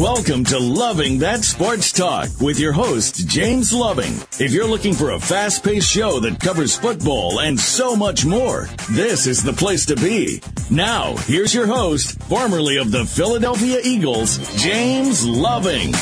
Welcome 0.00 0.44
to 0.44 0.58
Loving 0.58 1.18
That 1.18 1.44
Sports 1.44 1.92
Talk 1.92 2.30
with 2.40 2.58
your 2.58 2.72
host, 2.72 3.28
James 3.28 3.70
Loving. 3.70 4.14
If 4.40 4.50
you're 4.50 4.66
looking 4.66 4.94
for 4.94 5.10
a 5.10 5.20
fast 5.20 5.62
paced 5.62 5.90
show 5.90 6.20
that 6.20 6.40
covers 6.40 6.74
football 6.74 7.40
and 7.40 7.60
so 7.60 7.94
much 7.94 8.24
more, 8.24 8.66
this 8.92 9.26
is 9.26 9.42
the 9.42 9.52
place 9.52 9.84
to 9.84 9.96
be. 9.96 10.40
Now, 10.70 11.16
here's 11.26 11.52
your 11.52 11.66
host, 11.66 12.18
formerly 12.22 12.78
of 12.78 12.92
the 12.92 13.04
Philadelphia 13.04 13.78
Eagles, 13.84 14.38
James 14.56 15.26
Loving. 15.26 15.92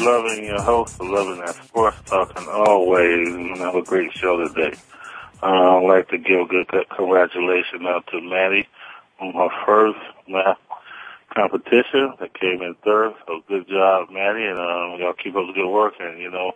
Loving 0.00 0.44
your 0.46 0.62
host, 0.62 0.98
loving 1.02 1.40
that 1.40 1.54
sports 1.66 1.98
talk, 2.06 2.32
and 2.34 2.48
always 2.48 3.58
have 3.58 3.74
a 3.74 3.82
great 3.82 4.10
show 4.14 4.42
today. 4.48 4.74
Uh, 5.42 5.76
I'd 5.76 5.86
like 5.86 6.08
to 6.08 6.16
give 6.16 6.40
a 6.40 6.46
good 6.46 6.66
congratulations 6.96 7.82
out 7.84 8.06
to 8.06 8.22
Maddie 8.22 8.66
on 9.20 9.34
her 9.34 9.48
first 9.66 9.98
math 10.28 10.58
competition 11.34 12.14
that 12.20 12.38
came 12.38 12.62
in 12.62 12.74
third. 12.84 13.12
So 13.26 13.40
good 13.48 13.68
job, 13.68 14.08
Maddie, 14.10 14.44
and 14.44 14.58
um, 14.58 15.00
y'all 15.00 15.14
keep 15.14 15.36
up 15.36 15.46
the 15.46 15.52
good 15.54 15.70
work. 15.70 15.94
And 16.00 16.20
you 16.20 16.30
know, 16.30 16.52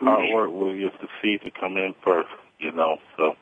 hard 0.00 0.32
work 0.32 0.50
will 0.50 0.76
get 0.76 0.98
the 1.00 1.08
seed 1.20 1.42
to 1.42 1.50
come 1.50 1.76
in 1.76 1.94
first. 2.04 2.28
You 2.58 2.72
know, 2.72 2.98
so 3.16 3.36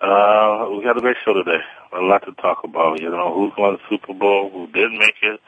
uh, 0.00 0.70
we 0.70 0.82
got 0.84 0.96
a 0.96 1.00
great 1.00 1.16
show 1.24 1.34
today. 1.34 1.60
A 1.92 2.00
lot 2.00 2.24
to 2.24 2.32
talk 2.32 2.64
about. 2.64 3.00
You 3.00 3.10
know, 3.10 3.34
who's 3.34 3.52
won 3.58 3.74
the 3.74 3.80
Super 3.90 4.14
Bowl, 4.14 4.50
who 4.50 4.66
didn't 4.66 4.98
make 4.98 5.16
it, 5.22 5.40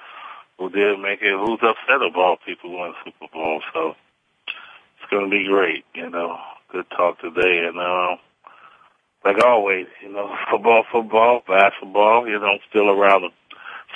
who 0.59 0.71
did 0.71 0.99
make 1.01 1.21
it, 1.23 1.39
who's 1.39 1.61
upset 1.63 2.03
about 2.05 2.39
people 2.47 2.71
who 2.71 2.77
won 2.77 2.93
the 2.93 3.11
Super 3.11 3.33
Bowl. 3.33 3.61
So 3.73 3.95
it's 4.47 5.11
going 5.11 5.25
to 5.25 5.31
be 5.31 5.47
great. 5.47 5.85
You 5.95 6.11
know, 6.11 6.37
good 6.73 6.87
talk 6.91 7.21
today, 7.21 7.67
and. 7.67 7.79
Uh, 7.79 8.17
like 9.25 9.43
always, 9.45 9.87
you 10.03 10.13
know, 10.13 10.35
football, 10.51 10.85
football, 10.91 11.43
basketball, 11.47 12.29
you 12.29 12.39
know, 12.39 12.59
still 12.69 12.91
around, 12.91 13.31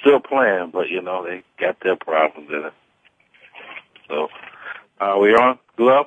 still 0.01 0.21
playing, 0.21 0.71
but 0.73 0.89
you 0.89 1.03
know, 1.03 1.25
they 1.25 1.43
got 1.59 1.79
their 1.83 1.97
problems 1.97 2.51
in 2.51 2.65
it. 2.67 2.73
So, 4.09 4.29
are 5.01 5.17
uh, 5.17 5.19
we 5.19 5.31
on, 5.35 5.59
Glove? 5.77 6.07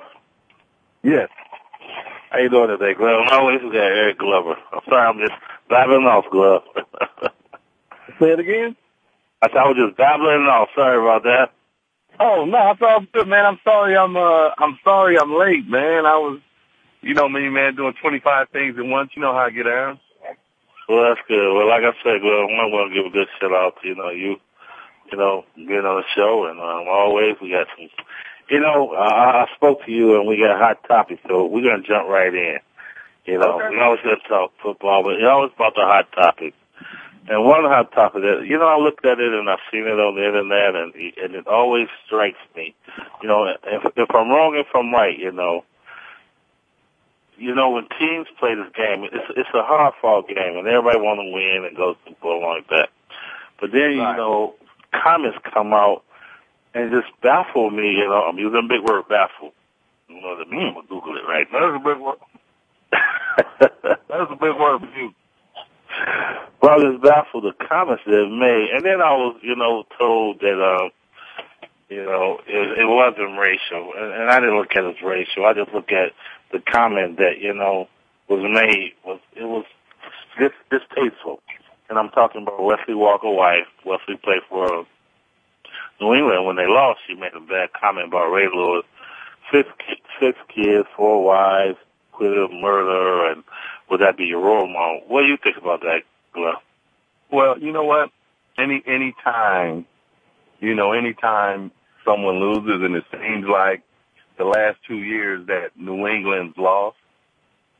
Yes. 1.02 1.28
How 2.30 2.38
you 2.38 2.50
doing 2.50 2.68
today, 2.68 2.94
Glove? 2.94 3.26
I 3.30 3.36
always 3.36 3.60
got 3.62 3.74
Eric 3.74 4.18
Glover. 4.18 4.56
I'm 4.72 4.80
sorry, 4.88 5.06
I'm 5.06 5.18
just 5.18 5.40
babbling 5.68 6.04
off, 6.04 6.24
Glove. 6.30 6.62
Say 8.18 8.30
it 8.30 8.40
again? 8.40 8.76
I 9.42 9.48
thought 9.48 9.66
I 9.66 9.68
was 9.68 9.76
just 9.76 9.96
babbling 9.96 10.46
off. 10.46 10.68
Sorry 10.74 10.98
about 10.98 11.22
that. 11.24 11.52
Oh 12.18 12.46
no, 12.46 12.70
it's 12.70 12.82
all 12.82 13.04
good, 13.12 13.28
man. 13.28 13.44
I'm 13.44 13.58
sorry. 13.62 13.96
I'm 13.96 14.16
uh, 14.16 14.50
I'm 14.58 14.78
sorry. 14.82 15.18
I'm 15.18 15.34
late, 15.34 15.68
man. 15.68 16.06
I 16.06 16.16
was 16.16 16.40
you 17.02 17.14
know 17.14 17.28
me, 17.28 17.48
man, 17.48 17.76
doing 17.76 17.94
25 18.00 18.48
things 18.50 18.78
at 18.78 18.84
once. 18.84 19.10
You 19.14 19.22
know 19.22 19.32
how 19.32 19.46
I 19.46 19.50
get 19.50 19.64
down. 19.64 20.00
Well, 20.88 21.02
that's 21.02 21.26
good. 21.26 21.52
Well, 21.52 21.68
like 21.68 21.82
I 21.82 21.92
said, 22.02 22.22
well, 22.22 22.46
I 22.46 22.70
want 22.70 22.92
to 22.92 22.94
give 22.94 23.06
a 23.06 23.10
good 23.10 23.28
shout 23.40 23.52
out 23.52 23.74
to, 23.82 23.88
you 23.88 23.96
know, 23.96 24.10
you, 24.10 24.36
you 25.10 25.18
know, 25.18 25.44
being 25.56 25.84
on 25.84 26.02
the 26.02 26.06
show 26.14 26.46
and, 26.46 26.60
um, 26.60 26.86
always 26.86 27.36
we 27.42 27.50
got 27.50 27.66
some, 27.76 27.88
you 28.48 28.60
know, 28.60 28.94
I, 28.94 29.42
I 29.42 29.46
spoke 29.56 29.84
to 29.84 29.90
you 29.90 30.16
and 30.16 30.28
we 30.28 30.38
got 30.38 30.54
a 30.54 30.58
hot 30.58 30.86
topics, 30.86 31.22
so 31.26 31.46
we're 31.46 31.66
going 31.66 31.82
to 31.82 31.88
jump 31.88 32.08
right 32.08 32.32
in. 32.32 32.58
You 33.24 33.38
know, 33.38 33.58
okay. 33.58 33.74
we 33.74 33.80
always 33.80 34.00
going 34.02 34.16
to 34.22 34.28
talk 34.28 34.52
football, 34.62 35.02
but 35.02 35.14
it's 35.14 35.26
always 35.26 35.50
about 35.56 35.74
the 35.74 35.82
hot 35.82 36.12
topics. 36.12 36.56
And 37.28 37.44
one 37.44 37.64
hot 37.64 37.90
topic 37.90 38.22
that, 38.22 38.46
you 38.46 38.56
know, 38.56 38.68
I 38.68 38.78
looked 38.78 39.04
at 39.04 39.18
it 39.18 39.34
and 39.34 39.50
I've 39.50 39.58
seen 39.72 39.82
it 39.82 39.98
on 39.98 40.14
the 40.14 40.24
internet 40.24 40.76
and, 40.76 40.94
and 40.94 41.34
it 41.34 41.48
always 41.48 41.88
strikes 42.06 42.38
me. 42.54 42.76
You 43.20 43.28
know, 43.28 43.46
if, 43.64 43.82
if 43.96 44.14
I'm 44.14 44.28
wrong, 44.28 44.54
if 44.54 44.68
I'm 44.72 44.94
right, 44.94 45.18
you 45.18 45.32
know, 45.32 45.64
you 47.38 47.54
know, 47.54 47.70
when 47.70 47.86
teams 47.98 48.26
play 48.38 48.54
this 48.54 48.72
game, 48.74 49.04
it's 49.04 49.30
it's 49.36 49.48
a 49.54 49.62
hard 49.62 49.94
fought 50.00 50.28
game, 50.28 50.56
and 50.56 50.66
everybody 50.66 50.98
want 50.98 51.20
to 51.20 51.32
win 51.32 51.64
and 51.66 51.76
go 51.76 51.94
to 51.94 52.16
go 52.22 52.38
like 52.38 52.68
that. 52.68 52.88
But 53.60 53.72
then 53.72 53.98
right. 53.98 54.10
you 54.10 54.16
know, 54.16 54.54
comments 54.92 55.38
come 55.52 55.72
out 55.72 56.02
and 56.74 56.90
just 56.90 57.08
baffle 57.22 57.70
me. 57.70 57.92
You 57.92 58.08
know, 58.08 58.22
I'm 58.28 58.38
using 58.38 58.64
a 58.64 58.68
big 58.68 58.88
word, 58.88 59.08
baffle. 59.08 59.52
You 60.08 60.20
know 60.20 60.44
mean? 60.50 60.68
I'm 60.68 60.74
gonna 60.74 60.86
Google 60.88 61.16
it 61.16 61.26
right 61.26 61.46
now. 61.52 61.72
That's 61.72 61.82
a 61.82 61.88
big 61.88 62.02
word. 62.02 62.18
That's 64.08 64.30
a 64.30 64.36
big 64.36 64.56
word 64.58 64.80
for 64.80 64.98
you. 64.98 65.14
Well, 66.62 66.72
I 66.72 66.76
was 66.76 67.00
baffled 67.02 67.44
the 67.44 67.66
comments 67.66 68.02
they've 68.06 68.30
made, 68.30 68.68
and 68.74 68.84
then 68.84 69.00
I 69.00 69.12
was, 69.12 69.36
you 69.42 69.56
know, 69.56 69.84
told 69.98 70.40
that, 70.40 70.58
um, 70.60 70.90
you 71.88 72.04
know, 72.04 72.40
it, 72.46 72.78
it 72.80 72.86
wasn't 72.86 73.38
racial, 73.38 73.92
and, 73.96 74.12
and 74.12 74.30
I 74.30 74.40
didn't 74.40 74.56
look 74.56 74.74
at 74.76 74.84
it 74.84 74.96
as 74.96 75.02
racial. 75.02 75.44
I 75.46 75.54
just 75.54 75.72
look 75.72 75.92
at 75.92 76.12
the 76.52 76.60
comment 76.60 77.18
that 77.18 77.38
you 77.40 77.54
know 77.54 77.88
was 78.28 78.40
made 78.42 78.92
was 79.04 79.20
it 79.34 79.44
was 79.44 79.64
dis, 80.38 80.52
distasteful, 80.70 81.40
and 81.88 81.98
I'm 81.98 82.10
talking 82.10 82.42
about 82.42 82.62
Wesley 82.62 82.94
Walker 82.94 83.30
wife. 83.30 83.66
Wesley 83.84 84.16
played 84.22 84.42
for 84.48 84.80
uh, 84.80 84.84
New 86.00 86.14
England 86.14 86.46
when 86.46 86.56
they 86.56 86.66
lost. 86.66 87.00
She 87.06 87.14
made 87.14 87.34
a 87.34 87.40
bad 87.40 87.70
comment 87.72 88.08
about 88.08 88.30
Ray 88.30 88.48
Lewis. 88.52 88.84
Six 89.52 89.68
six 90.20 90.38
kids, 90.54 90.88
four 90.96 91.22
wives, 91.22 91.78
quit 92.12 92.32
murder, 92.52 93.30
and 93.30 93.44
would 93.90 94.00
that 94.00 94.16
be 94.16 94.24
your 94.24 94.40
role 94.40 94.66
model? 94.66 95.02
What 95.06 95.22
do 95.22 95.28
you 95.28 95.36
think 95.42 95.56
about 95.56 95.80
that, 95.80 96.02
Glenn? 96.32 96.54
Well, 97.30 97.58
you 97.58 97.72
know 97.72 97.84
what? 97.84 98.10
Any 98.58 98.82
any 98.86 99.14
time, 99.22 99.86
you 100.60 100.74
know, 100.74 100.92
any 100.92 101.14
time 101.14 101.70
someone 102.04 102.40
loses, 102.40 102.82
and 102.82 102.94
it 102.96 103.04
seems 103.12 103.46
like 103.46 103.82
the 104.38 104.44
last 104.44 104.78
two 104.86 104.98
years 104.98 105.46
that 105.46 105.70
New 105.76 106.06
England's 106.06 106.56
lost, 106.56 106.96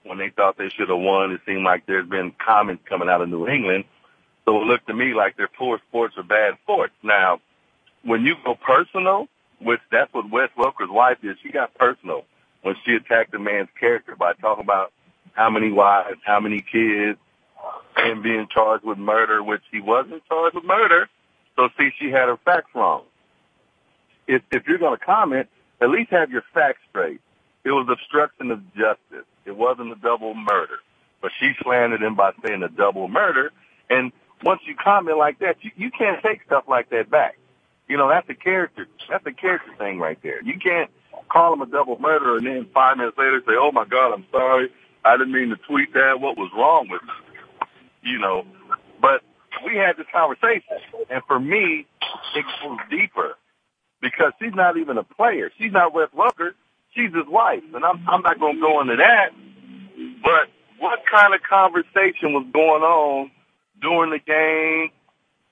when 0.04 0.18
they 0.18 0.30
thought 0.30 0.56
they 0.56 0.68
should 0.68 0.88
have 0.88 0.98
won, 0.98 1.32
it 1.32 1.40
seemed 1.46 1.64
like 1.64 1.86
there's 1.86 2.08
been 2.08 2.32
comments 2.44 2.84
coming 2.88 3.08
out 3.08 3.20
of 3.22 3.28
New 3.28 3.46
England. 3.48 3.84
So 4.44 4.60
it 4.60 4.64
looked 4.64 4.86
to 4.86 4.94
me 4.94 5.14
like 5.14 5.36
their 5.36 5.48
poor 5.48 5.80
sports 5.88 6.14
are 6.16 6.22
bad 6.22 6.54
sports. 6.62 6.92
Now, 7.02 7.40
when 8.04 8.22
you 8.22 8.34
go 8.44 8.54
personal, 8.54 9.28
which 9.60 9.80
that's 9.90 10.12
what 10.14 10.30
Wes 10.30 10.50
Welker's 10.56 10.90
wife 10.90 11.18
did, 11.20 11.36
she 11.42 11.50
got 11.50 11.74
personal 11.74 12.24
when 12.62 12.76
she 12.84 12.92
attacked 12.94 13.32
the 13.32 13.38
man's 13.38 13.68
character 13.78 14.14
by 14.16 14.32
talking 14.34 14.64
about 14.64 14.92
how 15.32 15.50
many 15.50 15.70
wives, 15.72 16.18
how 16.24 16.40
many 16.40 16.60
kids, 16.60 17.18
and 17.96 18.22
being 18.22 18.46
charged 18.52 18.84
with 18.84 18.98
murder, 18.98 19.42
which 19.42 19.62
he 19.72 19.80
wasn't 19.80 20.24
charged 20.26 20.54
with 20.54 20.64
murder. 20.64 21.08
So 21.56 21.68
see, 21.78 21.90
she 21.98 22.10
had 22.10 22.28
her 22.28 22.38
facts 22.44 22.70
wrong. 22.74 23.02
If, 24.26 24.42
if 24.52 24.66
you're 24.68 24.78
going 24.78 24.98
to 24.98 25.04
comment, 25.04 25.48
at 25.80 25.90
least 25.90 26.10
have 26.10 26.30
your 26.30 26.42
facts 26.54 26.80
straight. 26.90 27.20
It 27.64 27.70
was 27.70 27.88
obstruction 27.90 28.50
of 28.50 28.62
justice. 28.74 29.26
It 29.44 29.56
wasn't 29.56 29.92
a 29.92 29.96
double 29.96 30.34
murder. 30.34 30.78
But 31.20 31.32
she 31.40 31.52
slandered 31.62 32.02
him 32.02 32.14
by 32.14 32.32
saying 32.44 32.62
a 32.62 32.68
double 32.68 33.08
murder. 33.08 33.50
And 33.90 34.12
once 34.42 34.60
you 34.66 34.74
comment 34.76 35.18
like 35.18 35.38
that, 35.40 35.56
you, 35.62 35.70
you 35.76 35.90
can't 35.90 36.22
take 36.22 36.42
stuff 36.44 36.64
like 36.68 36.90
that 36.90 37.10
back. 37.10 37.38
You 37.88 37.96
know, 37.96 38.08
that's 38.08 38.28
a 38.28 38.34
character, 38.34 38.86
that's 39.08 39.26
a 39.26 39.32
character 39.32 39.72
thing 39.78 39.98
right 39.98 40.18
there. 40.22 40.42
You 40.42 40.58
can't 40.58 40.90
call 41.30 41.54
him 41.54 41.62
a 41.62 41.66
double 41.66 41.98
murderer 41.98 42.36
and 42.36 42.46
then 42.46 42.66
five 42.72 42.96
minutes 42.96 43.16
later 43.18 43.40
say, 43.46 43.54
oh 43.58 43.72
my 43.72 43.84
God, 43.84 44.12
I'm 44.12 44.26
sorry. 44.30 44.70
I 45.04 45.16
didn't 45.16 45.32
mean 45.32 45.50
to 45.50 45.56
tweet 45.56 45.92
that. 45.94 46.20
What 46.20 46.36
was 46.36 46.50
wrong 46.56 46.88
with 46.90 47.02
me? 47.02 48.12
You 48.12 48.18
know, 48.18 48.44
but 49.00 49.22
we 49.64 49.76
had 49.76 49.96
this 49.96 50.06
conversation 50.12 50.78
and 51.10 51.22
for 51.26 51.38
me, 51.38 51.86
it 52.34 52.44
goes 52.62 52.78
deeper 52.90 53.36
because 54.00 54.32
she's 54.40 54.54
not 54.54 54.76
even 54.76 54.98
a 54.98 55.02
player. 55.02 55.50
She's 55.58 55.72
not 55.72 55.94
Wes 55.94 56.08
Welker. 56.16 56.52
She's 56.94 57.14
his 57.14 57.26
wife, 57.26 57.62
and 57.74 57.84
I'm 57.84 58.08
I'm 58.08 58.22
not 58.22 58.38
going 58.40 58.56
to 58.56 58.60
go 58.60 58.80
into 58.80 58.96
that. 58.96 59.30
But 60.22 60.48
what 60.78 61.00
kind 61.10 61.34
of 61.34 61.42
conversation 61.42 62.32
was 62.32 62.46
going 62.52 62.82
on 62.82 63.30
during 63.80 64.10
the 64.10 64.18
game, 64.18 64.90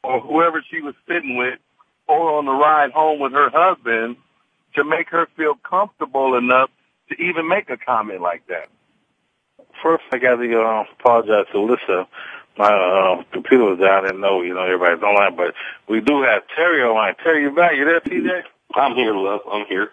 or 0.03 0.21
whoever 0.21 0.63
she 0.71 0.81
was 0.81 0.95
sitting 1.07 1.37
with, 1.37 1.59
or 2.07 2.39
on 2.39 2.47
the 2.47 2.53
ride 2.53 2.93
home 2.93 3.21
with 3.21 3.33
her 3.33 3.51
husband, 3.53 4.17
to 4.75 4.85
make 4.85 5.09
her 5.11 5.29
feel 5.37 5.55
comfortable 5.55 6.37
enough 6.37 6.71
to 7.11 7.23
even 7.23 7.49
make 7.49 7.69
a 7.71 7.77
comment 7.77 8.21
like 8.23 8.47
that? 8.49 8.69
First, 9.83 10.05
I 10.13 10.19
got 10.19 10.37
to 10.37 10.61
uh, 10.63 10.85
apologize 10.99 11.47
to 11.53 11.59
Alyssa 11.59 12.07
my 12.57 12.71
uh, 12.71 13.23
computer 13.33 13.65
was 13.65 13.79
down. 13.79 14.05
I 14.05 14.09
didn't 14.09 14.21
know, 14.21 14.43
you 14.43 14.55
know, 14.55 14.63
everybody's 14.63 15.03
online, 15.03 15.37
but 15.37 15.55
we 15.89 16.01
do 16.01 16.23
have 16.23 16.43
Terry 16.55 16.83
online. 16.83 17.15
Terry, 17.23 17.43
you 17.43 17.55
back? 17.55 17.73
You 17.77 17.85
there, 17.85 18.01
TJ? 18.01 18.43
I'm 18.75 18.95
here, 18.95 19.15
love. 19.15 19.41
I'm 19.51 19.67
here. 19.67 19.91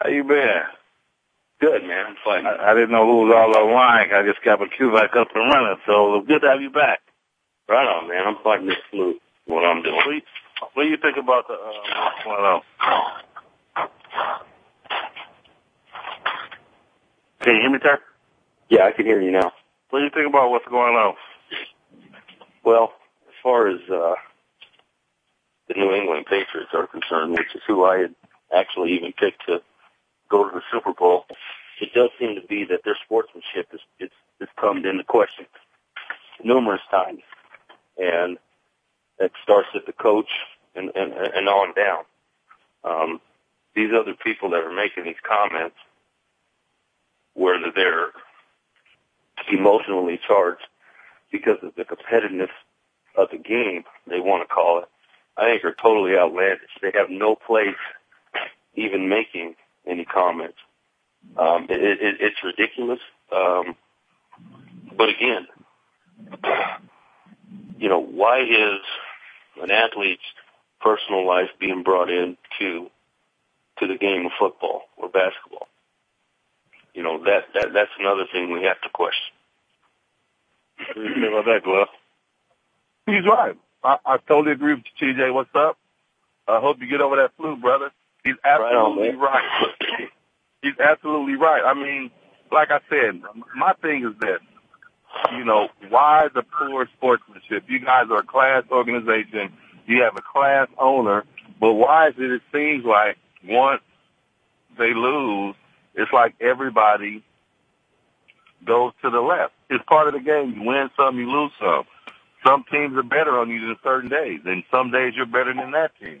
How 0.00 0.10
you 0.10 0.24
been? 0.24 0.62
Good, 1.60 1.82
man. 1.84 2.06
I'm 2.08 2.16
fine. 2.24 2.46
I, 2.46 2.72
I 2.72 2.74
didn't 2.74 2.90
know 2.90 3.06
who 3.06 3.26
was 3.26 3.34
all 3.34 3.56
online. 3.56 4.12
I 4.12 4.22
just 4.26 4.44
got 4.44 4.60
my 4.60 4.66
queue 4.76 4.92
back 4.92 5.16
up 5.16 5.28
and 5.34 5.50
running, 5.50 5.76
so 5.86 6.16
it's 6.16 6.28
good 6.28 6.42
to 6.42 6.48
have 6.48 6.60
you 6.60 6.70
back. 6.70 7.00
Right 7.68 7.86
on, 7.86 8.08
man. 8.08 8.26
I'm 8.26 8.36
fighting 8.44 8.66
this 8.66 8.76
flu. 8.90 9.18
What 9.46 9.64
I'm 9.64 9.82
doing. 9.82 9.94
What 9.96 10.04
do 10.04 10.12
you, 10.14 10.22
what 10.74 10.82
do 10.84 10.88
you 10.90 10.96
think 10.98 11.16
about 11.16 11.48
the 11.48 11.54
uh, 11.54 11.72
what's 12.04 12.24
going 12.24 12.44
on? 12.44 12.60
Can 17.40 17.54
you 17.54 17.60
hear 17.62 17.70
me, 17.70 17.78
Terry? 17.78 17.98
Yeah, 18.68 18.84
I 18.84 18.92
can 18.92 19.06
hear 19.06 19.20
you 19.20 19.30
now. 19.30 19.52
What 19.90 20.00
do 20.00 20.04
you 20.04 20.10
think 20.10 20.28
about 20.28 20.50
what's 20.50 20.66
going 20.66 20.94
on? 20.94 21.14
Well, 22.66 22.92
as 23.28 23.34
far 23.44 23.68
as 23.68 23.78
uh, 23.88 24.14
the 25.68 25.74
New 25.76 25.92
England 25.92 26.26
Patriots 26.26 26.72
are 26.74 26.88
concerned, 26.88 27.30
which 27.30 27.54
is 27.54 27.62
who 27.64 27.84
I 27.84 27.98
had 27.98 28.14
actually 28.52 28.94
even 28.94 29.12
picked 29.12 29.46
to 29.46 29.62
go 30.28 30.48
to 30.48 30.52
the 30.52 30.62
Super 30.72 30.92
Bowl, 30.92 31.26
it 31.80 31.94
does 31.94 32.10
seem 32.18 32.34
to 32.34 32.44
be 32.44 32.64
that 32.64 32.80
their 32.84 32.98
sportsmanship 33.04 33.68
is 33.72 33.78
it's, 34.00 34.14
it's 34.40 34.50
come 34.60 34.78
into 34.78 35.04
question 35.04 35.46
numerous 36.42 36.80
times, 36.90 37.22
and 37.98 38.36
it 39.20 39.30
starts 39.44 39.68
at 39.76 39.86
the 39.86 39.92
coach 39.92 40.30
and 40.74 40.90
and, 40.96 41.12
and 41.12 41.48
on 41.48 41.72
down. 41.72 42.04
Um, 42.82 43.20
these 43.76 43.90
other 43.96 44.14
people 44.14 44.50
that 44.50 44.64
are 44.64 44.74
making 44.74 45.04
these 45.04 45.22
comments, 45.22 45.76
whether 47.34 47.70
they're 47.72 48.10
emotionally 49.52 50.18
charged 50.26 50.66
because 51.30 51.58
of 51.62 51.74
the 51.76 51.84
competitiveness 51.84 52.50
of 53.16 53.28
the 53.30 53.38
game, 53.38 53.84
they 54.08 54.20
want 54.20 54.46
to 54.46 54.54
call 54.54 54.80
it, 54.80 54.88
I 55.36 55.50
think 55.50 55.64
are 55.64 55.74
totally 55.74 56.16
outlandish. 56.16 56.70
They 56.80 56.92
have 56.94 57.10
no 57.10 57.34
place 57.34 57.76
even 58.74 59.08
making 59.08 59.54
any 59.86 60.04
comments. 60.04 60.58
Um, 61.36 61.66
it, 61.68 61.80
it, 61.80 62.16
it's 62.20 62.36
ridiculous. 62.44 63.00
Um, 63.32 63.76
but 64.96 65.08
again, 65.08 65.46
you 67.78 67.88
know, 67.88 68.00
why 68.00 68.40
is 68.40 68.80
an 69.62 69.70
athlete's 69.70 70.22
personal 70.80 71.26
life 71.26 71.50
being 71.58 71.82
brought 71.82 72.10
into 72.10 72.36
to 72.58 72.90
to 73.78 73.86
the 73.86 73.98
game 73.98 74.24
of 74.24 74.32
football 74.38 74.82
or 74.96 75.08
basketball? 75.08 75.68
You 76.94 77.02
know, 77.02 77.22
that, 77.24 77.44
that 77.54 77.72
that's 77.74 77.90
another 77.98 78.24
thing 78.32 78.50
we 78.52 78.62
have 78.64 78.80
to 78.82 78.88
question. 78.88 79.35
What 80.78 80.94
do 80.94 81.02
you 81.02 81.14
think 81.14 81.26
about 81.26 81.44
that, 81.46 81.62
Glove? 81.64 81.88
He's 83.06 83.24
right. 83.24 83.56
I, 83.82 83.96
I 84.04 84.16
totally 84.18 84.52
agree 84.52 84.74
with 84.74 84.84
you, 85.00 85.14
TJ. 85.14 85.32
What's 85.32 85.54
up? 85.54 85.78
I 86.48 86.60
hope 86.60 86.78
you 86.80 86.86
get 86.86 87.00
over 87.00 87.16
that 87.16 87.32
flu, 87.36 87.56
brother. 87.56 87.90
He's 88.24 88.34
absolutely 88.44 89.10
right, 89.10 89.14
on, 89.14 89.68
right. 89.70 90.08
He's 90.62 90.78
absolutely 90.78 91.36
right. 91.36 91.62
I 91.64 91.74
mean, 91.74 92.10
like 92.50 92.70
I 92.70 92.80
said, 92.90 93.22
my 93.56 93.72
thing 93.74 94.04
is 94.04 94.18
this. 94.20 94.40
You 95.32 95.44
know, 95.44 95.68
why 95.88 96.28
the 96.34 96.42
poor 96.42 96.86
sportsmanship? 96.96 97.64
You 97.68 97.78
guys 97.78 98.06
are 98.10 98.18
a 98.18 98.26
class 98.26 98.64
organization. 98.70 99.52
You 99.86 100.02
have 100.02 100.16
a 100.16 100.22
class 100.22 100.68
owner, 100.78 101.24
but 101.60 101.74
why 101.74 102.08
is 102.08 102.14
it? 102.18 102.30
It 102.30 102.42
seems 102.52 102.84
like 102.84 103.16
once 103.44 103.82
they 104.76 104.92
lose, 104.92 105.54
it's 105.94 106.12
like 106.12 106.34
everybody 106.40 107.24
goes 108.66 108.92
to 109.02 109.10
the 109.10 109.20
left. 109.20 109.52
It's 109.70 109.84
part 109.86 110.08
of 110.08 110.14
the 110.14 110.20
game. 110.20 110.54
You 110.54 110.62
win 110.62 110.90
some, 110.96 111.18
you 111.18 111.30
lose 111.30 111.52
some. 111.60 111.84
Some 112.46 112.64
teams 112.70 112.96
are 112.96 113.02
better 113.02 113.38
on 113.38 113.50
you 113.50 113.60
than 113.60 113.76
certain 113.82 114.10
days, 114.10 114.40
and 114.44 114.62
some 114.70 114.90
days 114.90 115.14
you're 115.16 115.26
better 115.26 115.54
than 115.54 115.72
that 115.72 115.92
team. 116.00 116.20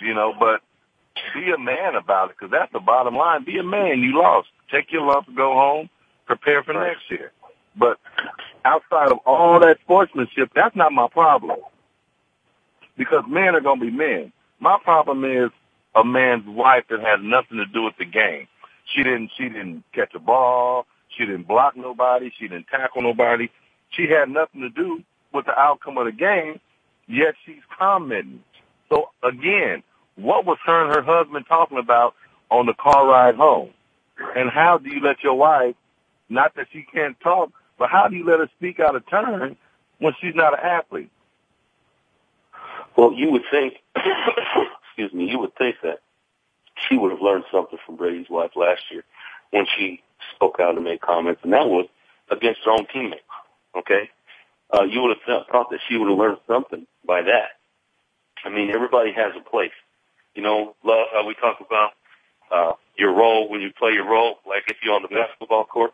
You 0.00 0.14
know, 0.14 0.32
but 0.38 0.60
be 1.34 1.50
a 1.50 1.58
man 1.58 1.94
about 1.96 2.30
it 2.30 2.36
because 2.38 2.52
that's 2.52 2.72
the 2.72 2.80
bottom 2.80 3.16
line. 3.16 3.44
Be 3.44 3.58
a 3.58 3.64
man. 3.64 4.00
You 4.00 4.18
lost. 4.18 4.48
Take 4.70 4.92
your 4.92 5.02
lump, 5.06 5.26
go 5.34 5.54
home, 5.54 5.90
prepare 6.26 6.62
for 6.62 6.74
next 6.74 7.10
year. 7.10 7.32
But 7.76 7.98
outside 8.64 9.10
of 9.12 9.18
all 9.26 9.60
that 9.60 9.78
sportsmanship, 9.80 10.50
that's 10.54 10.76
not 10.76 10.92
my 10.92 11.08
problem. 11.08 11.58
Because 12.96 13.24
men 13.28 13.54
are 13.54 13.60
going 13.60 13.80
to 13.80 13.86
be 13.86 13.92
men. 13.92 14.32
My 14.60 14.78
problem 14.82 15.24
is 15.24 15.50
a 15.94 16.04
man's 16.04 16.46
wife 16.46 16.84
that 16.90 17.00
has 17.00 17.20
nothing 17.22 17.58
to 17.58 17.66
do 17.66 17.84
with 17.84 17.96
the 17.98 18.04
game. 18.04 18.48
She 18.94 19.02
didn't, 19.02 19.30
she 19.36 19.44
didn't 19.44 19.84
catch 19.94 20.14
a 20.14 20.18
ball. 20.18 20.86
She 21.18 21.26
didn't 21.26 21.48
block 21.48 21.76
nobody. 21.76 22.32
She 22.38 22.46
didn't 22.46 22.68
tackle 22.68 23.02
nobody. 23.02 23.50
She 23.90 24.06
had 24.06 24.28
nothing 24.30 24.60
to 24.60 24.70
do 24.70 25.02
with 25.32 25.46
the 25.46 25.58
outcome 25.58 25.98
of 25.98 26.06
the 26.06 26.12
game, 26.12 26.60
yet 27.08 27.34
she's 27.44 27.62
commenting. 27.76 28.42
So 28.88 29.10
again, 29.22 29.82
what 30.14 30.46
was 30.46 30.58
her 30.64 30.84
and 30.84 30.94
her 30.94 31.02
husband 31.02 31.46
talking 31.48 31.78
about 31.78 32.14
on 32.50 32.66
the 32.66 32.74
car 32.74 33.06
ride 33.06 33.34
home? 33.34 33.70
And 34.36 34.48
how 34.48 34.78
do 34.78 34.90
you 34.90 35.00
let 35.00 35.22
your 35.22 35.34
wife, 35.34 35.74
not 36.28 36.54
that 36.54 36.68
she 36.72 36.82
can't 36.92 37.18
talk, 37.20 37.50
but 37.78 37.90
how 37.90 38.08
do 38.08 38.16
you 38.16 38.24
let 38.24 38.40
her 38.40 38.48
speak 38.56 38.80
out 38.80 38.96
of 38.96 39.08
turn 39.08 39.56
when 39.98 40.12
she's 40.20 40.34
not 40.34 40.54
an 40.54 40.64
athlete? 40.64 41.10
Well, 42.96 43.12
you 43.12 43.30
would 43.32 43.44
think, 43.50 43.74
excuse 43.96 45.12
me, 45.12 45.30
you 45.30 45.38
would 45.38 45.54
think 45.56 45.76
that 45.82 46.00
she 46.88 46.96
would 46.96 47.12
have 47.12 47.20
learned 47.20 47.44
something 47.52 47.78
from 47.84 47.96
Brady's 47.96 48.28
wife 48.28 48.52
last 48.56 48.82
year 48.90 49.04
when 49.50 49.66
she 49.76 50.02
spoke 50.34 50.60
out 50.60 50.74
and 50.74 50.84
made 50.84 51.00
comments, 51.00 51.40
and 51.44 51.52
that 51.52 51.66
was 51.66 51.86
against 52.30 52.60
her 52.64 52.72
own 52.72 52.86
teammates. 52.92 53.22
Okay, 53.76 54.10
uh, 54.72 54.84
you 54.84 55.02
would 55.02 55.16
have 55.26 55.46
thought 55.50 55.70
that 55.70 55.80
she 55.88 55.96
would 55.96 56.08
have 56.08 56.18
learned 56.18 56.38
something 56.46 56.86
by 57.06 57.22
that. 57.22 57.58
I 58.44 58.50
mean, 58.50 58.70
everybody 58.70 59.12
has 59.12 59.32
a 59.36 59.48
place. 59.48 59.72
You 60.34 60.42
know, 60.42 60.74
love 60.84 61.08
how 61.12 61.26
we 61.26 61.34
talk 61.34 61.58
about 61.60 61.92
uh, 62.50 62.72
your 62.96 63.14
role 63.14 63.48
when 63.48 63.60
you 63.60 63.70
play 63.76 63.92
your 63.92 64.08
role, 64.08 64.38
like 64.46 64.64
if 64.68 64.76
you're 64.82 64.94
on 64.94 65.02
the 65.02 65.08
basketball 65.08 65.64
court. 65.64 65.92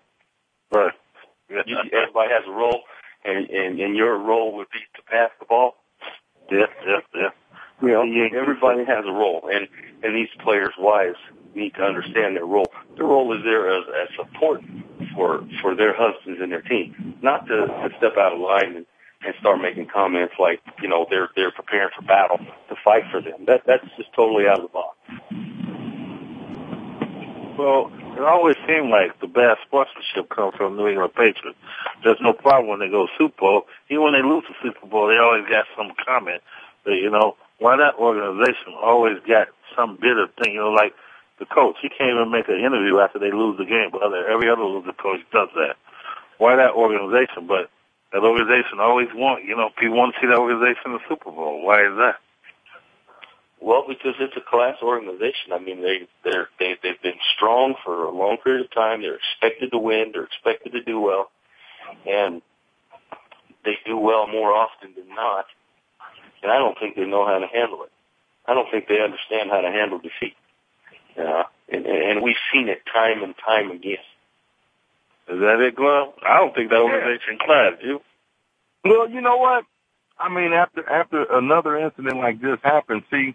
Right. 0.71 0.93
You, 1.49 1.77
everybody 1.93 2.31
has 2.31 2.45
a 2.49 2.51
role, 2.51 2.83
and, 3.25 3.49
and 3.51 3.79
and 3.79 3.97
your 3.97 4.19
role 4.19 4.57
would 4.57 4.69
be 4.71 4.81
to 4.97 5.03
pass 5.03 5.31
the 5.39 5.47
ball. 5.47 5.77
Yeah, 6.51 6.67
yeah, 6.87 7.01
yeah. 7.15 7.29
You 7.83 7.89
know, 7.89 8.39
everybody 8.39 8.85
has 8.85 9.05
a 9.07 9.13
role, 9.13 9.49
and 9.53 9.69
and 10.03 10.15
these 10.15 10.29
players' 10.43 10.75
wives 10.79 11.19
need 11.55 11.75
to 11.75 11.83
understand 11.83 12.37
their 12.37 12.47
role. 12.47 12.71
Their 12.97 13.07
role 13.07 13.37
is 13.37 13.45
there 13.45 13.71
as 13.77 13.85
as 14.03 14.09
support 14.17 14.63
for 15.15 15.47
for 15.61 15.75
their 15.75 15.95
husbands 15.97 16.41
and 16.41 16.51
their 16.51 16.63
team, 16.63 17.17
not 17.23 17.47
to, 17.47 17.67
to 17.67 17.89
step 17.99 18.17
out 18.19 18.35
of 18.35 18.41
line 18.41 18.77
and, 18.77 18.87
and 19.25 19.35
start 19.41 19.61
making 19.61 19.87
comments 19.87 20.35
like 20.39 20.61
you 20.83 20.89
know 20.89 21.07
they're 21.11 21.29
they're 21.37 21.53
preparing 21.53 21.91
for 21.97 22.03
battle 22.03 22.39
to 22.39 22.75
fight 22.85 23.05
for 23.11 23.21
them. 23.21 23.45
That 23.47 23.63
that's 23.67 23.85
just 23.97 24.13
totally 24.15 24.47
out 24.47 24.61
of 24.61 24.71
the 24.71 24.73
box. 24.73 24.97
Well, 27.57 27.93
it 28.17 28.23
always 28.23 28.57
seemed 28.67 28.91
like 28.91 29.21
the 29.21 29.29
best 29.29 29.63
sportsmanship 29.67 30.29
comes 30.29 30.55
from 30.57 30.77
New 30.77 30.89
England 30.89 31.15
Patriots. 31.15 31.59
There's 32.03 32.21
no 32.21 32.33
problem 32.33 32.69
when 32.69 32.81
they 32.81 32.89
go 32.89 33.07
Super 33.17 33.39
Bowl. 33.39 33.63
Even 33.91 34.03
when 34.03 34.13
they 34.15 34.23
lose 34.23 34.45
the 34.49 34.55
Super 34.63 34.87
Bowl, 34.87 35.07
they 35.07 35.19
always 35.19 35.47
got 35.49 35.67
some 35.77 35.93
comment 36.05 36.43
that, 36.85 36.97
you 36.97 37.11
know, 37.11 37.37
why 37.59 37.77
that 37.77 37.95
organization 37.95 38.75
always 38.81 39.19
got 39.27 39.49
some 39.77 39.97
bitter 39.97 40.27
thing, 40.43 40.55
you 40.55 40.61
know, 40.61 40.71
like 40.71 40.95
the 41.39 41.47
coach. 41.47 41.77
He 41.83 41.89
can't 41.89 42.15
even 42.15 42.31
make 42.31 42.49
an 42.49 42.61
interview 42.61 42.99
after 43.01 43.19
they 43.19 43.33
lose 43.33 43.59
the 43.59 43.65
game, 43.67 43.91
but 43.91 44.03
every 44.03 44.49
other 44.49 44.65
loser 44.65 44.93
coach 44.93 45.21
does 45.33 45.49
that. 45.55 45.77
Why 46.39 46.57
that 46.57 46.75
organization? 46.75 47.47
But 47.47 47.71
that 48.13 48.23
organization 48.23 48.79
always 48.79 49.09
want, 49.15 49.45
you 49.45 49.57
know, 49.57 49.71
people 49.79 49.97
want 49.97 50.15
to 50.15 50.21
see 50.21 50.29
that 50.31 50.39
organization 50.39 50.87
in 50.87 50.93
the 50.93 51.07
Super 51.09 51.31
Bowl. 51.31 51.65
Why 51.65 51.83
is 51.83 51.97
that? 51.99 52.23
Well, 53.61 53.85
because 53.89 54.15
it's 54.21 54.37
a 54.37 54.45
class 54.45 54.77
organization. 54.83 55.53
I 55.53 55.59
mean, 55.59 55.81
they 55.81 56.07
they're 56.23 56.49
they 56.59 56.77
they've 56.83 57.01
been 57.03 57.19
strong 57.35 57.75
for 57.83 58.05
a 58.05 58.11
long 58.11 58.37
period 58.45 58.67
of 58.67 58.71
time. 58.73 59.01
They're 59.01 59.17
expected 59.17 59.73
to 59.73 59.79
win. 59.79 60.11
They're 60.13 60.25
expected 60.25 60.73
to 60.73 60.83
do 60.83 61.01
well, 61.01 61.31
and 62.07 62.43
they 63.65 63.79
do 63.87 63.97
well 63.97 64.27
more 64.27 64.53
often 64.53 64.93
than 64.95 65.09
not. 65.15 65.47
And 66.43 66.53
I 66.53 66.59
don't 66.59 66.79
think 66.79 66.95
they 66.95 67.07
know 67.07 67.25
how 67.25 67.39
to 67.39 67.47
handle 67.47 67.83
it. 67.85 67.93
I 68.47 68.53
don't 68.53 68.71
think 68.71 68.87
they 68.87 69.01
understand 69.01 69.49
how 69.51 69.63
to 69.63 69.71
handle 69.73 69.99
defeat. 69.99 70.37
Yeah, 71.17 71.45
and, 71.69 71.87
and 71.87 72.23
we've 72.23 72.37
seen 72.53 72.69
it 72.69 72.83
time 72.93 73.23
and 73.23 73.35
time 73.45 73.71
again. 73.71 73.99
Is 75.29 75.41
that 75.41 75.61
it, 75.61 75.77
Glove? 75.77 76.15
I 76.27 76.39
don't 76.39 76.55
think 76.55 76.71
that 76.71 76.81
organization 76.81 77.39
class. 77.39 77.75
You? 77.83 78.01
Well, 78.85 79.09
you 79.09 79.21
know 79.21 79.39
what? 79.39 79.65
I 80.19 80.29
mean, 80.29 80.53
after 80.53 80.89
after 80.89 81.25
another 81.25 81.79
incident 81.79 82.19
like 82.19 82.41
this 82.41 82.59
happens, 82.63 83.05
see, 83.11 83.35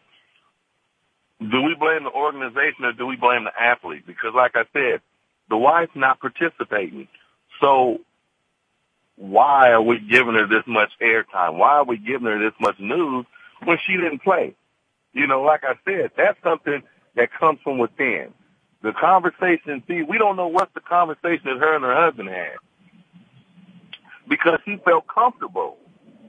do 1.40 1.62
we 1.64 1.76
blame 1.76 2.04
the 2.04 2.12
organization 2.12 2.86
or 2.86 2.94
do 2.94 3.06
we 3.06 3.16
blame 3.16 3.46
the 3.46 3.62
athlete? 3.62 4.06
Because, 4.06 4.34
like 4.36 4.56
I 4.56 4.66
said, 4.74 5.02
the 5.50 5.58
wife's 5.58 5.96
not 5.96 6.20
participating. 6.20 7.08
So, 7.60 8.00
why 9.16 9.72
are 9.72 9.82
we 9.82 10.00
giving 10.00 10.36
her 10.36 10.48
this 10.48 10.64
much 10.68 10.92
airtime? 11.02 11.58
Why 11.58 11.78
are 11.78 11.86
we 11.86 11.98
giving 11.98 12.28
her 12.28 12.40
this 12.40 12.58
much 12.60 12.80
news 12.80 13.26
when 13.64 13.78
she 13.86 13.94
didn't 13.94 14.24
play? 14.24 14.54
You 15.14 15.28
know, 15.28 15.42
like 15.42 15.64
I 15.64 15.74
said, 15.86 16.12
that's 16.16 16.38
something 16.44 16.84
that 17.16 17.30
comes 17.40 17.60
from 17.64 17.78
within. 17.78 18.34
The 18.82 18.94
conversation, 18.94 19.84
see, 19.88 20.04
we 20.04 20.18
don't 20.18 20.38
know 20.38 20.48
what 20.48 20.74
the 20.74 20.82
conversation 20.82 21.46
that 21.46 21.60
her 21.60 21.76
and 21.76 21.84
her 21.84 21.96
husband 21.96 22.30
had 22.30 22.58
because 24.30 24.60
he 24.66 24.78
felt 24.86 25.06
comfortable. 25.08 25.78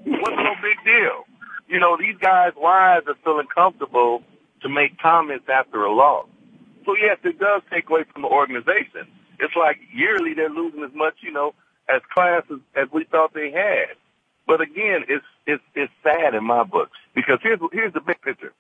What's 0.05 0.37
no 0.37 0.55
big 0.63 0.79
deal? 0.85 1.25
You 1.69 1.79
know, 1.79 1.97
these 1.99 2.17
guys' 2.21 2.53
wives 2.57 3.07
are 3.07 3.15
feeling 3.23 3.47
comfortable 3.55 4.23
to 4.63 4.69
make 4.69 4.99
comments 4.99 5.47
after 5.53 5.85
a 5.85 5.93
loss. 5.93 6.27
So 6.87 6.97
yes, 6.97 7.19
it 7.25 7.39
does 7.39 7.63
take 7.71 7.89
away 7.91 8.05
from 8.13 8.23
the 8.23 8.29
organization. 8.29 9.07
It's 9.39 9.55
like 9.57 9.79
yearly 9.95 10.35
they're 10.35 10.51
losing 10.51 10.83
as 10.83 10.91
much, 10.95 11.15
you 11.21 11.33
know, 11.33 11.55
as 11.89 12.03
classes 12.15 12.61
as 12.75 12.89
we 12.93 13.05
thought 13.05 13.35
they 13.35 13.51
had. 13.51 13.97
But 14.47 14.61
again, 14.61 15.05
it's 15.09 15.25
it's 15.47 15.63
it's 15.75 15.93
sad 16.03 16.35
in 16.35 16.45
my 16.45 16.65
books 16.65 16.99
because 17.15 17.39
here's 17.43 17.61
here's 17.73 17.93
the 17.93 18.01
big 18.01 18.21
picture. 18.23 18.53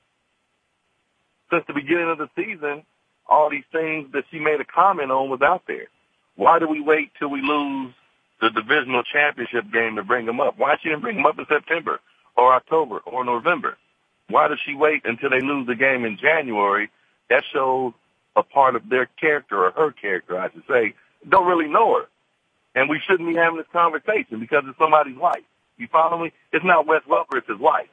Since 1.51 1.65
the 1.67 1.75
beginning 1.75 2.11
of 2.11 2.19
the 2.19 2.29
season, 2.37 2.85
all 3.29 3.51
these 3.51 3.65
things 3.73 4.13
that 4.13 4.25
she 4.31 4.39
made 4.39 4.61
a 4.61 4.65
comment 4.65 5.11
on 5.11 5.31
was 5.31 5.43
out 5.43 5.63
there. 5.67 5.89
Why 6.37 6.59
do 6.59 6.69
we 6.69 6.81
wait 6.81 7.13
till 7.19 7.29
we 7.31 7.43
lose 7.43 7.93
the 8.41 8.51
divisional 8.51 9.03
championship 9.03 9.71
game 9.73 9.97
to 9.97 10.05
bring 10.05 10.27
them 10.27 10.41
up? 10.41 10.59
Why 10.59 10.77
she 10.83 10.89
didn't 10.89 11.03
bring 11.03 11.17
them 11.17 11.27
up 11.27 11.39
in 11.39 11.47
September 11.47 12.01
or 12.37 12.55
October 12.55 12.99
or 12.99 13.25
November? 13.25 13.77
Why 14.29 14.49
does 14.49 14.59
she 14.65 14.75
wait 14.75 15.03
until 15.05 15.31
they 15.31 15.41
lose 15.41 15.67
the 15.67 15.75
game 15.75 16.05
in 16.05 16.17
January? 16.19 16.91
That 17.29 17.45
shows 17.53 17.93
a 18.37 18.43
part 18.43 18.77
of 18.77 18.89
their 18.89 19.07
character 19.21 19.65
or 19.65 19.73
her 19.73 19.93
character, 19.93 20.39
I 20.39 20.51
should 20.51 20.65
say. 20.69 20.95
Don't 21.29 21.47
really 21.47 21.69
know 21.69 21.97
her. 21.99 22.07
And 22.75 22.89
we 22.89 23.01
shouldn't 23.07 23.29
be 23.29 23.37
having 23.37 23.59
this 23.59 23.67
conversation 23.73 24.41
because 24.41 24.65
it's 24.67 24.79
somebody's 24.79 25.17
wife. 25.17 25.43
You 25.77 25.89
follow 25.91 26.23
me? 26.23 26.33
It's 26.53 26.65
not 26.65 26.87
Wes 26.87 27.03
Welker, 27.09 27.39
it's 27.39 27.49
his 27.49 27.59
wife. 27.59 27.89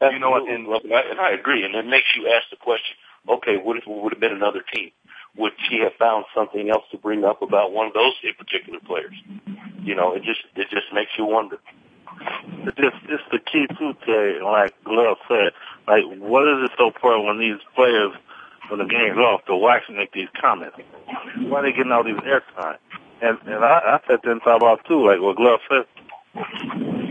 Absolutely. 0.00 0.14
You 0.14 0.20
know 0.20 0.30
what? 0.30 0.48
And, 0.48 1.10
and 1.10 1.20
I 1.20 1.32
agree. 1.32 1.64
And 1.64 1.74
it 1.74 1.86
makes 1.86 2.06
you 2.16 2.28
ask 2.28 2.48
the 2.50 2.56
question, 2.56 2.94
okay, 3.28 3.56
what 3.56 3.76
if 3.76 3.84
it 3.84 3.90
would 3.90 4.12
have 4.12 4.20
been 4.20 4.32
another 4.32 4.62
team? 4.72 4.90
Would 5.36 5.52
she 5.68 5.78
have 5.80 5.94
found 5.98 6.24
something 6.34 6.68
else 6.70 6.84
to 6.90 6.98
bring 6.98 7.24
up 7.24 7.42
about 7.42 7.72
one 7.72 7.86
of 7.86 7.92
those 7.92 8.14
particular 8.36 8.80
players? 8.80 9.14
You 9.82 9.94
know, 9.94 10.14
it 10.14 10.22
just 10.22 10.40
it 10.56 10.68
just 10.70 10.92
makes 10.92 11.10
you 11.16 11.24
wonder. 11.26 11.58
It's 12.66 12.76
just 12.76 12.96
it's 13.08 13.22
the 13.30 13.38
key 13.38 13.66
too, 13.78 13.94
Terry. 14.04 14.42
Like 14.42 14.74
Glove 14.84 15.18
said, 15.28 15.52
like 15.86 16.02
what 16.18 16.42
is 16.48 16.64
it 16.64 16.72
so 16.76 16.88
important 16.88 17.26
when 17.26 17.38
these 17.38 17.60
players, 17.76 18.12
when 18.68 18.80
the 18.80 18.86
game's 18.86 19.18
off, 19.18 19.44
to 19.46 19.56
watch 19.56 19.82
and 19.88 19.96
make 19.96 20.12
these 20.12 20.28
comments? 20.40 20.76
Why 21.46 21.60
are 21.60 21.62
they 21.62 21.72
getting 21.72 21.92
all 21.92 22.04
these 22.04 22.16
airtime? 22.16 22.78
And 23.22 23.38
and 23.46 23.64
I, 23.64 23.98
I 23.98 24.00
said 24.08 24.22
to 24.22 24.38
talk 24.40 24.56
about 24.56 24.84
too, 24.86 25.06
like 25.06 25.20
what 25.20 25.36
Glove 25.36 25.60
said. 25.68 25.86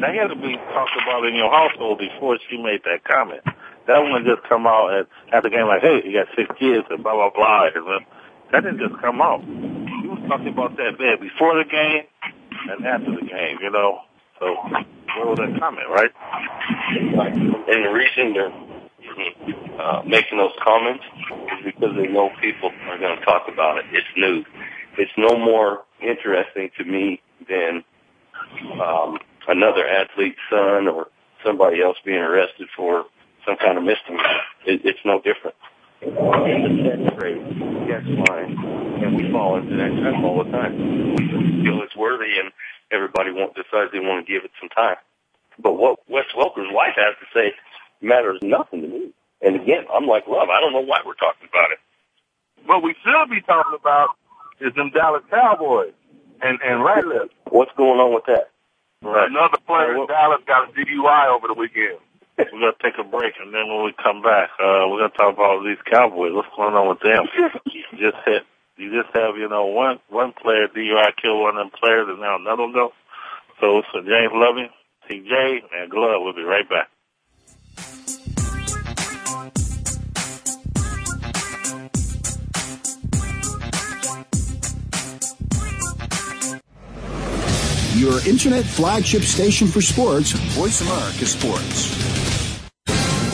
That 0.02 0.14
had 0.14 0.28
to 0.28 0.36
be 0.36 0.56
talked 0.74 0.96
about 1.02 1.26
in 1.26 1.36
your 1.36 1.50
household 1.50 2.00
before 2.00 2.38
she 2.50 2.58
made 2.58 2.84
that 2.86 3.04
comment. 3.04 3.42
That 3.88 4.00
one 4.04 4.26
just 4.26 4.48
come 4.48 4.68
out 4.68 4.94
at, 4.94 5.08
at 5.34 5.44
the 5.44 5.50
game 5.50 5.66
like, 5.68 5.82
hey, 5.82 6.02
you 6.06 6.14
got 6.14 6.28
six 6.36 6.50
kids 6.60 6.86
and 6.90 7.02
blah, 7.02 7.14
blah, 7.14 7.32
blah. 7.34 7.70
And 7.74 8.06
that 8.52 8.64
didn't 8.64 8.80
just 8.80 9.02
come 9.02 9.22
out. 9.22 9.42
You 9.48 10.12
was 10.12 10.24
talking 10.28 10.50
about 10.50 10.78
that 10.78 10.98
bed 10.98 11.20
before 11.20 11.58
the 11.58 11.66
game 11.66 12.04
and 12.70 12.86
after 12.86 13.12
the 13.16 13.26
game, 13.26 13.58
you 13.62 13.72
know. 13.72 14.02
So 14.40 14.54
where 14.54 15.26
was 15.26 15.40
that 15.40 15.58
comment, 15.60 15.90
right? 15.90 16.12
And 16.94 17.86
the 17.86 17.90
reason 17.90 18.34
they're 18.34 18.54
uh, 19.80 20.04
making 20.06 20.38
those 20.38 20.54
comments 20.64 21.04
is 21.58 21.66
because 21.66 21.96
they 21.96 22.08
know 22.08 22.30
people 22.42 22.72
are 22.90 23.00
going 23.00 23.18
to 23.18 23.26
talk 23.26 23.48
about 23.52 23.80
it. 23.80 23.86
It's 23.92 24.08
new. 24.16 24.44
It's 24.98 25.12
no 25.18 25.38
more 25.38 25.86
interesting 26.02 26.70
to 26.78 26.84
me 26.84 27.22
than 27.48 27.84
um, 28.82 29.18
another 29.48 29.88
athlete's 29.88 30.40
son 30.50 30.88
or 30.88 31.08
somebody 31.46 31.82
else 31.82 31.98
being 32.06 32.20
arrested 32.20 32.68
for 32.76 33.06
some 33.46 33.58
kind 33.58 33.78
of 33.78 33.84
misdemeanor. 33.84 34.42
It, 34.66 34.82
it's 34.84 35.00
no 35.06 35.22
different. 35.22 35.56
In 36.02 36.14
the 36.14 36.84
sex 36.84 37.16
grade, 37.18 37.42
yes, 37.88 38.04
line, 38.30 38.54
and 39.02 39.16
we 39.16 39.32
fall 39.32 39.58
into 39.58 39.76
that 39.78 39.92
trap 40.02 40.24
all 40.24 40.44
the 40.44 40.52
time. 40.52 41.16
We 41.16 41.64
feel 41.64 41.82
it's 41.82 41.96
worthy, 41.96 42.38
and 42.38 42.52
everybody 42.92 43.32
won't 43.32 43.56
decide 43.56 43.90
they 43.92 44.00
want 44.00 44.26
to 44.26 44.32
give 44.32 44.44
it 44.46 44.52
some 44.60 44.70
time. 44.70 44.98
But 45.60 45.74
what 45.74 46.00
Wes 46.08 46.26
Welker's 46.38 46.68
wife 46.70 46.94
has 46.98 47.16
to 47.20 47.26
say 47.34 47.54
matters 48.02 48.40
nothing 48.44 48.82
to 48.82 48.88
me. 48.88 49.12
And 49.42 49.56
again, 49.56 49.86
I'm 49.92 50.06
like 50.06 50.28
Love. 50.28 50.50
I 50.50 50.60
don't 50.62 50.74
know 50.74 50.86
why 50.86 51.00
we're 51.06 51.16
talking 51.16 51.48
about 51.50 51.72
it. 51.72 51.80
what 52.66 52.84
we 52.84 52.96
should 53.04 53.30
be 53.30 53.42
talking 53.42 53.78
about 53.80 54.10
is 54.60 54.74
them 54.76 54.92
Dallas 54.92 55.24
Cowboys 55.32 55.94
and 56.42 56.60
and 56.62 56.82
Ratliff. 56.82 57.30
What's 57.50 57.72
going 57.76 58.00
on 58.00 58.14
with 58.14 58.26
that? 58.28 58.52
Right. 59.02 59.30
Another 59.30 59.62
player 59.66 59.96
in 59.96 60.08
Dallas 60.08 60.42
got 60.48 60.70
a 60.70 60.72
DUI 60.74 61.36
over 61.36 61.48
the 61.48 61.54
weekend. 61.54 62.02
We're 62.38 62.60
gonna 62.60 62.78
take 62.82 62.98
a 63.00 63.04
break, 63.04 63.34
and 63.42 63.54
then 63.54 63.68
when 63.70 63.86
we 63.86 63.94
come 63.98 64.22
back, 64.22 64.50
uh, 64.62 64.86
we're 64.86 65.02
gonna 65.02 65.18
talk 65.18 65.34
about 65.34 65.66
these 65.66 65.82
Cowboys. 65.90 66.34
What's 66.34 66.54
going 66.56 66.76
on 66.78 66.88
with 66.90 67.02
them? 67.02 67.26
You 67.66 67.82
just 67.98 68.18
hit. 68.26 68.44
You 68.78 68.94
just 68.94 69.10
have, 69.18 69.38
you 69.38 69.50
know, 69.50 69.66
one 69.66 69.98
one 70.10 70.34
player 70.34 70.68
DUI 70.70 71.18
kill 71.20 71.42
one 71.42 71.58
of 71.58 71.66
them 71.66 71.74
players, 71.74 72.06
and 72.10 72.22
now 72.22 72.38
another 72.38 72.62
one 72.62 72.74
go. 72.74 72.94
So, 73.60 73.82
so 73.92 74.02
James 74.06 74.34
Loving, 74.38 74.70
TJ, 75.10 75.66
and 75.74 75.90
Glove. 75.90 76.22
We'll 76.22 76.38
be 76.38 76.44
right 76.46 76.70
back. 76.70 76.90
Your 88.08 88.26
internet 88.26 88.64
flagship 88.64 89.22
station 89.22 89.68
for 89.68 89.82
sports, 89.82 90.32
Voice 90.32 90.80
America 90.80 91.26
Sports. 91.26 92.64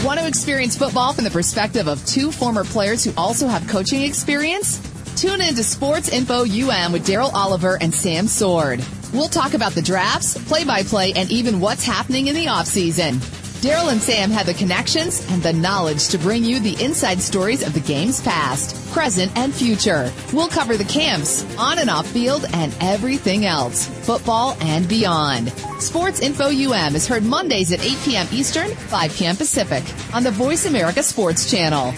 Want 0.03 0.19
to 0.19 0.25
experience 0.25 0.75
football 0.75 1.13
from 1.13 1.25
the 1.25 1.29
perspective 1.29 1.87
of 1.87 2.03
two 2.07 2.31
former 2.31 2.63
players 2.63 3.03
who 3.03 3.13
also 3.15 3.47
have 3.47 3.67
coaching 3.67 4.01
experience? 4.01 4.81
Tune 5.15 5.41
in 5.41 5.53
to 5.53 5.63
Sports 5.63 6.09
Info 6.09 6.41
UM 6.41 6.91
with 6.91 7.05
Daryl 7.05 7.31
Oliver 7.35 7.77
and 7.81 7.93
Sam 7.93 8.25
Sword. 8.25 8.83
We'll 9.13 9.27
talk 9.27 9.53
about 9.53 9.73
the 9.73 9.81
drafts, 9.83 10.43
play 10.45 10.63
by 10.63 10.81
play, 10.81 11.13
and 11.15 11.29
even 11.29 11.59
what's 11.59 11.85
happening 11.85 12.25
in 12.25 12.33
the 12.33 12.47
offseason. 12.47 13.17
Daryl 13.61 13.91
and 13.91 14.01
Sam 14.01 14.31
have 14.31 14.47
the 14.47 14.55
connections 14.55 15.23
and 15.29 15.43
the 15.43 15.53
knowledge 15.53 16.07
to 16.07 16.17
bring 16.17 16.43
you 16.43 16.59
the 16.59 16.83
inside 16.83 17.21
stories 17.21 17.61
of 17.61 17.75
the 17.75 17.79
game's 17.79 18.21
past, 18.21 18.75
present, 18.93 19.35
and 19.35 19.53
future. 19.53 20.11
We'll 20.31 20.47
cover 20.47 20.77
the 20.77 20.85
camps, 20.85 21.43
on 21.57 21.79
and 21.79 21.89
off 21.89 22.07
field, 22.07 22.45
and 22.53 22.73
everything 22.79 23.45
else, 23.45 23.87
football 24.05 24.55
and 24.61 24.87
beyond. 24.87 25.49
Sports 25.79 26.21
Info 26.21 26.45
UM 26.45 26.95
is 26.95 27.07
heard 27.07 27.23
Mondays 27.23 27.71
at 27.73 27.83
8 27.83 27.97
p.m. 28.05 28.27
Eastern, 28.31 28.69
5 28.69 29.15
p.m. 29.15 29.35
Pacific 29.35 29.83
on 30.13 30.23
the 30.23 30.31
Voice 30.31 30.65
America 30.65 31.03
Sports 31.03 31.49
Channel. 31.51 31.93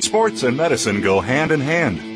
Sports 0.00 0.42
and 0.42 0.56
medicine 0.56 1.00
go 1.00 1.20
hand 1.20 1.50
in 1.52 1.60
hand. 1.60 2.15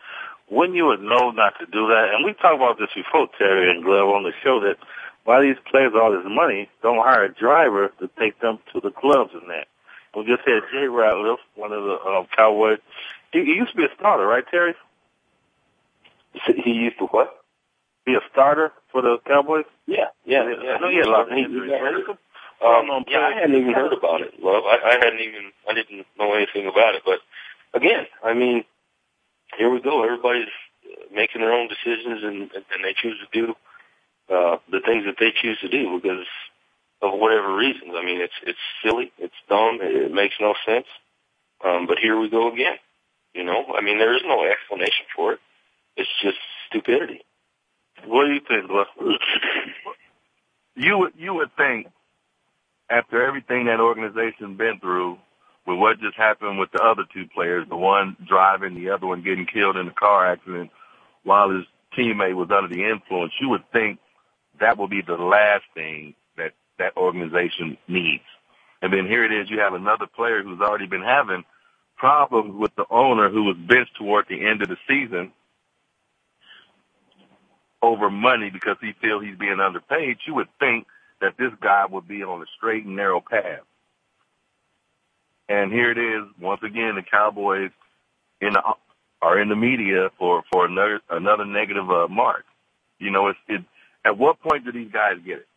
When 0.52 0.74
you 0.74 0.88
would 0.88 1.00
know 1.00 1.32
not 1.32 1.54
to 1.60 1.66
do 1.66 1.88
that, 1.88 2.12
and 2.12 2.26
we 2.26 2.34
talked 2.34 2.56
about 2.60 2.78
this 2.78 2.90
before, 2.94 3.30
Terry 3.38 3.72
and 3.72 3.86
Glove, 3.86 4.10
on 4.10 4.24
the 4.24 4.34
show, 4.44 4.60
that 4.60 4.76
why 5.24 5.42
these 5.42 5.56
players 5.72 5.94
all 5.96 6.12
this 6.12 6.28
money 6.28 6.68
don't 6.84 6.98
hire 6.98 7.24
a 7.24 7.34
driver 7.34 7.88
to 8.00 8.10
take 8.20 8.38
them 8.42 8.60
to 8.74 8.82
the 8.82 8.92
clubs 8.92 9.32
and 9.34 9.50
that. 9.50 9.68
We 10.14 10.26
just 10.26 10.44
had 10.46 10.60
Jay 10.70 10.92
Ratliff, 10.92 11.38
one 11.56 11.72
of 11.72 11.84
the 11.84 11.98
um, 12.04 12.28
Cowboys. 12.36 12.80
He, 13.32 13.46
he 13.46 13.54
used 13.54 13.72
to 13.72 13.78
be 13.78 13.86
a 13.86 13.96
starter, 13.98 14.28
right, 14.28 14.44
Terry? 14.52 14.76
He 16.34 16.72
used 16.72 17.00
to 17.00 17.06
what? 17.06 17.34
Be 18.06 18.16
a 18.16 18.22
starter 18.34 18.74
for 18.92 19.02
the 19.02 19.20
Cowboys? 19.26 19.64
Yeah, 19.88 20.12
yeah, 20.26 20.44
yeah. 20.62 20.72
I 20.72 20.80
know 20.82 20.90
he 20.90 20.98
had 20.98 21.06
a 21.06 21.12
lot 21.12 21.32
of 21.32 21.38
injuries. 21.38 21.72
got 21.72 21.80
hurt. 21.80 22.10
Um, 22.10 23.06
yeah, 23.08 23.20
I 23.20 23.40
hadn't 23.40 23.56
even 23.56 23.74
heard 23.74 23.94
about 23.94 24.20
it, 24.20 24.34
love. 24.44 24.64
I, 24.66 24.80
I 24.84 24.94
hadn't 25.00 25.22
even, 25.22 25.52
I 25.70 25.74
didn't 25.74 26.06
know 26.20 26.34
anything 26.34 26.68
about 26.68 26.96
it. 26.96 27.04
But 27.06 27.20
again, 27.74 28.06
I 28.22 28.34
mean, 28.34 28.66
here 29.58 29.70
we 29.70 29.82
go. 29.82 30.04
Everybody's 30.04 30.48
uh, 30.86 31.14
making 31.14 31.42
their 31.42 31.54
own 31.54 31.68
decisions, 31.68 32.24
and 32.24 32.52
and 32.52 32.84
they 32.84 32.94
choose 32.96 33.18
to 33.20 33.28
do 33.32 33.54
uh, 34.30 34.58
the 34.72 34.82
things 34.86 35.06
that 35.06 35.16
they 35.20 35.32
choose 35.42 35.60
to 35.60 35.70
do 35.70 36.00
because 36.02 36.26
of 37.02 37.20
whatever 37.20 37.56
reasons. 37.56 37.92
I 37.96 38.06
mean, 38.06 38.22
it's 38.22 38.34
it's 38.44 38.60
silly, 38.84 39.12
it's 39.18 39.36
dumb, 39.50 39.80
it, 39.82 40.12
makes 40.12 40.36
no 40.40 40.54
sense. 40.66 40.88
Um, 41.64 41.86
but 41.88 42.00
here 42.00 42.20
we 42.20 42.30
go 42.30 42.52
again. 42.52 42.78
You 43.34 43.44
know, 43.44 43.74
I 43.78 43.82
mean, 43.82 43.98
there 43.98 44.16
is 44.16 44.24
no 44.26 44.44
explanation 44.44 45.06
for 45.16 45.34
it. 45.34 45.40
It's 45.96 46.10
just 46.22 46.38
stupidity. 46.68 47.22
What 48.06 48.26
do 48.26 48.34
you 48.34 48.42
think, 48.48 48.68
Glove? 48.68 48.88
You 50.76 50.98
would, 51.00 51.14
you 51.18 51.34
would 51.34 51.56
think 51.58 51.88
after 52.90 53.26
everything 53.26 53.66
that 53.66 53.80
organization's 53.80 54.58
been 54.58 54.80
through 54.80 55.18
with 55.68 55.78
what 55.78 56.00
just 56.00 56.18
happened 56.18 56.60
with 56.60 56.72
the 56.72 56.82
other 56.82 57.04
two 57.14 57.28
players, 57.34 57.68
the 57.70 57.78
one 57.78 58.18
driving, 58.28 58.76
the 58.76 58.90
other 58.90 59.08
one 59.08 59.24
getting 59.24 59.46
killed 59.46 59.78
in 59.78 59.88
a 59.88 59.94
car 59.94 60.26
accident 60.32 60.72
while 61.24 61.50
his 61.50 61.66
teammate 61.98 62.36
was 62.36 62.50
under 62.52 62.74
the 62.74 62.84
influence, 62.90 63.34
you 63.40 63.50
would 63.50 63.70
think 63.72 64.00
that 64.60 64.78
would 64.78 64.90
be 64.90 65.02
the 65.02 65.16
last 65.16 65.64
thing 65.74 66.16
that 66.38 66.54
that 66.80 66.98
organization 66.98 67.78
needs. 67.88 68.24
And 68.82 68.92
then 68.92 69.06
here 69.06 69.24
it 69.24 69.32
is, 69.32 69.50
you 69.50 69.60
have 69.60 69.74
another 69.74 70.08
player 70.08 70.42
who's 70.42 70.62
already 70.62 70.88
been 70.88 71.04
having 71.04 71.44
problems 71.98 72.56
with 72.56 72.76
the 72.76 72.86
owner 72.90 73.30
who 73.30 73.44
was 73.44 73.58
benched 73.58 73.96
toward 73.98 74.26
the 74.28 74.48
end 74.48 74.62
of 74.64 74.70
the 74.70 74.78
season 74.88 75.32
over 77.82 78.10
money 78.10 78.50
because 78.50 78.78
he 78.82 78.94
feels 79.02 79.24
he's 79.24 79.38
being 79.38 79.60
underpaid. 79.60 80.18
You 80.26 80.36
would 80.36 80.50
think 80.60 80.88
that 81.22 81.38
this 81.38 81.52
guy 81.62 81.86
would 81.90 82.08
be 82.08 82.24
on 82.24 82.42
a 82.42 82.46
straight 82.58 82.86
and 82.86 82.96
narrow 82.96 83.22
path. 83.22 83.62
And 85.52 85.70
here 85.70 85.92
it 85.92 85.98
is, 85.98 86.24
once 86.40 86.62
again, 86.64 86.96
the 86.96 87.02
Cowboys 87.02 87.72
in 88.40 88.54
the, 88.54 88.62
are 89.22 89.38
in 89.38 89.50
the 89.50 89.56
media 89.56 90.10
for, 90.18 90.44
for 90.50 90.66
another, 90.66 91.02
another 91.10 91.44
negative 91.46 91.92
uh, 91.92 92.08
mark. 92.08 92.46
You 93.00 93.12
know, 93.12 93.28
it's, 93.28 93.40
it, 93.50 93.62
at 94.06 94.18
what 94.18 94.40
point 94.40 94.64
do 94.64 94.72
these 94.72 94.92
guys 94.92 95.18
get 95.26 95.40
it? 95.40 95.48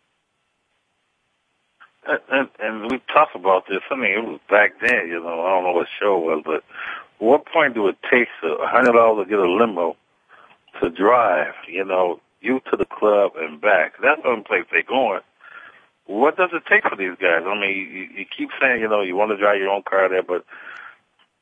And, 2.08 2.20
and, 2.28 2.48
and 2.58 2.90
we 2.90 3.00
talked 3.12 3.36
about 3.36 3.68
this. 3.68 3.82
I 3.88 3.94
mean, 3.94 4.10
it 4.10 4.24
was 4.24 4.40
back 4.50 4.72
then. 4.80 5.06
You 5.06 5.22
know, 5.22 5.42
I 5.42 5.50
don't 5.50 5.64
know 5.64 5.72
what 5.72 5.86
show 6.00 6.16
it 6.16 6.24
was, 6.24 6.42
but 6.44 6.64
what 7.24 7.46
point 7.46 7.74
do 7.74 7.86
it 7.86 7.96
take 8.10 8.28
a 8.42 8.66
hundred 8.66 8.94
dollars 8.94 9.26
to 9.26 9.30
get 9.30 9.38
a 9.38 9.48
limo 9.48 9.96
to 10.82 10.90
drive? 10.90 11.54
You 11.68 11.84
know, 11.84 12.20
you 12.40 12.60
to 12.70 12.76
the 12.76 12.84
club 12.84 13.32
and 13.36 13.60
back. 13.60 13.94
That's 14.02 14.20
the 14.22 14.28
only 14.28 14.42
place 14.42 14.64
they're 14.72 14.82
going. 14.82 15.20
What 16.06 16.36
does 16.36 16.50
it 16.52 16.64
take 16.68 16.84
for 16.84 16.96
these 16.96 17.16
guys? 17.20 17.44
I 17.46 17.54
mean, 17.54 17.72
you, 17.76 18.20
you 18.20 18.26
keep 18.26 18.50
saying, 18.60 18.80
you 18.80 18.88
know, 18.88 19.02
you 19.02 19.16
want 19.16 19.30
to 19.32 19.38
drive 19.38 19.58
your 19.60 19.70
own 19.70 19.82
car 19.82 20.08
there, 20.08 20.22
but 20.22 20.44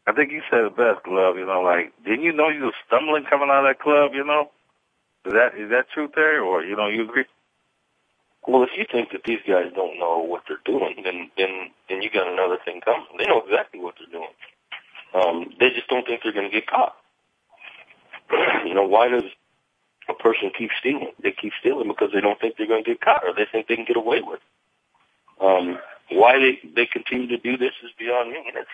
I 0.06 0.12
think 0.12 0.32
you 0.32 0.42
said 0.50 0.64
it 0.64 0.76
best, 0.76 1.04
Glove. 1.04 1.36
You 1.36 1.46
know, 1.46 1.62
like, 1.62 1.92
didn't 2.04 2.22
you 2.22 2.32
know 2.32 2.48
you 2.48 2.64
were 2.66 2.80
stumbling 2.86 3.24
coming 3.28 3.50
out 3.50 3.66
of 3.66 3.70
that 3.70 3.82
club? 3.82 4.12
You 4.14 4.24
know, 4.24 4.50
is 5.26 5.32
that 5.32 5.54
is 5.58 5.70
that 5.70 5.90
true 5.94 6.08
there, 6.14 6.42
or 6.42 6.64
you 6.64 6.76
know, 6.76 6.88
you 6.88 7.04
agree? 7.04 7.24
Well, 8.46 8.62
if 8.64 8.70
you 8.76 8.84
think 8.90 9.10
that 9.12 9.22
these 9.24 9.40
guys 9.46 9.70
don't 9.74 9.98
know 9.98 10.18
what 10.18 10.42
they're 10.48 10.62
doing, 10.64 11.02
then 11.04 11.30
then 11.38 11.70
then 11.88 12.02
you 12.02 12.10
got 12.10 12.26
another 12.32 12.58
thing 12.64 12.80
coming. 12.84 13.06
They 13.18 13.26
know 13.26 13.42
exactly 13.42 13.80
what 13.80 13.94
they're 13.98 14.10
doing. 14.10 14.34
Um, 15.14 15.52
they 15.60 15.70
just 15.70 15.88
don't 15.88 16.06
think 16.06 16.22
they're 16.22 16.32
going 16.32 16.50
to 16.50 16.54
get 16.54 16.66
caught. 16.66 16.96
you 18.66 18.74
know, 18.74 18.86
why 18.86 19.08
does 19.08 19.24
a 20.08 20.14
person 20.14 20.50
keep 20.56 20.70
stealing? 20.80 21.12
They 21.22 21.32
keep 21.32 21.52
stealing 21.60 21.88
because 21.88 22.10
they 22.14 22.20
don't 22.20 22.40
think 22.40 22.56
they're 22.56 22.66
going 22.66 22.84
to 22.84 22.90
get 22.90 23.00
caught, 23.00 23.24
or 23.24 23.34
they 23.34 23.46
think 23.50 23.68
they 23.68 23.76
can 23.76 23.84
get 23.84 23.96
away 23.96 24.22
with. 24.22 24.40
it. 24.40 24.51
Um, 25.40 25.78
why 26.10 26.38
they 26.38 26.58
they 26.74 26.86
continue 26.86 27.28
to 27.28 27.38
do 27.38 27.56
this 27.56 27.72
is 27.82 27.90
beyond 27.98 28.30
me, 28.30 28.38
and 28.46 28.56
it's 28.56 28.70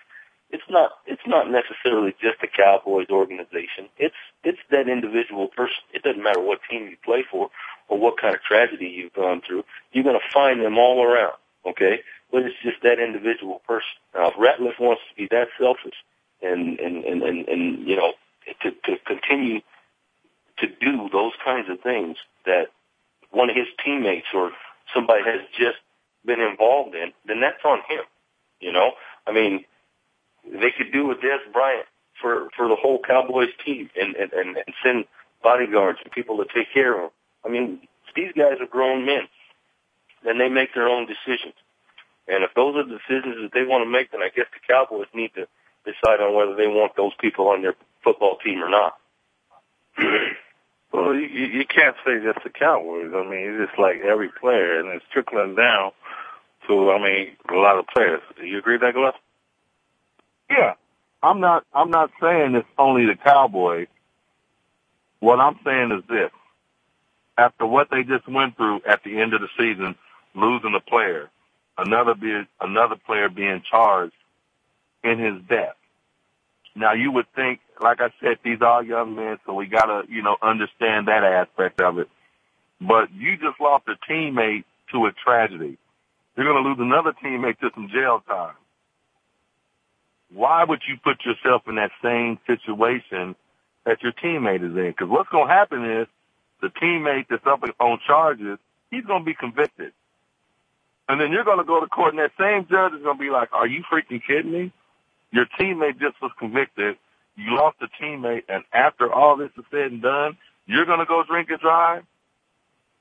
it's 0.51 0.69
not 0.69 0.93
it's 1.07 1.27
not 1.27 1.51
necessarily 1.51 2.15
just 2.21 2.41
the 2.41 2.49
Cowboys 2.49 3.09
organization. 3.11 3.89
It's 3.99 4.17
it's 4.45 4.59
that 4.71 4.89
individual 4.89 5.49
person. 5.49 5.83
It 5.93 6.03
doesn't 6.03 6.23
matter 6.23 6.41
what 6.41 6.61
team 6.71 6.89
you 6.89 6.97
play 7.05 7.25
for 7.31 7.51
or 7.89 7.99
what 7.99 8.21
kind 8.21 8.35
of 8.35 8.43
tragedy 8.43 8.87
you've 8.87 9.13
gone 9.13 9.43
through. 9.47 9.65
You're 9.93 10.05
going 10.05 10.19
to 10.19 10.35
find 10.35 10.61
them 10.61 10.79
all 10.79 11.03
around. 11.03 11.35
Okay, 11.67 12.01
but 12.33 12.43
it's 12.43 12.57
just 12.63 12.83
that 12.83 12.99
individual 12.99 13.61
person. 13.67 13.89
Now, 14.15 14.29
if 14.29 14.35
Ratliff 14.35 14.81
wants 14.81 15.03
to 15.11 15.17
be 15.17 15.29
that 15.31 15.49
selfish 15.59 15.97
and 16.43 16.79
and 16.79 17.05
and 17.05 17.23
and, 17.23 17.49
and 17.49 17.87
you 17.87 17.97
know 17.97 18.13
to 18.63 18.71
to 18.71 18.97
continue 19.05 19.61
to 20.59 20.67
do 20.67 21.09
those 21.13 21.33
kinds 21.45 21.69
of 21.69 21.81
things 21.81 22.17
that 22.47 22.69
one 23.31 23.51
of 23.51 23.57
his 23.57 23.67
teammates 23.85 24.27
or 24.35 24.53
somebody 24.95 25.23
has 25.25 25.41
just 25.57 25.79
been 26.29 26.41
involved 26.41 26.95
in, 26.95 27.13
then 27.27 27.41
that's 27.41 27.65
on 27.65 27.79
him. 27.89 28.05
You 28.61 28.73
know, 28.73 28.93
I 29.27 29.33
mean, 29.33 29.65
they 30.45 30.71
could 30.77 30.93
do 30.93 31.07
with 31.07 31.19
Dez 31.19 31.41
Bryant 31.53 31.87
for 32.21 32.49
for 32.57 32.69
the 32.69 32.77
whole 32.77 33.01
Cowboys 33.01 33.51
team 33.65 33.91
and 34.01 34.15
and 34.15 34.33
and, 34.33 34.57
send 34.85 35.07
bodyguards 35.43 35.99
and 36.05 36.13
people 36.13 36.37
to 36.39 36.45
take 36.55 36.73
care 36.73 36.95
of 36.95 37.01
them. 37.01 37.11
I 37.45 37.49
mean, 37.49 37.81
these 38.15 38.33
guys 38.37 38.61
are 38.61 38.67
grown 38.67 39.07
men, 39.07 39.29
and 40.25 40.41
they 40.41 40.49
make 40.49 40.75
their 40.75 40.89
own 40.89 41.07
decisions. 41.07 41.55
And 42.27 42.45
if 42.45 42.53
those 42.55 42.77
are 42.77 42.85
the 42.85 42.99
decisions 42.99 43.37
that 43.41 43.53
they 43.55 43.65
want 43.65 43.85
to 43.85 43.91
make, 43.91 44.11
then 44.13 44.21
I 44.21 44.29
guess 44.29 44.47
the 44.53 44.61
Cowboys 44.69 45.09
need 45.15 45.33
to 45.35 45.47
decide 45.85 46.21
on 46.21 46.35
whether 46.35 46.55
they 46.55 46.67
want 46.67 46.95
those 46.97 47.13
people 47.21 47.49
on 47.49 47.63
their 47.63 47.75
football 48.05 48.37
team 48.45 48.63
or 48.63 48.69
not. 48.69 48.99
Well, 50.93 51.15
you, 51.15 51.27
you 51.27 51.65
can't 51.67 51.97
say 52.05 52.21
just 52.23 52.43
the 52.45 52.51
Cowboys. 52.51 53.13
I 53.15 53.23
mean, 53.29 53.51
it's 53.51 53.69
just 53.69 53.79
like 53.79 54.01
every 54.01 54.31
player, 54.41 54.81
and 54.81 54.89
it's 54.89 55.05
trickling 55.13 55.55
down 55.55 55.93
to, 56.67 56.91
I 56.91 57.03
mean, 57.03 57.37
a 57.49 57.55
lot 57.55 57.79
of 57.79 57.87
players. 57.87 58.21
Do 58.39 58.47
you 58.47 58.59
agree 58.59 58.75
with 58.75 58.83
that, 58.83 58.95
Glove? 58.95 59.15
Yeah, 60.51 60.75
I'm 61.23 61.41
not. 61.41 61.65
I'm 61.75 61.91
not 61.91 62.11
saying 62.21 62.55
it's 62.55 62.69
only 62.79 63.07
the 63.07 63.17
Cowboys. 63.17 63.89
What 65.21 65.41
I'm 65.41 65.59
saying 65.65 65.93
is 65.93 66.05
this: 66.09 66.31
after 67.37 67.67
what 67.67 67.89
they 67.91 68.03
just 68.03 68.29
went 68.29 68.57
through 68.57 68.83
at 68.89 69.03
the 69.05 69.21
end 69.21 69.35
of 69.35 69.41
the 69.43 69.49
season, 69.59 69.95
losing 70.35 70.75
a 70.75 70.81
player, 70.81 71.29
another 71.77 72.15
be 72.15 72.43
another 72.61 72.97
player 72.97 73.29
being 73.29 73.63
charged 73.69 74.15
in 75.05 75.19
his 75.19 75.43
death. 75.49 75.77
Now 76.75 76.95
you 76.95 77.13
would 77.13 77.27
think, 77.35 77.61
like 77.81 78.01
I 78.01 78.11
said, 78.21 78.39
these 78.45 78.63
are 78.63 78.83
young 78.83 79.15
men, 79.15 79.39
so 79.47 79.55
we 79.55 79.67
gotta, 79.67 80.03
you 80.09 80.23
know, 80.23 80.37
understand 80.43 81.09
that 81.09 81.25
aspect 81.25 81.81
of 81.81 81.99
it. 81.99 82.09
But 82.81 83.13
you 83.13 83.37
just 83.37 83.61
lost 83.61 83.85
a 83.89 83.95
teammate 84.11 84.65
to 84.93 85.07
a 85.07 85.13
tragedy. 85.13 85.79
You're 86.37 86.47
gonna 86.47 86.69
lose 86.69 86.79
another 86.81 87.13
teammate 87.25 87.59
to 87.61 87.71
some 87.75 87.89
jail 87.93 88.23
time 88.27 88.55
why 90.33 90.65
would 90.65 90.83
you 90.89 90.97
put 91.03 91.25
yourself 91.25 91.63
in 91.69 91.77
that 91.77 91.91
same 92.03 92.39
situation 92.47 93.35
that 93.85 94.03
your 94.03 94.13
teammate 94.13 94.65
is 94.65 94.77
in? 94.77 94.89
Because 94.91 95.09
what's 95.09 95.31
to 95.47 95.53
happen 95.53 95.85
is 95.85 96.07
the 96.61 96.69
teammate 96.69 97.27
that's 97.31 97.47
up 97.47 97.63
on 97.81 97.99
charges 98.07 98.59
he's 98.91 99.05
to 99.21 99.25
be 99.25 99.35
convicted. 99.35 99.93
And 101.09 101.21
then 101.21 101.33
you're 101.33 101.45
to 101.59 101.65
go 101.65 101.81
to 101.81 101.87
court 101.87 102.15
and 102.15 102.19
that 102.19 102.33
same 102.39 102.67
judge 102.69 102.93
is 102.93 103.03
to 103.05 103.15
be 103.19 103.31
like, 103.31 103.53
are 103.53 103.67
you 103.67 103.83
freaking 103.91 104.21
kidding 104.27 104.53
me? 104.53 104.73
Your 105.31 105.47
teammate 105.59 105.99
just 105.99 106.21
was 106.21 106.33
convicted. 106.39 106.97
You 107.39 107.55
lost 107.55 107.77
a 107.81 107.87
teammate 108.03 108.43
and 108.49 108.65
after 108.73 109.13
all 109.13 109.37
this 109.37 109.51
is 109.57 109.65
said 109.71 109.93
and 109.93 110.03
done, 110.03 110.37
you're 110.67 110.87
going 110.87 110.99
to 110.99 111.07
go 111.07 111.23
drink 111.23 111.49
and 111.51 111.61
drive? 111.61 112.03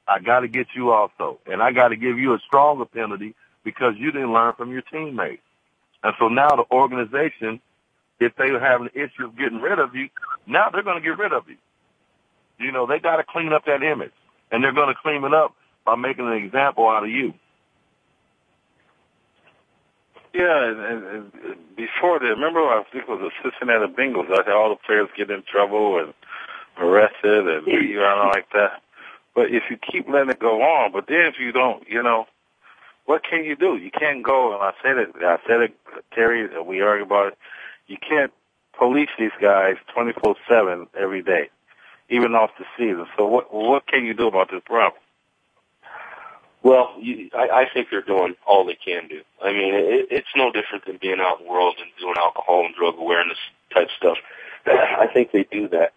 I 0.08 0.20
got 0.20 0.42
to 0.42 0.48
get 0.48 0.68
you 0.76 0.92
also. 0.92 1.40
And 1.48 1.62
I 1.62 1.72
got 1.72 1.90
to 1.90 1.96
give 1.96 2.20
you 2.20 2.34
a 2.36 2.40
stronger 2.46 2.86
penalty 2.86 3.34
because 3.64 3.96
you 3.98 4.12
didn't 4.12 4.32
learn 4.32 4.54
from 4.56 4.72
your 4.72 4.84
teammate. 4.84 5.40
And 6.04 6.14
so 6.20 6.28
now 6.28 6.50
the 6.50 6.66
organization, 6.72 7.60
if 8.20 8.36
they 8.38 8.50
have 8.50 8.82
an 8.82 8.90
issue 8.94 9.26
of 9.26 9.38
getting 9.38 9.60
rid 9.60 9.80
of 9.80 9.96
you, 9.96 10.10
now 10.46 10.70
they're 10.72 10.84
going 10.84 11.02
to 11.02 11.10
get 11.10 11.18
rid 11.18 11.34
of 11.34 11.50
you. 11.50 11.58
You 12.60 12.72
know, 12.72 12.86
they 12.86 13.00
got 13.00 13.18
to 13.18 13.24
clean 13.28 13.54
up 13.54 13.66
that 13.66 13.82
image. 13.82 14.14
And 14.52 14.64
they're 14.64 14.74
going 14.74 14.94
to 14.94 15.02
clean 15.02 15.24
it 15.24 15.34
up 15.34 15.56
by 15.84 15.96
making 15.96 16.28
an 16.28 16.34
example 16.34 16.88
out 16.88 17.04
of 17.04 17.10
you. 17.10 17.34
Yeah, 20.38 20.70
and, 20.70 21.04
and, 21.06 21.32
before 21.76 22.20
that, 22.20 22.26
remember 22.26 22.60
I 22.60 22.84
think 22.92 23.06
it 23.06 23.10
was 23.10 23.20
the 23.22 23.32
Cincinnati 23.42 23.92
Bengals. 23.92 24.32
I 24.32 24.46
had 24.46 24.56
all 24.56 24.70
the 24.70 24.76
players 24.76 25.10
get 25.18 25.32
in 25.32 25.44
trouble 25.52 25.98
and 26.00 26.14
arrested 26.78 27.48
and 27.48 27.66
you 27.68 27.96
know 27.96 28.30
like 28.34 28.48
that. 28.54 28.84
But 29.34 29.50
if 29.52 29.64
you 29.72 29.78
keep 29.78 30.08
letting 30.08 30.30
it 30.30 30.40
go 30.40 30.62
on, 30.62 30.92
but 30.92 31.08
then 31.08 31.26
if 31.26 31.40
you 31.40 31.52
don't, 31.52 31.88
you 31.90 32.04
know, 32.04 32.28
what 33.06 33.24
can 33.24 33.46
you 33.46 33.56
do? 33.56 33.78
You 33.78 33.90
can't 33.90 34.24
go. 34.24 34.54
And 34.54 34.62
I 34.62 34.74
said 34.84 34.98
it. 34.98 35.10
I 35.22 35.38
said 35.48 35.62
it, 35.62 35.76
Terry. 36.14 36.48
We 36.62 36.82
argue 36.82 37.06
about 37.06 37.30
it. 37.30 37.38
You 37.88 37.98
can't 37.98 38.32
police 38.78 39.10
these 39.18 39.32
guys 39.42 39.78
twenty 39.94 40.14
four 40.14 40.36
seven 40.48 40.88
every 41.00 41.24
day, 41.24 41.50
even 42.10 42.36
off 42.36 42.52
the 42.60 42.66
season. 42.78 43.08
So 43.18 43.26
what 43.26 43.52
what 43.52 43.88
can 43.88 44.06
you 44.06 44.14
do 44.14 44.28
about 44.28 44.52
this 44.52 44.62
problem? 44.66 45.02
Well, 46.68 46.96
you, 47.00 47.30
I, 47.34 47.64
I 47.64 47.66
think 47.74 47.88
they're 47.90 48.02
doing 48.02 48.36
all 48.46 48.66
they 48.66 48.76
can 48.76 49.08
do. 49.08 49.22
I 49.42 49.54
mean, 49.54 49.74
it, 49.74 50.08
it's 50.12 50.28
no 50.36 50.52
different 50.52 50.86
than 50.86 50.98
being 51.02 51.22
out 51.22 51.40
in 51.40 51.46
the 51.46 51.50
world 51.50 51.76
and 51.80 51.90
doing 51.98 52.16
alcohol 52.20 52.66
and 52.66 52.76
drug 52.76 52.96
awareness 53.00 53.38
type 53.74 53.88
stuff. 53.98 54.18
I 54.68 55.08
think 55.14 55.32
they 55.32 55.48
do 55.50 55.70
that. 55.70 55.94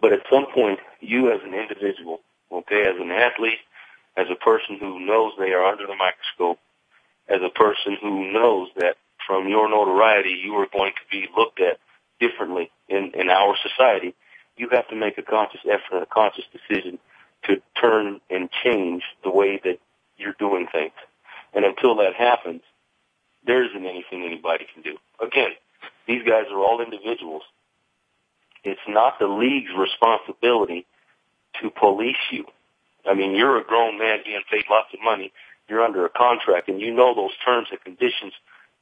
But 0.00 0.12
at 0.12 0.20
some 0.30 0.46
point, 0.54 0.78
you 1.00 1.32
as 1.32 1.40
an 1.42 1.54
individual, 1.54 2.20
okay, 2.52 2.82
as 2.82 2.94
an 3.00 3.10
athlete, 3.10 3.58
as 4.16 4.28
a 4.30 4.36
person 4.36 4.78
who 4.78 5.04
knows 5.04 5.32
they 5.36 5.50
are 5.50 5.66
under 5.66 5.88
the 5.88 5.96
microscope, 5.96 6.60
as 7.28 7.42
a 7.42 7.50
person 7.50 7.98
who 8.00 8.30
knows 8.32 8.68
that 8.76 8.94
from 9.26 9.48
your 9.48 9.68
notoriety 9.68 10.38
you 10.40 10.54
are 10.54 10.68
going 10.72 10.92
to 10.92 11.06
be 11.10 11.26
looked 11.36 11.60
at 11.60 11.80
differently 12.20 12.70
in, 12.88 13.10
in 13.14 13.28
our 13.28 13.56
society, 13.60 14.14
you 14.56 14.68
have 14.70 14.86
to 14.86 14.94
make 14.94 15.18
a 15.18 15.22
conscious 15.22 15.62
effort 15.66 16.00
a 16.00 16.06
conscious 16.06 16.44
decision 16.54 17.00
to 17.44 17.60
turn 17.80 18.20
and 18.30 18.48
change 18.64 19.02
the 19.24 19.30
way 19.30 19.60
that 19.64 19.78
you're 20.16 20.34
doing 20.38 20.66
things. 20.70 20.92
And 21.54 21.64
until 21.64 21.96
that 21.96 22.14
happens, 22.14 22.62
there 23.44 23.64
isn't 23.64 23.84
anything 23.84 24.24
anybody 24.24 24.66
can 24.72 24.82
do. 24.82 24.96
Again, 25.20 25.50
these 26.06 26.22
guys 26.22 26.44
are 26.50 26.58
all 26.58 26.80
individuals. 26.80 27.42
It's 28.64 28.80
not 28.88 29.18
the 29.18 29.26
league's 29.26 29.72
responsibility 29.76 30.86
to 31.60 31.70
police 31.70 32.16
you. 32.30 32.44
I 33.08 33.14
mean, 33.14 33.34
you're 33.34 33.58
a 33.58 33.64
grown 33.64 33.98
man 33.98 34.20
being 34.24 34.42
paid 34.50 34.64
lots 34.70 34.94
of 34.94 35.00
money. 35.02 35.32
You're 35.68 35.82
under 35.82 36.06
a 36.06 36.08
contract, 36.08 36.68
and 36.68 36.80
you 36.80 36.92
know 36.94 37.14
those 37.14 37.32
terms 37.44 37.68
and 37.70 37.80
conditions 37.82 38.32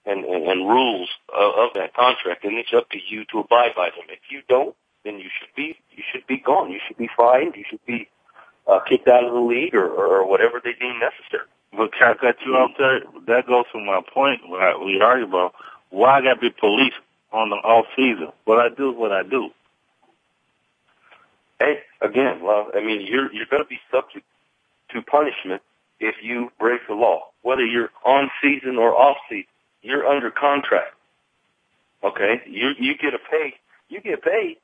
and, 0.04 0.24
and, 0.24 0.44
and 0.46 0.68
rules 0.68 1.08
of, 1.34 1.54
of 1.54 1.70
that 1.74 1.94
contract, 1.94 2.44
and 2.44 2.58
it's 2.58 2.72
up 2.74 2.90
to 2.90 2.98
you 2.98 3.24
to 3.32 3.40
abide 3.40 3.74
by 3.74 3.90
them. 3.90 4.06
If 4.08 4.30
you 4.30 4.42
don't, 4.48 4.74
then 5.04 5.18
you 5.18 5.30
should 5.38 5.54
be 5.54 5.78
you 5.90 6.02
should 6.12 6.26
be 6.26 6.38
gone. 6.38 6.70
You 6.70 6.80
should 6.86 6.98
be 6.98 7.08
fined. 7.16 7.54
You 7.56 7.64
should 7.68 7.84
be 7.86 8.08
uh, 8.66 8.80
kicked 8.88 9.08
out 9.08 9.24
of 9.24 9.32
the 9.32 9.40
league 9.40 9.74
or, 9.74 9.86
or 9.88 10.26
whatever 10.28 10.60
they 10.62 10.72
deem 10.72 10.98
necessary. 10.98 11.46
But 11.72 11.92
can 11.92 12.12
I 12.12 12.14
cut 12.14 12.36
you 12.44 12.54
off 12.56 12.72
there? 12.78 13.00
That 13.26 13.46
goes 13.46 13.64
to 13.72 13.78
my 13.78 14.00
point 14.12 14.48
when 14.48 14.60
I, 14.60 14.76
we 14.76 15.00
argue 15.00 15.26
about 15.26 15.54
why 15.90 16.18
I 16.18 16.22
got 16.22 16.34
to 16.34 16.40
be 16.40 16.50
police 16.50 16.94
on 17.32 17.50
the 17.50 17.56
off 17.56 17.86
season. 17.96 18.28
What 18.44 18.58
I 18.58 18.68
do 18.74 18.90
is 18.90 18.96
what 18.96 19.12
I 19.12 19.22
do. 19.22 19.50
Hey, 21.58 21.80
again, 22.00 22.42
well, 22.42 22.70
I 22.74 22.80
mean, 22.80 23.02
you're 23.06 23.32
you're 23.32 23.46
going 23.46 23.62
to 23.62 23.68
be 23.68 23.78
subject 23.90 24.24
to 24.90 25.02
punishment 25.02 25.62
if 26.00 26.16
you 26.22 26.50
break 26.58 26.80
the 26.88 26.94
law, 26.94 27.28
whether 27.42 27.64
you're 27.64 27.90
on 28.04 28.30
season 28.42 28.76
or 28.76 28.94
off 28.94 29.18
season. 29.28 29.44
You're 29.82 30.06
under 30.06 30.30
contract. 30.30 30.94
Okay, 32.02 32.42
you 32.46 32.70
you 32.78 32.96
get 32.96 33.14
a 33.14 33.18
pay, 33.18 33.54
you 33.88 34.00
get 34.00 34.22
paid. 34.22 34.56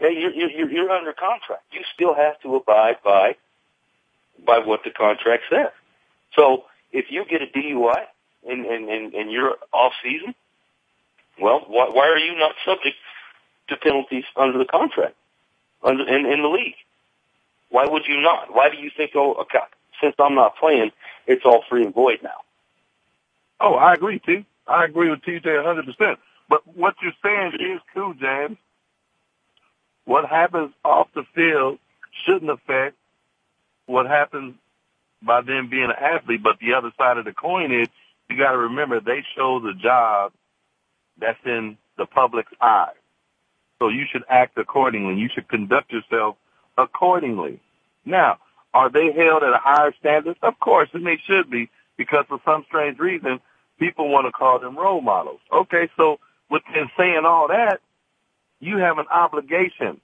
Okay, 0.00 0.18
you're 0.18 0.32
you're 0.32 0.70
you're 0.70 0.90
under 0.90 1.12
contract. 1.12 1.64
You 1.72 1.82
still 1.94 2.14
have 2.14 2.40
to 2.42 2.56
abide 2.56 2.96
by 3.04 3.36
by 4.44 4.60
what 4.60 4.80
the 4.84 4.90
contract 4.90 5.44
says. 5.50 5.72
So 6.36 6.64
if 6.92 7.06
you 7.10 7.24
get 7.28 7.42
a 7.42 7.46
DUI 7.46 8.04
and 8.48 8.66
and 8.66 8.88
and, 8.88 9.14
and 9.14 9.32
you're 9.32 9.56
off 9.72 9.92
season, 10.02 10.34
well, 11.40 11.64
why, 11.68 11.88
why 11.90 12.08
are 12.08 12.18
you 12.18 12.38
not 12.38 12.52
subject 12.64 12.96
to 13.68 13.76
penalties 13.76 14.24
under 14.36 14.58
the 14.58 14.64
contract? 14.66 15.14
under, 15.82 16.06
in, 16.08 16.26
in 16.26 16.42
the 16.42 16.48
league. 16.48 16.74
Why 17.70 17.86
would 17.86 18.02
you 18.06 18.20
not? 18.20 18.54
Why 18.54 18.68
do 18.70 18.76
you 18.78 18.90
think, 18.96 19.12
oh, 19.14 19.34
okay, 19.42 19.58
since 20.02 20.14
I'm 20.18 20.34
not 20.34 20.56
playing, 20.56 20.90
it's 21.26 21.44
all 21.44 21.62
free 21.68 21.84
and 21.84 21.94
void 21.94 22.20
now? 22.22 22.40
Oh, 23.60 23.74
I 23.74 23.94
agree, 23.94 24.18
T. 24.20 24.44
I 24.66 24.84
agree 24.84 25.10
with 25.10 25.20
TJ 25.22 25.44
100%. 25.44 26.16
But 26.48 26.62
what 26.76 26.94
you're 27.02 27.12
saying 27.22 27.54
is 27.54 27.80
true, 27.92 28.14
James. 28.20 28.58
What 30.10 30.28
happens 30.28 30.72
off 30.84 31.06
the 31.14 31.22
field 31.36 31.78
shouldn't 32.26 32.50
affect 32.50 32.96
what 33.86 34.06
happens 34.06 34.56
by 35.22 35.40
them 35.42 35.70
being 35.70 35.84
an 35.84 35.92
athlete. 35.92 36.42
But 36.42 36.58
the 36.58 36.74
other 36.74 36.90
side 36.98 37.18
of 37.18 37.26
the 37.26 37.32
coin 37.32 37.70
is 37.70 37.86
you 38.28 38.36
got 38.36 38.50
to 38.50 38.58
remember 38.58 38.98
they 38.98 39.22
show 39.36 39.60
the 39.60 39.72
job 39.80 40.32
that's 41.16 41.38
in 41.46 41.76
the 41.96 42.06
public's 42.06 42.50
eye. 42.60 42.90
So 43.78 43.86
you 43.86 44.02
should 44.10 44.24
act 44.28 44.58
accordingly. 44.58 45.14
You 45.14 45.28
should 45.32 45.46
conduct 45.46 45.92
yourself 45.92 46.34
accordingly. 46.76 47.60
Now, 48.04 48.38
are 48.74 48.90
they 48.90 49.12
held 49.12 49.44
at 49.44 49.50
a 49.50 49.60
higher 49.62 49.94
standard? 50.00 50.38
Of 50.42 50.58
course, 50.58 50.88
and 50.92 51.06
they 51.06 51.20
should 51.24 51.48
be 51.48 51.70
because 51.96 52.24
for 52.28 52.40
some 52.44 52.64
strange 52.66 52.98
reason, 52.98 53.38
people 53.78 54.08
want 54.08 54.26
to 54.26 54.32
call 54.32 54.58
them 54.58 54.76
role 54.76 55.02
models. 55.02 55.38
Okay, 55.52 55.88
so 55.96 56.18
within 56.50 56.90
saying 56.98 57.22
all 57.24 57.46
that, 57.46 57.80
you 58.60 58.76
have 58.78 58.98
an 58.98 59.06
obligation, 59.10 60.00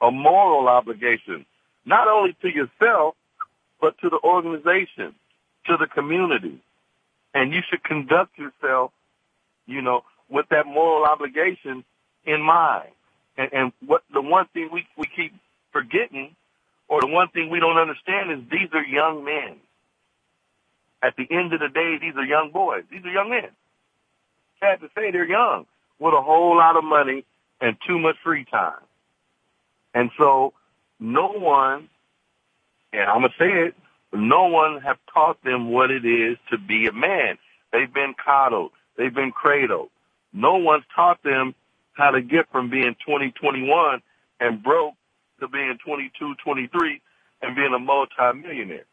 a 0.00 0.10
moral 0.10 0.68
obligation, 0.68 1.44
not 1.84 2.08
only 2.08 2.36
to 2.42 2.48
yourself, 2.48 3.14
but 3.80 3.98
to 3.98 4.08
the 4.08 4.18
organization, 4.22 5.14
to 5.66 5.76
the 5.76 5.86
community. 5.86 6.60
And 7.34 7.52
you 7.52 7.60
should 7.68 7.84
conduct 7.84 8.38
yourself, 8.38 8.92
you 9.66 9.82
know, 9.82 10.04
with 10.30 10.46
that 10.50 10.66
moral 10.66 11.04
obligation 11.04 11.84
in 12.24 12.40
mind. 12.40 12.88
And, 13.36 13.52
and 13.52 13.72
what 13.84 14.02
the 14.12 14.22
one 14.22 14.46
thing 14.54 14.70
we 14.72 14.86
we 14.96 15.06
keep 15.14 15.34
forgetting, 15.72 16.34
or 16.88 17.00
the 17.02 17.08
one 17.08 17.28
thing 17.28 17.50
we 17.50 17.60
don't 17.60 17.76
understand 17.76 18.32
is 18.32 18.38
these 18.50 18.70
are 18.72 18.82
young 18.82 19.24
men. 19.24 19.56
At 21.02 21.14
the 21.16 21.26
end 21.30 21.52
of 21.52 21.60
the 21.60 21.68
day, 21.68 21.98
these 22.00 22.16
are 22.16 22.24
young 22.24 22.50
boys. 22.52 22.84
These 22.90 23.04
are 23.04 23.10
young 23.10 23.28
men. 23.28 23.50
Sad 24.58 24.80
to 24.80 24.88
say, 24.94 25.10
they're 25.10 25.28
young 25.28 25.66
with 25.98 26.14
a 26.14 26.22
whole 26.22 26.56
lot 26.56 26.76
of 26.76 26.84
money 26.84 27.24
and 27.60 27.76
too 27.86 27.98
much 27.98 28.16
free 28.22 28.44
time. 28.44 28.80
And 29.94 30.10
so, 30.18 30.52
no 31.00 31.32
one, 31.32 31.88
and 32.92 33.02
I'm 33.02 33.22
gonna 33.22 33.34
say 33.38 33.50
it, 33.50 33.74
no 34.12 34.46
one 34.46 34.80
have 34.82 34.98
taught 35.12 35.42
them 35.42 35.70
what 35.70 35.90
it 35.90 36.04
is 36.04 36.38
to 36.50 36.58
be 36.58 36.86
a 36.86 36.92
man. 36.92 37.38
They've 37.72 37.92
been 37.92 38.14
coddled. 38.22 38.72
They've 38.96 39.14
been 39.14 39.32
cradled. 39.32 39.90
No 40.32 40.56
one's 40.56 40.84
taught 40.94 41.22
them 41.22 41.54
how 41.92 42.10
to 42.10 42.20
get 42.20 42.50
from 42.52 42.70
being 42.70 42.94
20, 43.06 43.32
21 43.32 44.02
and 44.40 44.62
broke 44.62 44.94
to 45.40 45.48
being 45.48 45.78
22, 45.84 46.34
23 46.44 47.00
and 47.42 47.56
being 47.56 47.72
a 47.74 47.78
multi-millionaire. 47.78 48.84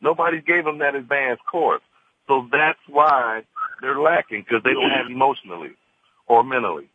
Nobody 0.00 0.40
gave 0.40 0.64
them 0.64 0.78
that 0.78 0.94
advanced 0.94 1.42
course. 1.44 1.82
So 2.26 2.48
that's 2.50 2.78
why 2.88 3.42
they're 3.82 4.00
lacking 4.00 4.42
because 4.42 4.62
they 4.62 4.72
don't 4.72 4.90
have 4.90 5.10
emotionally 5.10 5.72
or 6.26 6.44
mentally. 6.44 6.88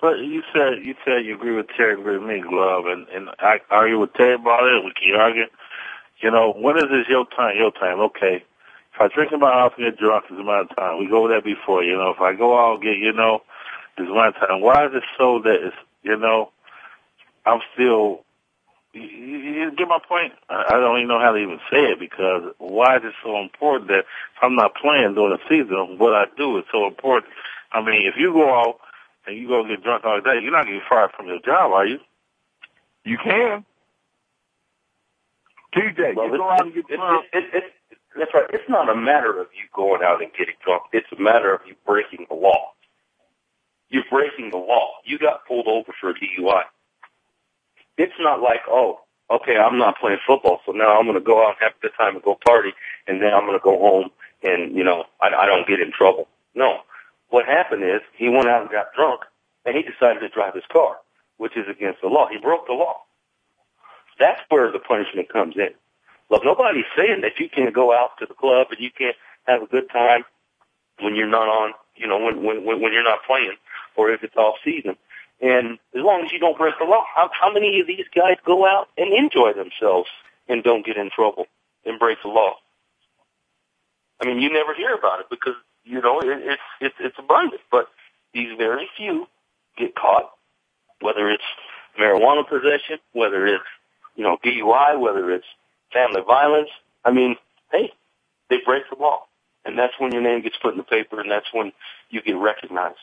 But 0.00 0.18
you 0.18 0.42
said 0.52 0.82
you 0.82 0.94
said 1.04 1.24
you 1.24 1.34
agree 1.34 1.54
with 1.54 1.66
Terry, 1.76 2.00
agree 2.00 2.18
with 2.18 2.26
me, 2.26 2.40
Glove, 2.40 2.86
and 2.86 3.06
and 3.08 3.28
I 3.38 3.60
argue 3.70 3.98
with 3.98 4.14
Terry 4.14 4.34
about 4.34 4.64
it. 4.64 4.84
We 4.84 4.92
keep 4.92 5.14
arguing. 5.18 5.48
You 6.20 6.30
know, 6.30 6.52
when 6.52 6.76
is 6.76 6.84
this 6.84 7.08
your 7.08 7.26
time? 7.26 7.56
Your 7.56 7.70
time, 7.72 8.00
okay. 8.00 8.44
If 8.94 9.00
I 9.00 9.08
drink 9.08 9.32
in 9.32 9.40
my 9.40 9.52
house 9.52 9.72
and 9.76 9.86
get 9.86 9.98
drunk, 9.98 10.26
it's 10.30 10.44
my 10.44 10.64
time. 10.76 10.98
We 10.98 11.08
go 11.08 11.28
there 11.28 11.40
before, 11.40 11.82
you 11.82 11.96
know. 11.96 12.10
If 12.10 12.20
I 12.20 12.34
go 12.34 12.58
out 12.58 12.82
get, 12.82 12.98
you 12.98 13.12
know, 13.12 13.42
is 13.98 14.08
one 14.08 14.32
time. 14.34 14.60
Why 14.60 14.86
is 14.86 14.92
it 14.94 15.04
so 15.18 15.40
that 15.44 15.58
it's, 15.62 15.76
you 16.02 16.16
know, 16.16 16.50
I'm 17.46 17.60
still, 17.74 18.24
you, 18.92 19.02
you 19.02 19.70
get 19.76 19.88
my 19.88 20.00
point? 20.06 20.32
I 20.48 20.78
don't 20.80 20.98
even 20.98 21.08
know 21.08 21.20
how 21.20 21.32
to 21.32 21.38
even 21.38 21.58
say 21.70 21.92
it 21.92 22.00
because 22.00 22.52
why 22.58 22.96
is 22.96 23.04
it 23.04 23.14
so 23.22 23.38
important 23.40 23.88
that 23.88 24.00
if 24.00 24.42
I'm 24.42 24.56
not 24.56 24.74
playing 24.74 25.14
during 25.14 25.36
the 25.36 25.48
season, 25.48 25.98
what 25.98 26.14
I 26.14 26.24
do 26.36 26.58
is 26.58 26.64
so 26.72 26.86
important. 26.86 27.32
I 27.72 27.80
mean, 27.82 28.06
if 28.06 28.14
you 28.18 28.32
go 28.32 28.52
out 28.52 28.80
and 29.26 29.36
you 29.36 29.48
go 29.48 29.64
get 29.66 29.82
drunk 29.82 30.04
all 30.04 30.20
day, 30.20 30.40
you're 30.42 30.52
not 30.52 30.66
getting 30.66 30.80
fired 30.88 31.10
from 31.16 31.26
your 31.28 31.40
job, 31.40 31.72
are 31.72 31.86
you? 31.86 31.98
You 33.04 33.18
can. 33.22 33.64
TJ, 35.74 36.14
Well, 36.16 36.26
you 36.26 36.36
go 36.38 36.48
out 36.50 36.62
and 36.62 36.74
get 36.74 36.84
it- 36.90 36.96
drunk. 36.96 37.26
it- 37.32 37.44
it- 37.54 37.54
it- 37.64 37.74
That's 38.16 38.34
right. 38.34 38.46
It's 38.50 38.68
not 38.68 38.88
a 38.88 38.94
matter 38.96 39.38
of 39.40 39.48
you 39.54 39.68
going 39.72 40.02
out 40.02 40.20
and 40.20 40.32
getting 40.34 40.56
drunk. 40.64 40.82
It's 40.92 41.10
a 41.12 41.16
matter 41.20 41.54
of 41.54 41.64
you 41.66 41.76
breaking 41.86 42.26
the 42.28 42.34
law. 42.34 42.72
You're 43.88 44.04
breaking 44.10 44.50
the 44.50 44.56
law. 44.58 44.98
You 45.04 45.18
got 45.18 45.46
pulled 45.46 45.68
over 45.68 45.92
for 46.00 46.10
a 46.10 46.14
DUI. 46.14 46.64
It's 47.96 48.18
not 48.18 48.40
like, 48.42 48.62
oh, 48.68 49.00
okay, 49.30 49.56
I'm 49.56 49.78
not 49.78 49.98
playing 50.00 50.18
football, 50.26 50.60
so 50.66 50.72
now 50.72 50.98
I'm 50.98 51.04
going 51.04 51.14
to 51.14 51.20
go 51.20 51.42
out 51.42 51.50
and 51.50 51.56
have 51.60 51.72
a 51.76 51.80
good 51.80 51.94
time 51.96 52.14
and 52.16 52.22
go 52.24 52.34
party, 52.34 52.74
and 53.06 53.22
then 53.22 53.32
I'm 53.32 53.46
going 53.46 53.58
to 53.58 53.62
go 53.62 53.78
home 53.78 54.10
and, 54.42 54.74
you 54.76 54.82
know, 54.84 55.04
I, 55.20 55.28
I 55.28 55.46
don't 55.46 55.66
get 55.68 55.80
in 55.80 55.92
trouble. 55.92 56.28
No. 56.54 56.80
What 57.30 57.46
happened 57.46 57.84
is 57.84 58.00
he 58.16 58.28
went 58.28 58.48
out 58.48 58.62
and 58.62 58.70
got 58.70 58.92
drunk, 58.94 59.22
and 59.64 59.76
he 59.76 59.82
decided 59.82 60.20
to 60.20 60.28
drive 60.28 60.54
his 60.54 60.66
car, 60.70 60.96
which 61.38 61.56
is 61.56 61.66
against 61.68 62.02
the 62.02 62.08
law. 62.08 62.28
He 62.28 62.38
broke 62.38 62.66
the 62.66 62.74
law. 62.74 63.02
That's 64.18 64.40
where 64.48 64.70
the 64.70 64.80
punishment 64.80 65.32
comes 65.32 65.56
in. 65.56 65.70
Look, 66.28 66.44
nobody's 66.44 66.90
saying 66.96 67.22
that 67.22 67.38
you 67.38 67.48
can't 67.48 67.74
go 67.74 67.92
out 67.92 68.18
to 68.18 68.26
the 68.26 68.34
club 68.34 68.68
and 68.70 68.80
you 68.80 68.90
can't 68.90 69.16
have 69.46 69.62
a 69.62 69.66
good 69.66 69.88
time 69.90 70.24
when 71.00 71.16
you're 71.16 71.26
not 71.26 71.48
on, 71.48 71.72
you 71.96 72.06
know, 72.06 72.18
when 72.18 72.44
when 72.44 72.64
when 72.64 72.92
you're 72.92 73.02
not 73.02 73.24
playing, 73.26 73.56
or 73.96 74.10
if 74.10 74.22
it's 74.22 74.36
off 74.36 74.56
season. 74.64 74.96
And 75.40 75.78
as 75.94 76.02
long 76.02 76.24
as 76.24 76.32
you 76.32 76.38
don't 76.38 76.58
break 76.58 76.74
the 76.78 76.84
law, 76.84 77.04
how, 77.14 77.30
how 77.32 77.52
many 77.52 77.80
of 77.80 77.86
these 77.86 78.04
guys 78.14 78.36
go 78.44 78.66
out 78.66 78.88
and 78.98 79.12
enjoy 79.12 79.54
themselves 79.54 80.10
and 80.48 80.62
don't 80.62 80.84
get 80.84 80.98
in 80.98 81.08
trouble 81.10 81.46
and 81.86 81.98
break 81.98 82.18
the 82.22 82.28
law? 82.28 82.56
I 84.20 84.26
mean, 84.26 84.38
you 84.38 84.52
never 84.52 84.74
hear 84.74 84.94
about 84.94 85.20
it 85.20 85.26
because 85.30 85.54
you 85.84 86.00
know 86.02 86.20
it, 86.20 86.28
it's 86.28 86.62
it's 86.80 86.94
it's 87.00 87.16
abundant, 87.18 87.60
but 87.70 87.88
these 88.34 88.56
very 88.58 88.88
few 88.96 89.26
get 89.78 89.94
caught, 89.94 90.30
whether 91.00 91.30
it's 91.30 91.44
marijuana 91.98 92.48
possession, 92.48 92.98
whether 93.12 93.46
it's 93.46 93.64
you 94.16 94.24
know 94.24 94.38
DUI, 94.44 95.00
whether 95.00 95.30
it's 95.32 95.46
family 95.92 96.22
violence. 96.26 96.70
I 97.04 97.12
mean, 97.12 97.36
hey, 97.72 97.92
they 98.50 98.58
break 98.64 98.84
the 98.90 98.96
law, 99.00 99.24
and 99.64 99.78
that's 99.78 99.94
when 99.98 100.12
your 100.12 100.22
name 100.22 100.42
gets 100.42 100.56
put 100.62 100.72
in 100.72 100.78
the 100.78 100.84
paper, 100.84 101.20
and 101.20 101.30
that's 101.30 101.52
when 101.52 101.72
you 102.10 102.22
get 102.22 102.36
recognized. 102.36 102.98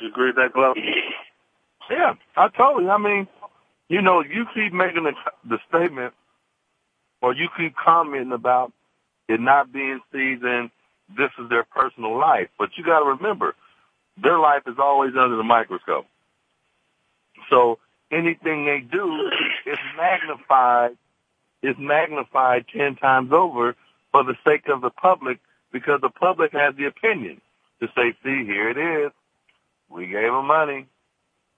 You 0.00 0.08
agree 0.08 0.28
with 0.28 0.36
that, 0.36 0.52
Glove? 0.52 0.76
Yeah, 1.90 2.14
I 2.36 2.48
totally. 2.48 2.88
I 2.88 2.98
mean, 2.98 3.28
you 3.88 4.02
know, 4.02 4.22
you 4.22 4.46
keep 4.54 4.72
making 4.72 5.04
the, 5.04 5.12
the 5.48 5.58
statement, 5.68 6.14
or 7.22 7.34
you 7.34 7.48
keep 7.56 7.74
commenting 7.76 8.32
about 8.32 8.72
it 9.28 9.40
not 9.40 9.72
being 9.72 10.00
seasoned. 10.12 10.70
This 11.16 11.30
is 11.38 11.48
their 11.48 11.64
personal 11.64 12.18
life, 12.18 12.48
but 12.58 12.70
you 12.76 12.84
got 12.84 13.00
to 13.00 13.16
remember, 13.16 13.54
their 14.22 14.38
life 14.38 14.62
is 14.66 14.76
always 14.78 15.12
under 15.18 15.36
the 15.36 15.42
microscope. 15.42 16.06
So 17.50 17.78
anything 18.10 18.66
they 18.66 18.80
do 18.80 19.30
is 19.66 19.78
magnified, 19.96 20.96
is 21.62 21.76
magnified 21.78 22.66
ten 22.74 22.96
times 22.96 23.30
over 23.32 23.74
for 24.10 24.24
the 24.24 24.34
sake 24.44 24.68
of 24.68 24.80
the 24.80 24.90
public, 24.90 25.38
because 25.72 26.00
the 26.00 26.10
public 26.10 26.52
has 26.52 26.74
the 26.76 26.86
opinion 26.86 27.40
to 27.80 27.88
say, 27.94 28.12
"See, 28.22 28.44
here 28.44 28.68
it 28.70 28.78
is. 28.78 29.12
We 29.88 30.06
gave 30.06 30.30
them 30.30 30.46
money. 30.46 30.86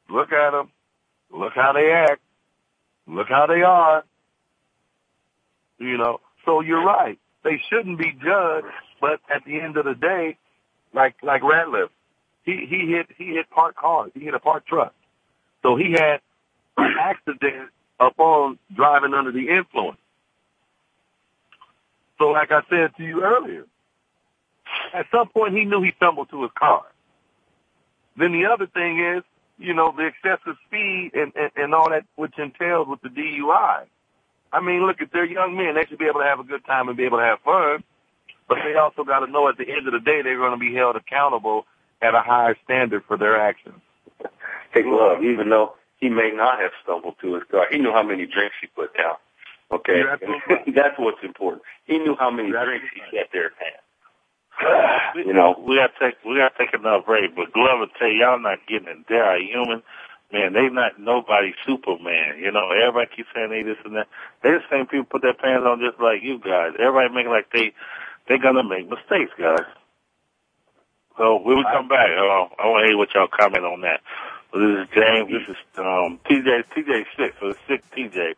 Look 0.08 0.32
at 0.32 0.50
them. 0.50 0.70
Look 1.30 1.54
how 1.54 1.72
they 1.72 1.90
act. 1.90 2.20
Look 3.06 3.28
how 3.28 3.46
they 3.46 3.62
are. 3.62 4.04
You 5.78 5.98
know, 5.98 6.20
so 6.44 6.60
you're 6.60 6.84
right. 6.84 7.18
They 7.42 7.60
shouldn't 7.68 7.98
be 7.98 8.12
judged, 8.12 8.66
but 9.04 9.20
at 9.28 9.44
the 9.44 9.60
end 9.60 9.76
of 9.76 9.84
the 9.84 9.94
day, 9.94 10.38
like, 10.94 11.16
like 11.22 11.42
Ratliff, 11.42 11.90
he, 12.42 12.64
he 12.66 12.90
hit, 12.90 13.06
he 13.18 13.34
hit 13.34 13.50
parked 13.50 13.76
cars. 13.76 14.10
He 14.14 14.20
hit 14.20 14.32
a 14.32 14.38
parked 14.38 14.66
truck. 14.66 14.94
So 15.62 15.76
he 15.76 15.92
had 15.92 16.20
an 16.78 16.94
accident 16.98 17.68
upon 18.00 18.58
driving 18.74 19.12
under 19.12 19.30
the 19.30 19.50
influence. 19.50 19.98
So 22.18 22.28
like 22.28 22.50
I 22.50 22.62
said 22.70 22.96
to 22.96 23.04
you 23.04 23.22
earlier, 23.22 23.66
at 24.94 25.04
some 25.10 25.28
point 25.28 25.54
he 25.54 25.66
knew 25.66 25.82
he 25.82 25.92
stumbled 25.96 26.30
to 26.30 26.40
his 26.40 26.52
car. 26.58 26.84
Then 28.16 28.32
the 28.32 28.46
other 28.46 28.66
thing 28.66 29.00
is, 29.00 29.22
you 29.58 29.74
know, 29.74 29.92
the 29.94 30.06
excessive 30.06 30.56
speed 30.66 31.10
and, 31.12 31.30
and, 31.36 31.50
and 31.56 31.74
all 31.74 31.90
that 31.90 32.06
which 32.16 32.38
entails 32.38 32.88
with 32.88 33.02
the 33.02 33.10
DUI. 33.10 33.84
I 34.50 34.60
mean, 34.62 34.86
look, 34.86 35.02
if 35.02 35.10
they're 35.10 35.26
young 35.26 35.58
men, 35.58 35.74
they 35.74 35.84
should 35.84 35.98
be 35.98 36.06
able 36.06 36.20
to 36.20 36.26
have 36.26 36.40
a 36.40 36.44
good 36.44 36.64
time 36.64 36.88
and 36.88 36.96
be 36.96 37.04
able 37.04 37.18
to 37.18 37.24
have 37.24 37.40
fun. 37.40 37.84
But 38.48 38.58
they 38.64 38.74
also 38.78 39.04
got 39.04 39.20
to 39.20 39.30
know 39.30 39.48
at 39.48 39.56
the 39.56 39.68
end 39.68 39.86
of 39.86 39.92
the 39.92 40.00
day 40.00 40.22
they're 40.22 40.36
going 40.38 40.52
to 40.52 40.58
be 40.58 40.74
held 40.74 40.96
accountable 40.96 41.66
at 42.02 42.14
a 42.14 42.20
higher 42.20 42.56
standard 42.64 43.04
for 43.06 43.16
their 43.16 43.40
actions. 43.40 43.80
Hey, 44.72 44.82
Love, 44.84 45.22
even 45.22 45.48
though 45.48 45.74
he 45.96 46.08
may 46.08 46.30
not 46.34 46.60
have 46.60 46.72
stumbled 46.82 47.14
to 47.22 47.34
his 47.34 47.44
car, 47.50 47.66
he 47.70 47.78
knew 47.78 47.92
how 47.92 48.02
many 48.02 48.26
drinks 48.26 48.56
he 48.60 48.66
put 48.66 48.94
down. 48.96 49.16
Okay, 49.72 50.02
right. 50.02 50.20
that's 50.74 50.98
what's 50.98 51.22
important. 51.22 51.62
He 51.86 51.98
knew 51.98 52.16
how 52.18 52.30
many 52.30 52.48
You're 52.48 52.64
drinks 52.64 52.86
he 52.94 53.00
absolutely 53.00 53.18
sat 53.18 53.28
there 53.32 53.46
and 53.46 53.56
had. 53.58 53.80
You 55.26 55.32
know, 55.32 55.54
we 55.58 55.76
gotta 55.76 55.94
take 55.98 56.18
we 56.24 56.36
gotta 56.36 56.54
take 56.58 56.74
another 56.74 57.02
break. 57.02 57.34
But 57.34 57.52
Glover 57.52 57.86
tell 57.98 58.08
you, 58.08 58.20
y'all 58.20 58.38
not 58.38 58.58
getting 58.68 58.88
it. 58.88 59.06
They 59.08 59.16
are 59.16 59.38
human. 59.38 59.82
Man, 60.32 60.52
they 60.52 60.68
not 60.68 60.98
nobody 60.98 61.54
Superman. 61.66 62.38
You 62.38 62.50
know, 62.50 62.70
everybody 62.70 63.10
keeps 63.14 63.28
saying 63.34 63.50
they 63.50 63.62
this 63.62 63.78
and 63.84 63.94
that. 63.94 64.08
They 64.42 64.50
the 64.50 64.60
same 64.70 64.86
people 64.86 65.06
put 65.06 65.22
their 65.22 65.34
pants 65.34 65.66
on 65.66 65.80
just 65.80 66.00
like 66.02 66.22
you 66.22 66.38
guys. 66.38 66.74
Everybody 66.78 67.14
make 67.14 67.26
like 67.26 67.50
they 67.52 67.72
they 68.28 68.38
gonna 68.38 68.64
make 68.64 68.88
mistakes, 68.88 69.32
guys. 69.38 69.66
So 71.16 71.36
when 71.42 71.58
we 71.58 71.64
come 71.64 71.88
back, 71.88 72.08
uh, 72.10 72.48
I 72.58 72.66
want 72.66 72.84
to 72.84 72.88
hear 72.88 72.98
what 72.98 73.14
y'all 73.14 73.28
comment 73.28 73.64
on 73.64 73.80
that. 73.82 74.00
So 74.52 74.58
this 74.58 74.82
is 74.82 74.88
James. 74.94 75.30
This 75.30 75.46
is 75.48 75.56
um, 75.78 76.18
TJ. 76.26 76.64
TJ 76.74 77.04
sick. 77.16 77.34
So 77.40 77.48
it's 77.48 77.58
sick 77.68 77.82
TJ. 77.94 78.34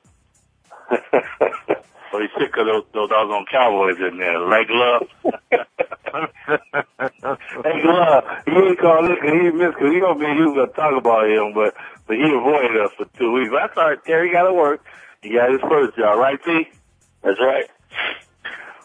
So 2.12 2.18
he's 2.20 2.30
sick 2.38 2.56
of 2.58 2.66
those 2.66 2.84
those 2.92 3.08
doggone 3.10 3.46
cowboys 3.50 3.96
in 4.00 4.18
there. 4.18 4.38
Like 4.40 4.68
love. 4.70 5.08
hey, 7.64 7.82
Glove, 7.82 8.24
he 8.46 8.52
ain't 8.52 8.78
called 8.78 9.10
this 9.10 9.18
'cause 9.20 9.32
he 9.32 9.50
missed 9.50 9.76
because 9.78 9.92
he 9.92 10.00
don't 10.00 10.18
be 10.20 10.26
you 10.26 10.54
gonna 10.54 10.68
talk 10.68 10.94
about 10.96 11.28
him, 11.28 11.52
but 11.54 11.74
but 12.06 12.16
he 12.16 12.22
avoided 12.32 12.76
us 12.80 12.92
for 12.96 13.06
two 13.18 13.32
weeks. 13.32 13.50
That's 13.52 13.76
all 13.76 13.88
right. 13.90 14.04
Terry 14.04 14.32
got 14.32 14.44
to 14.44 14.52
work. 14.54 14.80
He 15.22 15.30
got 15.34 15.50
his 15.50 15.60
first 15.62 15.96
job, 15.96 16.18
right, 16.18 16.38
T? 16.44 16.68
that's 17.22 17.40
right. 17.40 17.66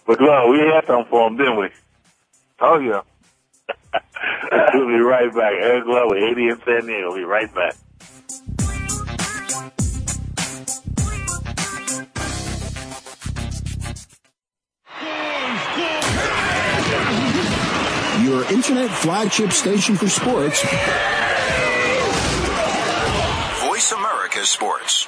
But 0.06 0.18
Glove, 0.18 0.50
we 0.50 0.60
had 0.60 0.86
something 0.88 1.10
for 1.10 1.28
him, 1.28 1.38
didn't 1.38 1.58
we? 1.58 1.70
Oh 2.60 2.80
yeah. 2.80 3.02
we'll 4.74 4.88
be 4.88 5.00
right 5.00 5.34
back. 5.34 5.54
Eric 5.54 5.86
Glove 5.86 6.08
with 6.10 6.24
80 6.24 6.50
in 6.50 6.62
San 6.66 6.86
Diego. 6.86 7.10
We'll 7.10 7.18
be 7.18 7.24
right 7.24 7.54
back. 7.54 7.76
Your 18.24 18.44
internet 18.52 18.90
flagship 18.92 19.52
station 19.52 19.96
for 19.96 20.08
sports. 20.08 20.62
Voice 23.66 23.92
America 23.92 24.46
Sports. 24.46 25.08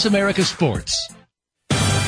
America 0.05 0.43
Sports. 0.43 0.93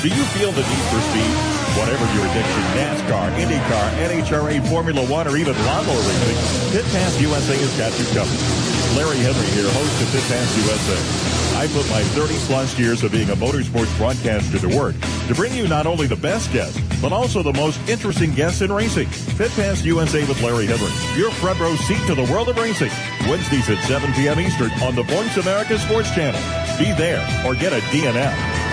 Do 0.01 0.09
you 0.09 0.23
feel 0.35 0.51
the 0.51 0.61
need 0.61 0.85
for 0.91 0.99
speed? 0.99 1.33
Whatever 1.79 2.05
your 2.13 2.25
addiction, 2.25 2.63
NASCAR, 2.75 3.31
IndyCar, 3.39 3.87
NHRA, 4.07 4.69
Formula 4.69 5.07
One, 5.07 5.27
or 5.27 5.37
even 5.37 5.55
lawnmower 5.65 5.95
racing, 5.95 6.71
Pit 6.71 6.85
Pass 6.91 7.21
USA 7.21 7.57
has 7.57 7.77
got 7.77 7.97
you 7.99 8.05
covered. 8.13 8.72
Larry 8.95 9.17
Henry 9.17 9.47
here, 9.57 9.69
host 9.71 10.01
of 10.01 10.11
Pit 10.11 10.23
Pass 10.29 10.57
USA. 10.57 11.57
I 11.57 11.67
put 11.67 11.89
my 11.89 12.03
30 12.13 12.35
plus 12.45 12.77
years 12.77 13.03
of 13.03 13.11
being 13.11 13.29
a 13.29 13.35
motorsports 13.35 13.95
broadcaster 13.97 14.59
to 14.59 14.77
work 14.77 14.95
to 15.27 15.33
bring 15.33 15.53
you 15.53 15.67
not 15.67 15.87
only 15.87 16.05
the 16.05 16.15
best 16.15 16.51
guests, 16.53 16.79
but 17.01 17.11
also 17.11 17.41
the 17.41 17.53
most 17.53 17.79
interesting 17.89 18.33
guests 18.33 18.61
in 18.61 18.71
racing. 18.71 19.09
Pit 19.35 19.51
Pass 19.55 19.83
USA 19.83 20.25
with 20.27 20.41
Larry 20.43 20.67
Henry, 20.67 20.91
your 21.19 21.31
front 21.31 21.59
row 21.59 21.75
seat 21.75 22.05
to 22.05 22.13
the 22.13 22.31
world 22.31 22.49
of 22.49 22.57
racing. 22.57 22.91
Wednesdays 23.27 23.69
at 23.69 23.83
7 23.85 24.13
p.m. 24.13 24.39
Eastern 24.39 24.71
on 24.83 24.95
the 24.95 25.03
Voice 25.03 25.37
America 25.37 25.79
Sports 25.79 26.13
Channel. 26.13 26.39
Be 26.77 26.91
there 26.93 27.21
or 27.47 27.55
get 27.55 27.73
a 27.73 27.79
DNF. 27.89 28.72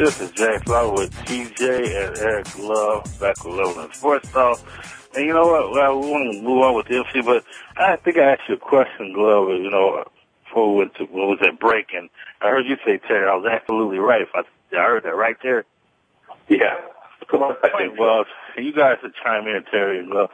This 0.00 0.18
is 0.18 0.30
James 0.30 0.62
Flower 0.62 0.94
with 0.94 1.12
TJ 1.26 1.60
and 1.60 2.16
Eric 2.16 2.58
Love 2.58 3.04
back 3.20 3.44
with 3.44 3.54
Love 3.54 3.76
and 3.76 3.94
Sports 3.94 4.30
Talk. 4.30 4.58
And 5.14 5.26
you 5.26 5.34
know 5.34 5.46
what? 5.48 5.72
Well, 5.72 6.00
we 6.00 6.10
want 6.10 6.32
to 6.32 6.40
move 6.40 6.62
on 6.62 6.74
with 6.74 6.86
the 6.86 7.04
MC, 7.04 7.20
but 7.20 7.44
I 7.76 7.96
think 7.96 8.16
I 8.16 8.32
asked 8.32 8.48
you 8.48 8.54
a 8.54 8.58
question, 8.58 9.12
Glover, 9.12 9.58
you 9.58 9.68
know, 9.68 10.02
before 10.44 10.72
we 10.72 10.78
went 10.78 10.94
to, 10.94 11.04
when 11.04 11.28
was 11.28 11.38
at 11.46 11.60
break, 11.60 11.88
and 11.92 12.08
I 12.40 12.48
heard 12.48 12.64
you 12.64 12.78
say, 12.82 12.96
Terry, 12.96 13.28
I 13.28 13.34
was 13.34 13.44
absolutely 13.44 13.98
right. 13.98 14.22
If 14.22 14.30
I, 14.32 14.40
I 14.74 14.84
heard 14.84 15.02
that 15.02 15.14
right, 15.14 15.38
Terry? 15.38 15.64
Yeah. 16.48 16.80
Come 17.30 17.42
on. 17.42 17.56
Right, 17.62 17.92
well, 17.98 18.24
you 18.56 18.72
guys 18.72 18.96
should 19.02 19.12
chime 19.22 19.46
in, 19.48 19.64
Terry. 19.70 19.98
And, 19.98 20.14
uh, 20.14 20.28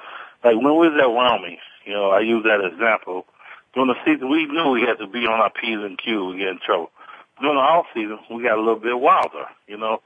like 0.44 0.54
when 0.54 0.78
we 0.78 0.90
was 0.90 1.00
at 1.02 1.10
Wyoming, 1.10 1.58
you 1.84 1.92
know, 1.92 2.10
I 2.10 2.20
use 2.20 2.44
that 2.44 2.64
example. 2.64 3.26
During 3.74 3.88
the 3.88 3.96
season, 4.04 4.30
we 4.30 4.46
knew 4.46 4.70
we 4.70 4.82
had 4.82 5.04
to 5.04 5.08
be 5.08 5.26
on 5.26 5.40
our 5.40 5.50
P's 5.50 5.82
and 5.82 5.98
Q's 5.98 6.14
and 6.14 6.38
get 6.38 6.48
in 6.50 6.60
trouble 6.64 6.92
during 7.40 7.56
the 7.56 7.62
off 7.62 7.86
season, 7.94 8.18
we 8.30 8.42
got 8.42 8.58
a 8.58 8.62
little 8.62 8.80
bit 8.80 8.98
wilder, 8.98 9.46
you 9.66 9.76
know. 9.76 10.00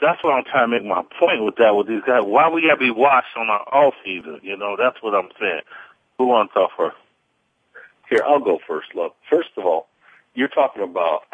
That's 0.00 0.22
what 0.22 0.34
I'm 0.34 0.44
trying 0.44 0.70
to 0.70 0.78
make 0.78 0.84
my 0.84 1.02
point 1.18 1.44
with 1.44 1.56
that 1.56 1.74
with 1.74 1.88
these 1.88 2.02
guys. 2.06 2.22
Why 2.24 2.48
we 2.48 2.62
gotta 2.62 2.78
be 2.78 2.90
watched 2.90 3.36
on 3.36 3.48
our 3.50 3.66
off 3.72 3.94
season, 4.04 4.40
you 4.42 4.56
know, 4.56 4.76
that's 4.76 5.02
what 5.02 5.14
I'm 5.14 5.30
saying. 5.40 5.62
Who 6.18 6.26
wants 6.26 6.54
to 6.54 6.68
first? 6.76 6.96
Here, 8.08 8.22
I'll 8.24 8.40
go 8.40 8.58
first, 8.66 8.94
love. 8.94 9.12
First 9.28 9.50
of 9.56 9.66
all, 9.66 9.88
you're 10.34 10.48
talking 10.48 10.82
about 10.82 11.24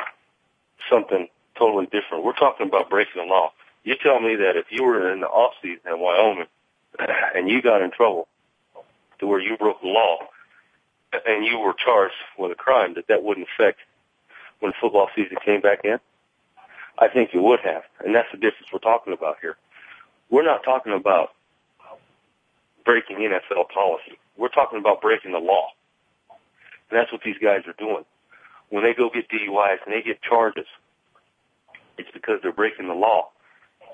something 0.90 1.28
totally 1.58 1.86
different. 1.86 2.24
We're 2.24 2.32
talking 2.32 2.66
about 2.66 2.90
breaking 2.90 3.22
the 3.22 3.28
law. 3.28 3.52
You 3.84 3.94
tell 4.02 4.18
me 4.18 4.36
that 4.36 4.56
if 4.56 4.66
you 4.70 4.82
were 4.82 5.12
in 5.12 5.20
the 5.20 5.26
off 5.26 5.54
season 5.62 5.82
in 5.86 6.00
Wyoming 6.00 6.46
and 7.34 7.48
you 7.48 7.62
got 7.62 7.82
in 7.82 7.90
trouble 7.90 8.28
to 9.18 9.26
where 9.26 9.40
you 9.40 9.56
broke 9.56 9.80
the 9.82 9.88
law 9.88 10.18
and 11.26 11.44
you 11.44 11.58
were 11.58 11.74
charged 11.74 12.14
with 12.38 12.50
a 12.50 12.54
crime, 12.54 12.94
that 12.94 13.06
that 13.08 13.22
wouldn't 13.22 13.46
affect 13.54 13.78
when 14.64 14.72
football 14.80 15.08
season 15.14 15.36
came 15.44 15.60
back 15.60 15.84
in? 15.84 15.98
I 16.98 17.08
think 17.08 17.34
you 17.34 17.42
would 17.42 17.60
have. 17.60 17.82
And 18.02 18.14
that's 18.14 18.28
the 18.32 18.38
difference 18.38 18.72
we're 18.72 18.78
talking 18.78 19.12
about 19.12 19.36
here. 19.42 19.56
We're 20.30 20.44
not 20.44 20.64
talking 20.64 20.94
about 20.94 21.32
breaking 22.82 23.18
NFL 23.18 23.68
policy. 23.68 24.16
We're 24.38 24.48
talking 24.48 24.78
about 24.78 25.02
breaking 25.02 25.32
the 25.32 25.38
law. 25.38 25.68
And 26.88 26.98
that's 26.98 27.12
what 27.12 27.20
these 27.22 27.36
guys 27.42 27.60
are 27.66 27.76
doing. 27.78 28.06
When 28.70 28.82
they 28.82 28.94
go 28.94 29.10
get 29.12 29.28
DUIs 29.28 29.84
and 29.84 29.92
they 29.92 30.00
get 30.00 30.22
charges, 30.22 30.66
it's 31.98 32.08
because 32.14 32.40
they're 32.42 32.52
breaking 32.52 32.88
the 32.88 32.94
law. 32.94 33.28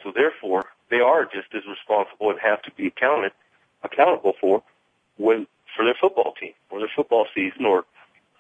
So 0.05 0.13
therefore, 0.15 0.67
they 0.89 1.01
are 1.01 1.25
just 1.25 1.53
as 1.53 1.63
responsible 1.69 2.31
and 2.31 2.39
have 2.39 2.63
to 2.63 2.71
be 2.77 2.87
accounted, 2.87 3.33
accountable 3.83 4.35
for 4.41 4.63
when, 5.17 5.49
for 5.75 5.85
their 5.85 5.97
football 6.01 6.33
team 6.39 6.53
or 6.71 6.79
their 6.79 6.93
football 6.95 7.27
season 7.35 7.67
or 7.67 7.85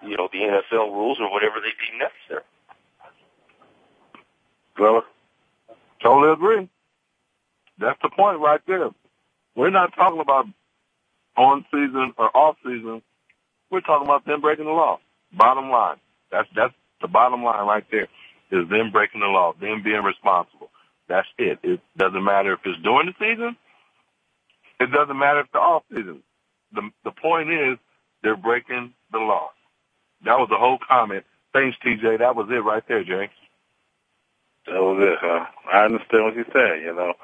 you 0.02 0.16
know, 0.16 0.28
the 0.32 0.38
NFL 0.38 0.92
rules 0.92 1.18
or 1.20 1.30
whatever 1.32 1.56
they 1.60 1.70
deem 1.70 1.98
necessary. 1.98 2.44
Well, 4.78 5.04
totally 6.02 6.32
agree. 6.32 6.68
That's 7.78 7.98
the 8.02 8.10
point 8.10 8.40
right 8.40 8.60
there. 8.66 8.90
We're 9.56 9.70
not 9.70 9.94
talking 9.94 10.20
about 10.20 10.46
on 11.36 11.64
season 11.70 12.14
or 12.18 12.36
off 12.36 12.56
season. 12.64 13.02
We're 13.70 13.80
talking 13.82 14.06
about 14.06 14.26
them 14.26 14.40
breaking 14.40 14.66
the 14.66 14.72
law. 14.72 14.98
Bottom 15.32 15.70
line. 15.70 15.98
That's 16.30 16.48
that's 16.56 16.74
the 17.00 17.08
bottom 17.08 17.42
line 17.44 17.66
right 17.66 17.84
there. 17.90 18.08
Is 18.52 18.68
them 18.68 18.90
breaking 18.92 19.20
the 19.20 19.26
law, 19.26 19.54
them 19.60 19.82
being 19.84 20.02
responsible. 20.04 20.70
That's 21.08 21.28
it. 21.38 21.58
It 21.62 21.80
doesn't 21.96 22.24
matter 22.24 22.54
if 22.54 22.60
it's 22.64 22.82
during 22.82 23.06
the 23.08 23.14
season. 23.18 23.56
It 24.80 24.90
doesn't 24.92 25.18
matter 25.18 25.40
if 25.40 25.46
it's 25.46 25.54
off 25.54 25.84
season. 25.90 26.22
The 26.72 26.90
the 27.04 27.12
point 27.12 27.50
is 27.52 27.78
they're 28.22 28.36
breaking 28.36 28.94
the 29.12 29.18
law. 29.18 29.50
That 30.24 30.38
was 30.38 30.48
the 30.50 30.58
whole 30.58 30.78
comment. 30.78 31.24
Thanks, 31.52 31.76
TJ. 31.84 32.20
That 32.20 32.36
was 32.36 32.48
it 32.50 32.64
right 32.64 32.84
there, 32.88 33.04
James. 33.04 33.32
That 34.66 34.80
was 34.82 34.98
it, 35.02 35.18
huh? 35.20 35.46
I 35.72 35.84
understand 35.86 36.24
what 36.24 36.34
you're 36.36 36.46
saying, 36.54 36.84
you 36.84 36.94
know. 36.94 37.14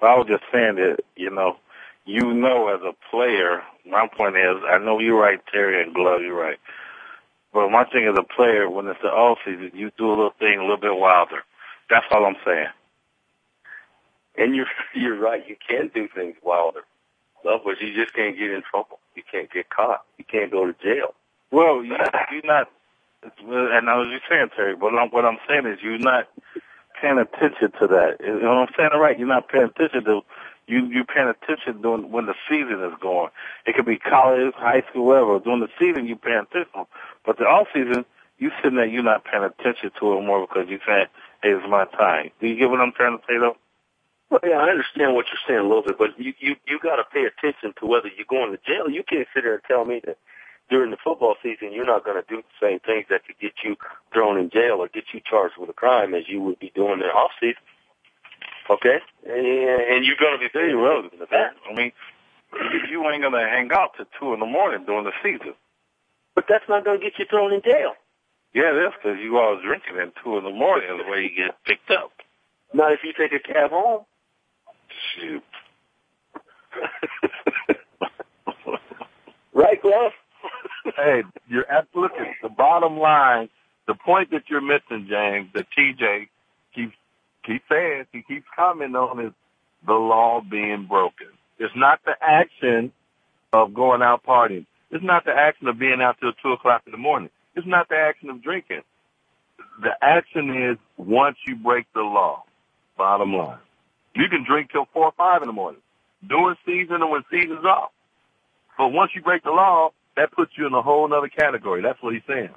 But 0.00 0.06
I 0.08 0.16
was 0.18 0.26
just 0.28 0.44
saying 0.52 0.76
that, 0.76 0.98
you 1.16 1.30
know, 1.30 1.56
you 2.06 2.34
know 2.34 2.68
as 2.68 2.80
a 2.82 2.94
player, 3.10 3.62
my 3.86 4.08
point 4.16 4.36
is, 4.36 4.56
I 4.68 4.78
know 4.78 4.98
you're 5.00 5.20
right, 5.20 5.40
Terry 5.52 5.82
and 5.82 5.94
Glove, 5.94 6.22
you're 6.22 6.40
right. 6.40 6.58
But 7.52 7.70
my 7.70 7.84
thing 7.84 8.06
as 8.06 8.18
a 8.18 8.22
player, 8.24 8.68
when 8.70 8.86
it's 8.88 9.00
the 9.02 9.08
off 9.08 9.38
season, 9.44 9.72
you 9.74 9.90
do 9.98 10.08
a 10.08 10.10
little 10.10 10.34
thing 10.38 10.58
a 10.58 10.62
little 10.62 10.76
bit 10.80 10.96
wilder. 10.96 11.42
That's 11.90 12.06
all 12.12 12.26
I'm 12.26 12.36
saying. 12.44 12.68
And 14.38 14.56
you're 14.56 14.66
you're 14.94 15.18
right. 15.18 15.44
You 15.48 15.56
can 15.68 15.90
do 15.94 16.08
things 16.14 16.36
wilder, 16.42 16.82
love, 17.44 17.62
but 17.64 17.80
you 17.80 17.94
just 17.94 18.14
can't 18.14 18.38
get 18.38 18.50
in 18.52 18.62
trouble. 18.70 19.00
You 19.16 19.22
can't 19.30 19.52
get 19.52 19.70
caught. 19.70 20.02
You 20.18 20.24
can't 20.24 20.50
go 20.52 20.66
to 20.66 20.74
jail. 20.82 21.14
Well, 21.54 21.84
you, 21.84 21.94
you're 22.32 22.42
not, 22.42 22.68
and 23.22 23.88
I 23.88 23.96
was 23.96 24.08
just 24.08 24.24
saying, 24.28 24.48
Terry, 24.56 24.74
but 24.74 24.92
what 25.12 25.24
I'm 25.24 25.38
saying 25.48 25.66
is 25.66 25.78
you're 25.84 25.98
not 25.98 26.26
paying 27.00 27.18
attention 27.18 27.70
to 27.78 27.86
that. 27.86 28.16
You 28.18 28.40
know 28.40 28.58
what 28.58 28.68
I'm 28.68 28.74
saying? 28.76 28.90
Right? 29.00 29.16
You're 29.16 29.28
not 29.28 29.48
paying 29.48 29.66
attention 29.66 30.02
to 30.06 30.22
you. 30.66 30.86
You're 30.86 31.04
paying 31.04 31.28
attention 31.28 31.80
during 31.80 32.10
when 32.10 32.26
the 32.26 32.34
season 32.48 32.82
is 32.82 32.98
going. 33.00 33.30
It 33.66 33.76
could 33.76 33.86
be 33.86 33.98
college, 33.98 34.52
high 34.56 34.82
school, 34.90 35.06
whatever. 35.06 35.38
During 35.38 35.60
the 35.60 35.68
season, 35.78 36.08
you're 36.08 36.16
paying 36.16 36.42
attention, 36.50 36.86
but 37.24 37.38
the 37.38 37.44
off 37.44 37.68
season, 37.72 38.04
you 38.38 38.50
sitting 38.60 38.74
there, 38.74 38.86
you're 38.86 39.04
not 39.04 39.24
paying 39.24 39.44
attention 39.44 39.92
to 40.00 40.18
it 40.18 40.22
more 40.26 40.44
because 40.48 40.68
you're 40.68 40.82
saying, 40.84 41.06
"Hey, 41.40 41.50
it's 41.50 41.68
my 41.68 41.84
time." 41.84 42.30
Do 42.40 42.48
you 42.48 42.56
get 42.56 42.68
what 42.68 42.80
I'm 42.80 42.90
trying 42.90 43.16
to 43.16 43.24
say, 43.28 43.38
though? 43.38 43.56
Well, 44.28 44.40
yeah, 44.42 44.58
I 44.58 44.70
understand 44.70 45.14
what 45.14 45.26
you're 45.30 45.46
saying 45.46 45.60
a 45.60 45.68
little 45.68 45.84
bit, 45.84 45.98
but 45.98 46.18
you 46.18 46.34
you 46.40 46.56
you 46.66 46.80
got 46.82 46.96
to 46.96 47.04
pay 47.12 47.24
attention 47.26 47.74
to 47.78 47.86
whether 47.86 48.08
you're 48.08 48.26
going 48.28 48.50
to 48.50 48.58
jail. 48.66 48.90
You 48.90 49.04
can't 49.04 49.28
sit 49.32 49.44
there 49.44 49.54
and 49.54 49.62
tell 49.68 49.84
me 49.84 50.00
that 50.04 50.18
during 50.70 50.90
the 50.90 50.96
football 51.02 51.36
season, 51.42 51.72
you're 51.72 51.86
not 51.86 52.04
going 52.04 52.20
to 52.20 52.28
do 52.28 52.42
the 52.42 52.58
same 52.60 52.80
things 52.80 53.06
that 53.10 53.24
could 53.26 53.38
get 53.38 53.52
you 53.64 53.76
thrown 54.12 54.38
in 54.38 54.50
jail 54.50 54.76
or 54.80 54.88
get 54.88 55.04
you 55.12 55.20
charged 55.24 55.54
with 55.58 55.70
a 55.70 55.74
crime 55.74 56.14
as 56.14 56.24
you 56.28 56.40
would 56.40 56.58
be 56.58 56.72
doing 56.74 57.00
in 57.00 57.06
off 57.06 57.30
season. 57.40 57.62
Okay, 58.70 58.98
and 59.26 60.06
you're 60.06 60.16
going 60.16 60.32
to 60.32 60.38
be 60.40 60.48
very 60.52 60.74
relevant 60.74 61.12
to 61.18 61.26
that. 61.30 61.52
I 61.70 61.74
mean, 61.74 61.92
you 62.90 63.06
ain't 63.10 63.20
going 63.20 63.34
to 63.34 63.46
hang 63.46 63.70
out 63.72 63.90
till 63.96 64.06
two 64.18 64.32
in 64.32 64.40
the 64.40 64.46
morning 64.46 64.86
during 64.86 65.04
the 65.04 65.12
season. 65.22 65.52
But 66.34 66.46
that's 66.48 66.64
not 66.68 66.82
going 66.84 66.98
to 66.98 67.04
get 67.04 67.18
you 67.18 67.26
thrown 67.28 67.52
in 67.52 67.60
jail. 67.62 67.92
Yeah, 68.54 68.72
that's 68.72 68.94
because 68.96 69.18
you 69.20 69.36
all 69.36 69.60
drinking 69.60 69.98
at 70.00 70.14
two 70.22 70.38
in 70.38 70.44
the 70.44 70.50
morning 70.50 70.88
is 70.90 70.96
the 71.04 71.10
way 71.10 71.22
you 71.22 71.30
get 71.36 71.62
picked 71.64 71.90
up. 71.90 72.12
Not 72.72 72.92
if 72.92 73.00
you 73.04 73.12
take 73.12 73.32
a 73.32 73.38
cab 73.38 73.70
home. 73.70 74.06
Shoot. 75.14 75.42
right, 79.52 79.82
Glove? 79.82 80.12
hey, 80.96 81.22
you're 81.48 81.70
at 81.70 81.86
look 81.94 82.12
at 82.12 82.34
the 82.42 82.48
bottom 82.48 82.98
line 82.98 83.48
the 83.86 83.94
point 83.94 84.30
that 84.30 84.44
you're 84.48 84.60
missing, 84.60 85.06
James, 85.08 85.50
that 85.54 85.66
TJ 85.76 86.28
keeps 86.74 86.94
keeps 87.44 87.64
saying, 87.68 88.06
he 88.12 88.22
keeps 88.22 88.46
commenting 88.56 88.96
on 88.96 89.20
is 89.26 89.32
the 89.86 89.92
law 89.92 90.40
being 90.40 90.86
broken. 90.86 91.26
It's 91.58 91.74
not 91.76 92.00
the 92.04 92.14
action 92.20 92.92
of 93.52 93.74
going 93.74 94.00
out 94.00 94.24
partying. 94.24 94.66
It's 94.90 95.04
not 95.04 95.24
the 95.24 95.32
action 95.32 95.68
of 95.68 95.78
being 95.78 96.00
out 96.00 96.16
till 96.20 96.32
two 96.42 96.52
o'clock 96.52 96.82
in 96.86 96.92
the 96.92 96.98
morning. 96.98 97.28
It's 97.54 97.66
not 97.66 97.88
the 97.88 97.96
action 97.96 98.30
of 98.30 98.42
drinking. 98.42 98.82
The 99.82 99.90
action 100.00 100.70
is 100.70 100.78
once 100.96 101.36
you 101.46 101.56
break 101.56 101.86
the 101.94 102.00
law. 102.00 102.44
Bottom 102.96 103.34
line, 103.34 103.58
you 104.14 104.28
can 104.30 104.44
drink 104.48 104.70
till 104.70 104.86
four 104.92 105.06
or 105.06 105.12
five 105.16 105.42
in 105.42 105.48
the 105.48 105.52
morning 105.52 105.80
during 106.26 106.56
season 106.64 107.02
and 107.02 107.10
when 107.10 107.24
season's 107.30 107.64
off. 107.64 107.90
But 108.78 108.88
once 108.88 109.10
you 109.14 109.22
break 109.22 109.42
the 109.42 109.50
law, 109.50 109.90
that 110.16 110.32
puts 110.32 110.52
you 110.56 110.66
in 110.66 110.74
a 110.74 110.82
whole 110.82 111.12
other 111.12 111.28
category. 111.28 111.82
That's 111.82 112.02
what 112.02 112.14
he's 112.14 112.22
saying. 112.26 112.50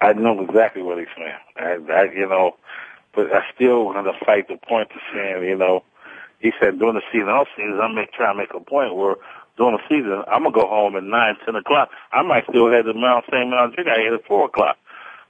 I 0.00 0.12
know 0.12 0.40
exactly 0.42 0.82
what 0.82 0.98
he's 0.98 1.08
saying. 1.16 1.34
I, 1.56 1.92
I, 1.92 2.02
you 2.12 2.28
know, 2.28 2.56
but 3.14 3.32
I 3.32 3.42
still 3.54 3.86
want 3.86 4.06
to 4.06 4.24
fight 4.24 4.48
the 4.48 4.56
point 4.56 4.90
of 4.90 5.00
saying, 5.14 5.44
you 5.44 5.56
know, 5.56 5.84
he 6.38 6.52
said 6.60 6.78
during 6.78 6.94
the 6.94 7.02
season, 7.12 7.28
off 7.28 7.48
season, 7.56 7.80
I'm 7.80 7.94
make, 7.94 8.12
trying 8.12 8.34
to 8.34 8.38
make 8.38 8.52
a 8.54 8.60
point 8.60 8.94
where 8.94 9.16
during 9.56 9.76
the 9.76 9.82
season, 9.88 10.22
I'm 10.28 10.42
gonna 10.42 10.52
go 10.54 10.68
home 10.68 10.96
at 10.96 11.02
nine, 11.04 11.36
ten 11.44 11.56
o'clock. 11.56 11.90
I 12.12 12.22
might 12.22 12.44
still 12.48 12.70
have 12.70 12.84
the 12.84 12.90
amount, 12.90 13.24
same 13.32 13.48
amount 13.48 13.70
of 13.70 13.74
drink 13.74 13.88
I 13.88 14.02
had 14.02 14.12
at 14.12 14.26
four 14.26 14.44
o'clock. 14.46 14.76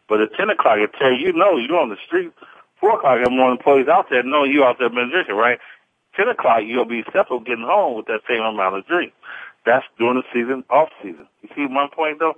But 0.09 0.21
at 0.21 0.35
ten 0.35 0.51
o'clock, 0.51 0.79
I 0.79 0.87
tell 0.99 1.13
you, 1.13 1.29
you 1.29 1.33
know, 1.33 1.57
you're 1.57 1.79
on 1.79 1.91
the 1.91 1.97
street. 2.05 2.33
Four 2.81 2.99
o'clock, 2.99 3.21
I'm 3.25 3.37
one 3.39 3.53
of 3.53 3.59
the 3.59 3.63
employees 3.63 3.89
out 3.89 4.11
there. 4.11 4.23
No, 4.25 4.45
you 4.45 4.65
out 4.65 4.79
there 4.79 4.91
been 4.91 5.11
drinking, 5.11 5.37
right? 5.37 5.61
Ten 6.17 6.29
o'clock, 6.29 6.63
you'll 6.65 6.85
be 6.87 7.05
settled 7.13 7.47
getting 7.47 7.65
home 7.65 7.97
with 7.97 8.07
that 8.07 8.23
same 8.29 8.43
amount 8.43 8.77
of 8.77 8.87
drink. 8.87 9.13
That's 9.67 9.85
during 9.99 10.17
the 10.17 10.25
season, 10.33 10.65
off 10.71 10.91
season. 11.03 11.29
You 11.43 11.51
see 11.57 11.69
my 11.69 11.89
point, 11.95 12.21
though? 12.21 12.35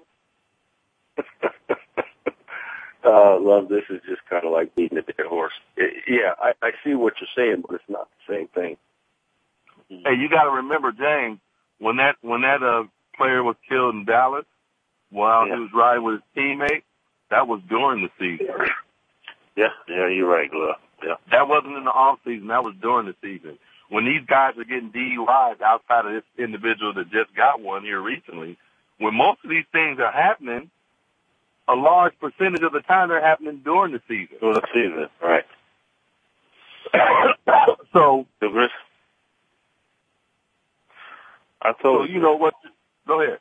uh, 3.05 3.39
love, 3.41 3.69
this 3.69 3.85
is 3.91 4.01
just 4.09 4.23
kind 4.31 4.45
of 4.45 4.53
like 4.53 4.75
beating 4.75 4.99
a 4.99 5.03
dead 5.03 5.27
horse. 5.29 5.53
It, 5.77 6.05
yeah, 6.09 6.33
I, 6.41 6.53
I 6.63 6.71
see 6.85 6.95
what 6.95 7.15
you're 7.21 7.29
saying, 7.37 7.63
but 7.67 7.77
it's 7.77 7.85
not 7.89 8.09
the 8.29 8.35
same 8.35 8.49
thing. 8.49 8.77
Hey, 9.91 10.15
you 10.19 10.29
got 10.29 10.45
to 10.45 10.51
remember, 10.51 10.93
James, 10.93 11.39
when 11.79 11.97
that 11.99 12.17
when 12.23 12.43
that 12.43 12.63
uh, 12.63 12.85
player 13.17 13.43
was 13.43 13.57
killed 13.69 13.95
in 13.95 14.05
Dallas, 14.05 14.45
while 15.11 15.47
Yeah. 15.47 15.55
he 15.57 15.61
was 15.63 15.71
riding 15.75 16.05
with 16.05 16.15
his 16.17 16.23
teammate, 16.37 16.83
that 17.31 17.47
was 17.49 17.61
during 17.69 18.03
the 18.03 18.11
season. 18.19 18.55
Yeah, 19.57 19.69
yeah, 19.89 20.09
you're 20.09 20.29
right, 20.29 20.51
Glove. 20.51 20.77
Yeah. 21.05 21.15
That 21.33 21.49
wasn't 21.49 21.77
in 21.77 21.85
the 21.85 21.91
off 21.91 22.19
season. 22.25 22.49
That 22.49 22.65
was 22.65 22.75
during 22.81 23.07
the 23.07 23.15
season. 23.23 23.59
When 23.91 24.05
these 24.05 24.25
guys 24.27 24.55
are 24.59 24.65
getting 24.65 24.91
DUIs 24.93 25.61
outside 25.63 26.07
of 26.07 26.13
this 26.13 26.25
individual 26.39 26.93
that 26.95 27.11
just 27.11 27.35
got 27.35 27.61
one 27.61 27.85
here 27.85 28.01
recently, 28.01 28.59
when 28.99 29.15
most 29.15 29.41
of 29.45 29.51
these 29.51 29.65
things 29.73 29.99
are 29.99 30.13
happening, 30.13 30.71
a 31.69 31.75
large 31.75 32.15
percentage 32.21 32.63
of 32.63 32.73
the 32.73 32.81
time 32.81 33.09
they're 33.09 33.25
happening 33.25 33.61
during 33.65 33.93
the 33.93 34.03
season. 34.09 34.37
During 34.41 34.55
the 34.55 34.67
season, 34.75 35.09
right. 35.23 35.45
so, 37.93 38.27
The 38.41 38.49
Gris- 38.49 38.71
I 41.63 41.73
so 41.83 41.83
told 41.83 42.11
you 42.11 42.21
know 42.21 42.37
what? 42.37 42.55
Go 43.07 43.21
ahead. 43.23 43.39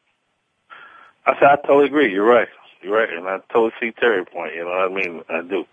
I 1.25 1.33
said 1.35 1.43
I 1.49 1.55
totally 1.57 1.85
agree. 1.87 2.11
You're 2.11 2.25
right. 2.25 2.47
You're 2.81 2.95
right, 2.97 3.09
and 3.09 3.27
I 3.27 3.39
totally 3.51 3.73
see 3.79 3.91
Terry's 3.91 4.27
point. 4.31 4.55
You 4.55 4.63
know 4.65 4.69
what 4.69 4.91
I 4.91 4.93
mean? 4.93 5.23
I 5.29 5.41
do. 5.41 5.65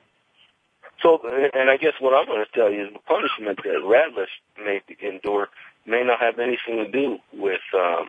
So, 1.02 1.20
and 1.54 1.68
I 1.70 1.76
guess 1.76 1.92
what 2.00 2.14
I'm 2.14 2.26
going 2.26 2.44
to 2.44 2.52
tell 2.52 2.70
you 2.72 2.86
is 2.86 2.92
the 2.92 2.98
punishment 3.00 3.58
that 3.64 3.82
Ratliff 3.84 4.28
may 4.64 4.80
endure 5.06 5.48
may 5.86 6.02
not 6.02 6.20
have 6.20 6.38
anything 6.38 6.76
to 6.76 6.90
do 6.90 7.18
with 7.32 7.60
um, 7.74 8.08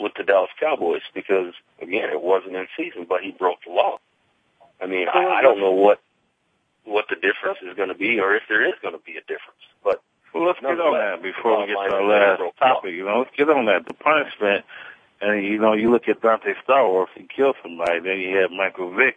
with 0.00 0.12
the 0.16 0.24
Dallas 0.24 0.50
Cowboys 0.58 1.02
because 1.14 1.54
again, 1.80 2.10
it 2.10 2.20
wasn't 2.22 2.56
in 2.56 2.66
season, 2.76 3.06
but 3.08 3.22
he 3.22 3.30
broke 3.32 3.58
the 3.66 3.72
law. 3.72 3.98
I 4.80 4.86
mean, 4.86 5.08
I, 5.12 5.38
I 5.38 5.42
don't 5.42 5.58
know 5.60 5.72
what 5.72 6.00
what 6.84 7.06
the 7.08 7.16
difference 7.16 7.58
is 7.62 7.76
going 7.76 7.88
to 7.88 7.94
be, 7.94 8.18
or 8.20 8.34
if 8.34 8.42
there 8.48 8.66
is 8.66 8.74
going 8.82 8.94
to 8.94 9.04
be 9.04 9.12
a 9.16 9.20
difference. 9.20 9.60
But 9.84 10.02
Well, 10.34 10.46
let's 10.46 10.60
get 10.60 10.80
on 10.80 10.94
that 10.94 11.22
before 11.22 11.60
we 11.60 11.66
get 11.68 11.74
to 11.74 11.94
our 11.94 12.04
last 12.04 12.38
they 12.38 12.42
broke 12.44 12.56
the 12.58 12.64
law. 12.64 12.74
topic. 12.74 12.92
You 12.94 13.04
know, 13.04 13.18
let's 13.20 13.36
get 13.36 13.48
on 13.50 13.66
that. 13.66 13.86
The 13.86 13.94
punishment, 13.94 14.64
and 15.20 15.44
you 15.44 15.58
know, 15.58 15.72
you 15.74 15.90
look 15.90 16.08
at 16.08 16.20
Dante 16.20 16.54
Star 16.64 16.86
Wars, 16.88 17.08
he 17.14 17.24
killed 17.34 17.56
somebody. 17.62 18.00
Then 18.00 18.18
you 18.18 18.36
have 18.38 18.50
Michael 18.50 18.92
Vick. 18.94 19.16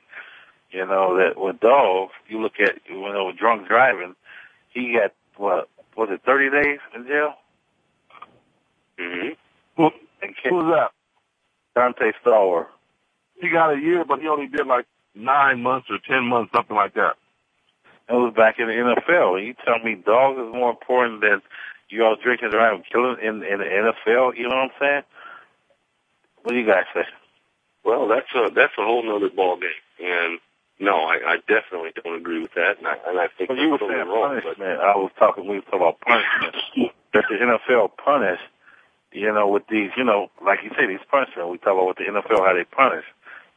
You 0.74 0.88
know 0.88 1.18
that 1.18 1.40
with 1.40 1.60
dogs, 1.60 2.14
you 2.28 2.42
look 2.42 2.60
at 2.60 2.80
you 2.90 3.00
know 3.00 3.32
drunk 3.32 3.68
driving. 3.68 4.16
He 4.70 4.98
got 5.00 5.14
what 5.38 5.70
was 5.96 6.10
it, 6.12 6.22
thirty 6.26 6.50
days 6.50 6.80
in 6.96 7.06
jail? 7.06 7.36
Mm-hmm. 9.00 9.30
Who, 9.78 9.92
And 10.22 10.36
who's 10.50 10.64
that? 10.74 10.92
Dante 11.76 12.12
Star 12.22 12.68
He 13.40 13.50
got 13.50 13.74
a 13.74 13.80
year, 13.80 14.04
but 14.04 14.20
he 14.20 14.28
only 14.28 14.48
did 14.48 14.66
like 14.66 14.86
nine 15.14 15.62
months 15.62 15.88
or 15.92 16.00
ten 16.08 16.24
months, 16.24 16.52
something 16.56 16.76
like 16.76 16.96
that. 16.96 17.18
It 18.10 18.14
was 18.14 18.34
back 18.36 18.58
in 18.58 18.68
the 18.68 18.74
NFL. 18.74 19.46
You 19.46 19.54
tell 19.64 19.80
me 19.80 19.96
dogs 19.96 20.40
is 20.40 20.54
more 20.54 20.72
important 20.72 21.22
than 21.22 21.42
you 21.90 22.04
all 22.04 22.16
drinking 22.16 22.46
and 22.46 22.54
driving, 22.54 22.84
killing 22.92 23.18
in 23.22 23.44
in 23.44 23.60
the 23.60 23.66
NFL. 23.66 24.36
You 24.38 24.50
know 24.50 24.56
what 24.56 24.58
I'm 24.58 24.70
saying? 24.80 25.04
What 26.42 26.54
do 26.54 26.58
you 26.58 26.66
guys 26.66 26.86
say? 26.96 27.06
Well, 27.84 28.08
that's 28.08 28.28
a 28.36 28.50
that's 28.54 28.74
a 28.78 28.84
whole 28.84 29.04
nother 29.04 29.30
ball 29.30 29.58
game, 29.58 29.70
and 30.04 30.40
no, 30.80 30.96
I, 31.06 31.20
I 31.26 31.38
definitely 31.48 31.92
don't 32.04 32.16
agree 32.16 32.42
with 32.42 32.54
that, 32.56 32.78
and 32.80 32.88
I, 32.88 32.96
and 33.08 33.20
I 33.20 33.28
think 33.38 33.50
Well, 33.50 33.60
you 33.60 33.70
were 33.70 33.78
totally 33.78 34.00
saying 34.00 34.10
wrong. 34.10 34.36
But 34.36 34.58
punishment. 34.58 34.80
I 34.82 34.96
was 34.98 35.12
talking. 35.20 35.48
We 35.48 35.56
were 35.58 35.62
talking 35.62 35.82
about 35.82 36.02
punishment. 36.02 36.56
that 37.14 37.26
the 37.30 37.36
NFL 37.36 37.98
punish. 37.98 38.40
You 39.12 39.32
know, 39.32 39.48
with 39.48 39.68
these, 39.70 39.92
you 39.96 40.04
know, 40.04 40.30
like 40.44 40.60
you 40.64 40.72
say, 40.78 40.88
these 40.88 41.04
punishment. 41.10 41.50
We 41.50 41.58
talk 41.60 41.74
about 41.74 41.86
what 41.86 41.98
the 41.98 42.06
NFL 42.06 42.46
how 42.46 42.54
they 42.54 42.64
punish. 42.66 43.06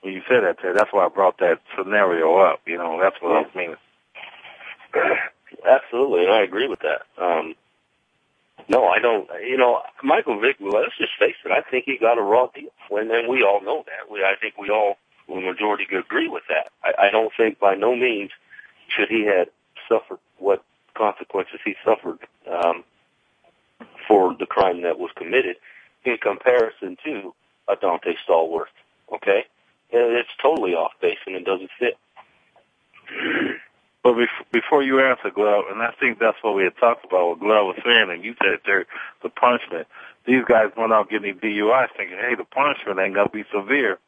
When 0.02 0.12
you 0.12 0.22
said 0.28 0.44
that, 0.44 0.60
Ted, 0.60 0.76
that's 0.76 0.92
why 0.92 1.06
I 1.06 1.08
brought 1.08 1.38
that 1.38 1.60
scenario 1.76 2.36
up. 2.38 2.60
You 2.66 2.76
know, 2.76 3.00
that's 3.00 3.16
what 3.22 3.32
I 3.32 3.40
was 3.40 3.50
meaning. 3.54 3.76
Absolutely, 5.66 6.24
and 6.24 6.32
I 6.32 6.42
agree 6.42 6.68
with 6.68 6.80
that. 6.80 7.02
Um, 7.22 7.54
no, 8.68 8.86
I 8.86 8.98
don't. 9.00 9.28
You 9.46 9.56
know, 9.56 9.80
Michael 10.02 10.40
Vick. 10.40 10.56
Let's 10.60 10.96
just 10.98 11.12
face 11.18 11.36
it. 11.44 11.52
I 11.52 11.62
think 11.70 11.84
he 11.86 11.98
got 11.98 12.18
a 12.18 12.22
raw 12.22 12.48
deal, 12.54 12.70
and, 12.90 13.10
and 13.10 13.28
we 13.28 13.42
all 13.42 13.60
know 13.62 13.84
that. 13.86 14.10
We, 14.12 14.20
I 14.20 14.34
think 14.40 14.58
we 14.58 14.70
all, 14.70 14.96
the 15.28 15.36
majority, 15.40 15.86
could 15.86 16.00
agree 16.00 16.28
with 16.28 16.44
that. 16.48 16.70
I, 16.84 17.08
I 17.08 17.10
don't 17.10 17.32
think 17.36 17.58
by 17.58 17.74
no 17.74 17.96
means 17.96 18.30
should 18.88 19.08
he 19.08 19.24
had 19.26 19.48
suffered 19.88 20.18
what 20.38 20.62
consequences 20.96 21.60
he 21.64 21.74
suffered 21.84 22.18
um, 22.50 22.84
for 24.08 24.36
the 24.38 24.46
crime 24.46 24.82
that 24.82 24.98
was 24.98 25.10
committed 25.16 25.56
in 26.04 26.18
comparison 26.18 26.96
to 27.04 27.34
a 27.68 27.76
Donté 27.76 28.14
Stallworth. 28.28 28.72
Okay, 29.14 29.44
And 29.92 30.12
it's 30.16 30.30
totally 30.42 30.72
off 30.74 30.92
base 31.02 31.18
and 31.26 31.36
it 31.36 31.44
doesn't 31.44 31.70
fit. 31.78 31.94
But 34.04 34.14
before 34.52 34.82
you 34.82 35.00
answer, 35.00 35.30
Glove, 35.30 35.64
and 35.70 35.82
I 35.82 35.92
think 36.00 36.18
that's 36.20 36.38
what 36.42 36.54
we 36.56 36.64
had 36.64 36.76
talked 36.78 37.04
about. 37.04 37.28
What 37.30 37.40
Glove 37.40 37.66
was 37.68 37.80
saying, 37.84 38.10
and 38.10 38.24
you 38.24 38.34
said 38.42 38.60
there, 38.66 38.86
the 39.22 39.30
punishment. 39.30 39.88
These 40.26 40.44
guys 40.48 40.70
went 40.76 40.92
out 40.92 41.10
getting 41.10 41.36
DUIs, 41.38 41.88
thinking, 41.96 42.18
"Hey, 42.18 42.34
the 42.36 42.44
punishment 42.44 43.00
ain't 43.00 43.14
gonna 43.14 43.30
be 43.30 43.44
severe." 43.52 43.98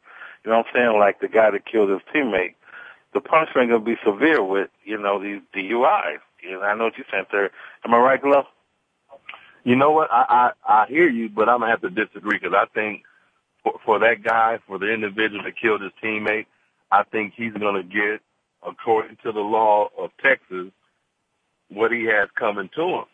You 0.43 0.51
know 0.51 0.57
what 0.59 0.67
I'm 0.67 0.73
saying? 0.73 0.99
Like 0.99 1.19
the 1.19 1.27
guy 1.27 1.51
that 1.51 1.65
killed 1.65 1.89
his 1.89 2.01
teammate. 2.15 2.55
The 3.13 3.21
punishment 3.21 3.69
gonna 3.69 3.83
be 3.83 3.97
severe 4.05 4.43
with 4.43 4.69
you 4.83 4.97
know 4.97 5.21
these 5.21 5.41
DUIs. 5.55 6.19
You 6.43 6.51
know, 6.53 6.61
I 6.61 6.75
know 6.75 6.85
what 6.85 6.97
you're 6.97 7.07
saying 7.11 7.25
there. 7.31 7.51
Am 7.85 7.93
I 7.93 7.97
right, 7.97 8.21
Glove? 8.21 8.45
You 9.63 9.75
know 9.75 9.91
what? 9.91 10.09
I 10.11 10.51
I, 10.67 10.83
I 10.83 10.85
hear 10.87 11.09
you, 11.09 11.29
but 11.29 11.49
I'm 11.49 11.59
gonna 11.59 11.71
have 11.71 11.81
to 11.81 11.89
disagree 11.89 12.39
because 12.39 12.55
I 12.55 12.65
think 12.73 13.03
for, 13.63 13.73
for 13.85 13.99
that 13.99 14.23
guy, 14.23 14.59
for 14.67 14.79
the 14.79 14.91
individual 14.93 15.43
that 15.43 15.59
killed 15.61 15.81
his 15.81 15.91
teammate, 16.03 16.45
I 16.91 17.03
think 17.03 17.33
he's 17.35 17.53
gonna 17.53 17.83
get, 17.83 18.21
according 18.65 19.17
to 19.23 19.31
the 19.31 19.39
law 19.41 19.89
of 19.97 20.11
Texas, 20.23 20.71
what 21.69 21.91
he 21.91 22.05
has 22.05 22.29
coming 22.37 22.69
to 22.75 22.81
him. 22.83 23.05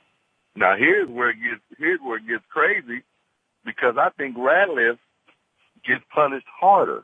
Now 0.55 0.75
here's 0.77 1.09
where 1.09 1.29
it 1.31 1.37
gets 1.37 1.61
here's 1.79 1.99
where 2.01 2.17
it 2.17 2.27
gets 2.27 2.43
crazy 2.49 3.03
because 3.65 3.95
I 3.97 4.09
think 4.17 4.37
Ratliff 4.37 4.97
gets 5.85 6.03
punished 6.13 6.47
harder 6.59 7.03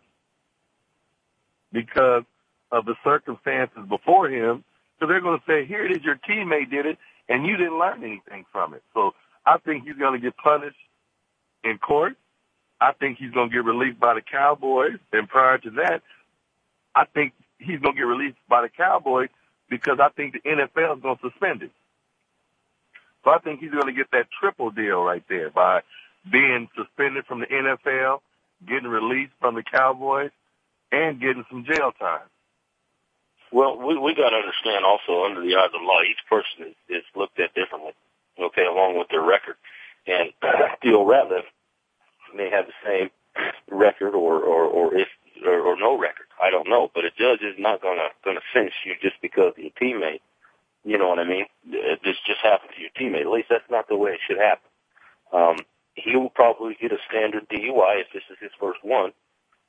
because 1.71 2.23
of 2.71 2.85
the 2.85 2.95
circumstances 3.03 3.83
before 3.87 4.29
him. 4.29 4.63
So 4.99 5.07
they're 5.07 5.21
going 5.21 5.39
to 5.39 5.45
say, 5.45 5.65
here 5.65 5.85
it 5.85 5.91
is, 5.91 6.03
your 6.03 6.17
teammate 6.29 6.69
did 6.69 6.85
it, 6.85 6.97
and 7.27 7.45
you 7.45 7.57
didn't 7.57 7.79
learn 7.79 8.03
anything 8.03 8.45
from 8.51 8.73
it. 8.73 8.83
So 8.93 9.13
I 9.45 9.57
think 9.57 9.85
he's 9.85 9.95
going 9.95 10.19
to 10.19 10.23
get 10.23 10.37
punished 10.37 10.77
in 11.63 11.77
court. 11.77 12.15
I 12.79 12.93
think 12.93 13.17
he's 13.17 13.31
going 13.31 13.49
to 13.49 13.53
get 13.53 13.65
released 13.65 13.99
by 13.99 14.13
the 14.13 14.21
Cowboys. 14.21 14.97
And 15.11 15.27
prior 15.27 15.57
to 15.59 15.69
that, 15.71 16.01
I 16.95 17.05
think 17.05 17.33
he's 17.59 17.79
going 17.79 17.95
to 17.95 17.99
get 17.99 18.07
released 18.07 18.37
by 18.49 18.61
the 18.61 18.69
Cowboys 18.69 19.29
because 19.69 19.99
I 19.99 20.09
think 20.09 20.33
the 20.33 20.49
NFL 20.49 20.97
is 20.97 21.01
going 21.01 21.17
to 21.17 21.29
suspend 21.29 21.61
him. 21.63 21.71
So 23.23 23.31
I 23.31 23.37
think 23.39 23.59
he's 23.59 23.71
going 23.71 23.85
to 23.85 23.93
get 23.93 24.11
that 24.11 24.27
triple 24.39 24.71
deal 24.71 25.01
right 25.01 25.23
there 25.29 25.49
by 25.49 25.81
being 26.29 26.69
suspended 26.75 27.25
from 27.25 27.39
the 27.39 27.45
NFL, 27.45 28.19
getting 28.67 28.89
released 28.89 29.33
from 29.39 29.55
the 29.55 29.63
Cowboys, 29.63 30.31
and 30.91 31.19
getting 31.19 31.45
some 31.49 31.65
jail 31.65 31.91
time. 31.99 32.27
Well, 33.51 33.77
we 33.77 33.97
we 33.97 34.15
got 34.15 34.29
to 34.29 34.37
understand 34.37 34.85
also 34.85 35.25
under 35.25 35.41
the 35.41 35.55
eyes 35.55 35.71
of 35.75 35.81
law, 35.81 36.01
each 36.03 36.23
person 36.29 36.71
is, 36.71 36.75
is 36.89 37.03
looked 37.15 37.39
at 37.39 37.53
differently. 37.53 37.93
Okay, 38.39 38.65
along 38.65 38.97
with 38.97 39.09
their 39.09 39.21
record, 39.21 39.55
and 40.07 40.31
Theo 40.81 41.05
Ratliff 41.05 41.43
may 42.33 42.49
have 42.49 42.65
the 42.65 42.79
same 42.85 43.09
record 43.69 44.15
or 44.15 44.39
or 44.39 44.63
or 44.65 44.95
if 44.95 45.07
or, 45.45 45.59
or 45.59 45.75
no 45.77 45.97
record 45.97 46.27
I 46.41 46.49
don't 46.49 46.67
know, 46.67 46.89
but 46.93 47.05
a 47.05 47.11
judge 47.11 47.41
is 47.41 47.55
not 47.59 47.81
gonna 47.81 48.09
gonna 48.25 48.41
finish 48.51 48.73
you 48.83 48.95
just 49.01 49.21
because 49.21 49.53
your 49.57 49.71
teammate. 49.79 50.21
You 50.83 50.97
know 50.97 51.09
what 51.09 51.19
I 51.19 51.25
mean? 51.25 51.45
This 51.69 52.17
just 52.25 52.41
happened 52.41 52.71
to 52.75 52.81
your 52.81 52.89
teammate. 52.97 53.21
At 53.21 53.31
least 53.31 53.49
that's 53.49 53.69
not 53.69 53.87
the 53.87 53.95
way 53.95 54.13
it 54.13 54.19
should 54.27 54.39
happen. 54.39 54.69
Um, 55.31 55.57
he 55.93 56.15
will 56.15 56.31
probably 56.31 56.75
get 56.81 56.91
a 56.91 56.97
standard 57.07 57.47
DUI 57.49 58.01
if 58.01 58.07
this 58.11 58.23
is 58.31 58.37
his 58.41 58.51
first 58.59 58.83
one, 58.83 59.11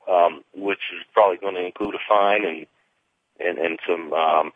um, 0.09 0.43
which 0.55 0.81
is 0.95 1.05
probably 1.13 1.37
going 1.37 1.55
to 1.55 1.65
include 1.65 1.95
a 1.95 1.99
fine 2.09 2.45
and 2.45 2.67
and 3.41 3.59
and 3.59 3.79
some 3.87 4.13
um, 4.13 4.53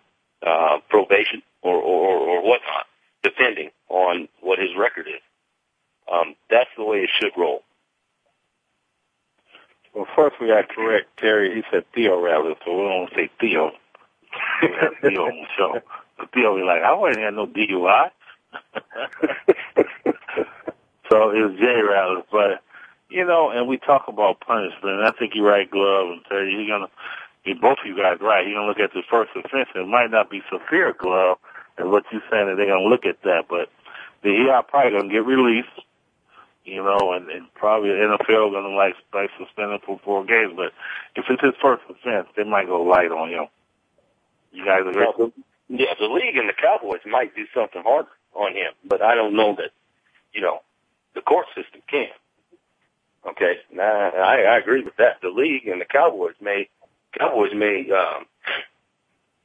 uh, 0.47 0.79
probation 0.89 1.43
or, 1.63 1.75
or 1.75 2.17
or 2.17 2.43
whatnot, 2.43 2.87
depending 3.23 3.71
on 3.89 4.29
what 4.41 4.59
his 4.59 4.71
record 4.77 5.07
is. 5.09 5.23
Um, 6.13 6.35
that's 6.51 6.71
the 6.77 6.85
way 6.85 6.99
it 6.99 7.11
should 7.19 7.33
roll. 7.37 7.63
Well, 9.95 10.07
first 10.15 10.37
we 10.41 10.49
got 10.49 10.69
to 10.69 10.75
correct 10.75 11.17
Terry. 11.19 11.55
He 11.55 11.63
said 11.71 11.85
Theo 11.95 12.21
rather, 12.21 12.55
so 12.65 12.77
we 12.77 12.83
don't 12.89 13.11
say 13.15 13.31
Theo. 13.41 13.73
Theo 14.61 15.23
on 15.25 15.41
the 15.41 15.47
show. 15.57 15.81
But 16.19 16.33
Theo 16.33 16.57
be 16.57 16.63
like, 16.63 16.83
I 16.83 16.93
wasn't 16.95 17.25
had 17.25 17.35
no 17.35 17.47
DUI. 17.47 18.11
so 21.11 21.31
it 21.31 21.41
was 21.41 21.59
Jay 21.59 21.81
rather, 21.81 22.23
but 22.31 22.63
you 23.09 23.25
know, 23.25 23.51
and 23.51 23.69
we 23.69 23.79
talk 23.79 24.05
about 24.09 24.41
punishment. 24.41 25.01
And 25.01 25.07
I 25.07 25.13
think 25.13 25.33
you're 25.35 25.47
right, 25.47 25.71
Glove 25.71 26.09
and 26.11 26.25
Terry. 26.29 26.53
You're 26.53 26.79
gonna, 26.79 26.91
you 27.45 27.55
both 27.55 27.79
of 27.81 27.87
you 27.87 27.97
guys 27.97 28.19
right. 28.21 28.47
You're 28.47 28.57
gonna 28.57 28.69
look 28.69 28.81
at 28.81 28.93
the 28.93 29.03
first 29.11 29.31
offense. 29.37 29.69
It 29.75 29.87
might 29.87 30.11
not 30.11 30.31
be 30.31 30.43
severe, 30.51 30.93
Glove, 30.93 31.39
and 31.79 31.91
what 31.91 32.05
you're 32.13 32.23
saying 32.31 32.47
that 32.49 32.57
they're 32.57 32.67
gonna 32.67 32.89
look 32.89 33.07
at 33.07 33.23
that, 33.23 33.45
but 33.49 33.71
the 34.23 34.31
EI 34.31 34.63
probably 34.69 34.99
gonna 34.99 35.13
get 35.13 35.25
released 35.27 35.69
you 36.67 36.83
know, 36.83 37.13
and, 37.13 37.31
and 37.31 37.47
probably 37.55 37.91
the 37.91 38.19
NFL 38.19 38.51
to 38.51 38.69
like 38.77 38.95
like 39.15 39.31
suspend 39.39 39.73
him 39.73 39.79
for 39.87 40.01
four 40.05 40.25
games. 40.25 40.53
But 40.57 40.73
if 41.15 41.25
it's 41.31 41.41
his 41.41 41.55
first 41.63 41.83
offense, 41.89 42.27
they 42.37 42.43
might 42.43 42.67
go 42.67 42.83
light 42.83 43.11
on 43.11 43.31
him. 43.31 43.47
You 44.53 44.65
guys 44.65 44.83
agree? 44.87 45.07
Well, 45.17 45.33
yeah, 45.69 45.95
the 45.99 46.07
league 46.07 46.37
and 46.37 46.49
the 46.49 46.55
Cowboys 46.61 47.01
might 47.07 47.35
do 47.35 47.45
something 47.55 47.83
harder 47.83 48.09
on 48.35 48.53
him, 48.53 48.73
but 48.85 49.01
I 49.01 49.15
don't 49.15 49.35
know 49.35 49.55
that, 49.57 49.71
you 50.33 50.41
know, 50.41 50.61
the 51.15 51.21
court 51.21 51.47
system 51.55 51.81
can. 51.89 52.09
Okay, 53.29 53.55
nah, 53.73 53.83
I, 53.83 54.43
I 54.43 54.59
agree 54.59 54.83
with 54.85 54.97
that. 54.97 55.21
The 55.23 55.29
league 55.31 55.67
and 55.67 55.81
the 55.81 55.85
Cowboys 55.85 56.35
may 56.41 56.69
Cowboys 57.19 57.53
may 57.55 57.89
um, 57.91 58.27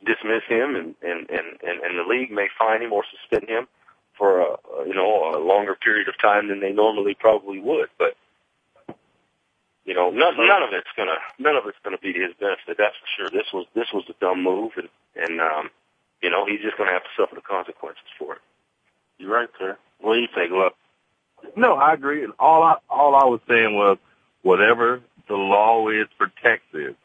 dismiss 0.05 0.43
him, 0.47 0.75
and 0.75 0.95
and 1.01 1.29
and 1.29 1.47
and, 1.63 1.81
and 1.81 1.97
the 1.99 2.03
league 2.07 2.31
may 2.31 2.47
fine 2.57 2.81
him 2.81 2.93
or 2.93 3.03
suspend 3.09 3.49
him 3.49 3.67
for 4.17 4.41
a 4.41 4.57
you 4.87 4.93
know 4.93 5.35
a 5.35 5.39
longer 5.39 5.75
period 5.75 6.07
of 6.07 6.17
time 6.21 6.47
than 6.49 6.59
they 6.59 6.71
normally 6.71 7.15
probably 7.15 7.59
would. 7.59 7.89
But 7.97 8.15
you 9.85 9.95
know, 9.95 10.11
none, 10.11 10.37
none 10.37 10.63
of 10.63 10.69
it's 10.73 10.91
gonna 10.95 11.17
none 11.39 11.55
of 11.55 11.65
it's 11.67 11.77
gonna 11.83 11.97
be 11.97 12.13
to 12.13 12.19
his 12.19 12.35
benefit. 12.39 12.77
That's 12.77 12.95
for 12.97 13.07
sure. 13.17 13.29
This 13.29 13.51
was 13.53 13.65
this 13.73 13.87
was 13.93 14.05
a 14.09 14.13
dumb 14.19 14.43
move, 14.43 14.73
and 14.77 14.89
and 15.15 15.41
um, 15.41 15.69
you 16.21 16.29
know 16.29 16.45
he's 16.45 16.61
just 16.61 16.77
gonna 16.77 16.91
have 16.91 17.03
to 17.03 17.09
suffer 17.17 17.35
the 17.35 17.41
consequences 17.41 18.03
for 18.19 18.35
it. 18.35 18.41
You're 19.17 19.31
right, 19.33 19.49
sir. 19.57 19.77
What 19.99 20.15
do 20.15 20.21
you 20.21 20.27
think, 20.33 20.51
Look? 20.51 20.75
No, 21.57 21.75
I 21.75 21.93
agree. 21.93 22.27
All 22.39 22.63
I 22.63 22.75
all 22.89 23.15
I 23.15 23.25
was 23.25 23.41
saying 23.49 23.75
was 23.75 23.97
whatever 24.43 25.01
the 25.29 25.35
law 25.35 25.89
is 25.89 26.07
for 26.17 26.31
Texas, 26.43 26.95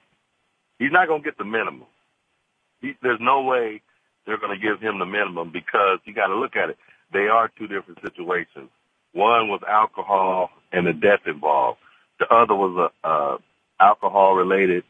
he's 0.79 0.93
not 0.93 1.09
gonna 1.09 1.23
get 1.23 1.39
the 1.39 1.45
minimum. 1.45 1.85
He, 2.83 2.95
there's 3.03 3.21
no 3.21 3.43
way 3.43 3.83
they're 4.27 4.39
going 4.39 4.59
to 4.59 4.63
give 4.63 4.81
him 4.81 4.99
the 4.99 5.07
minimum 5.07 5.51
because 5.53 6.01
you 6.05 6.15
got 6.15 6.29
to 6.29 6.37
look 6.37 6.57
at 6.57 6.71
it 6.71 6.79
they 7.13 7.29
are 7.29 7.51
two 7.59 7.67
different 7.69 8.01
situations. 8.03 8.71
One 9.13 9.49
was 9.49 9.63
alcohol 9.69 10.51
and 10.73 10.87
a 10.89 10.93
death 10.93 11.21
involved. 11.27 11.79
The 12.19 12.27
other 12.35 12.55
was 12.55 12.91
a, 13.05 13.09
a 13.09 13.39
alcohol 13.81 14.35
related 14.35 14.85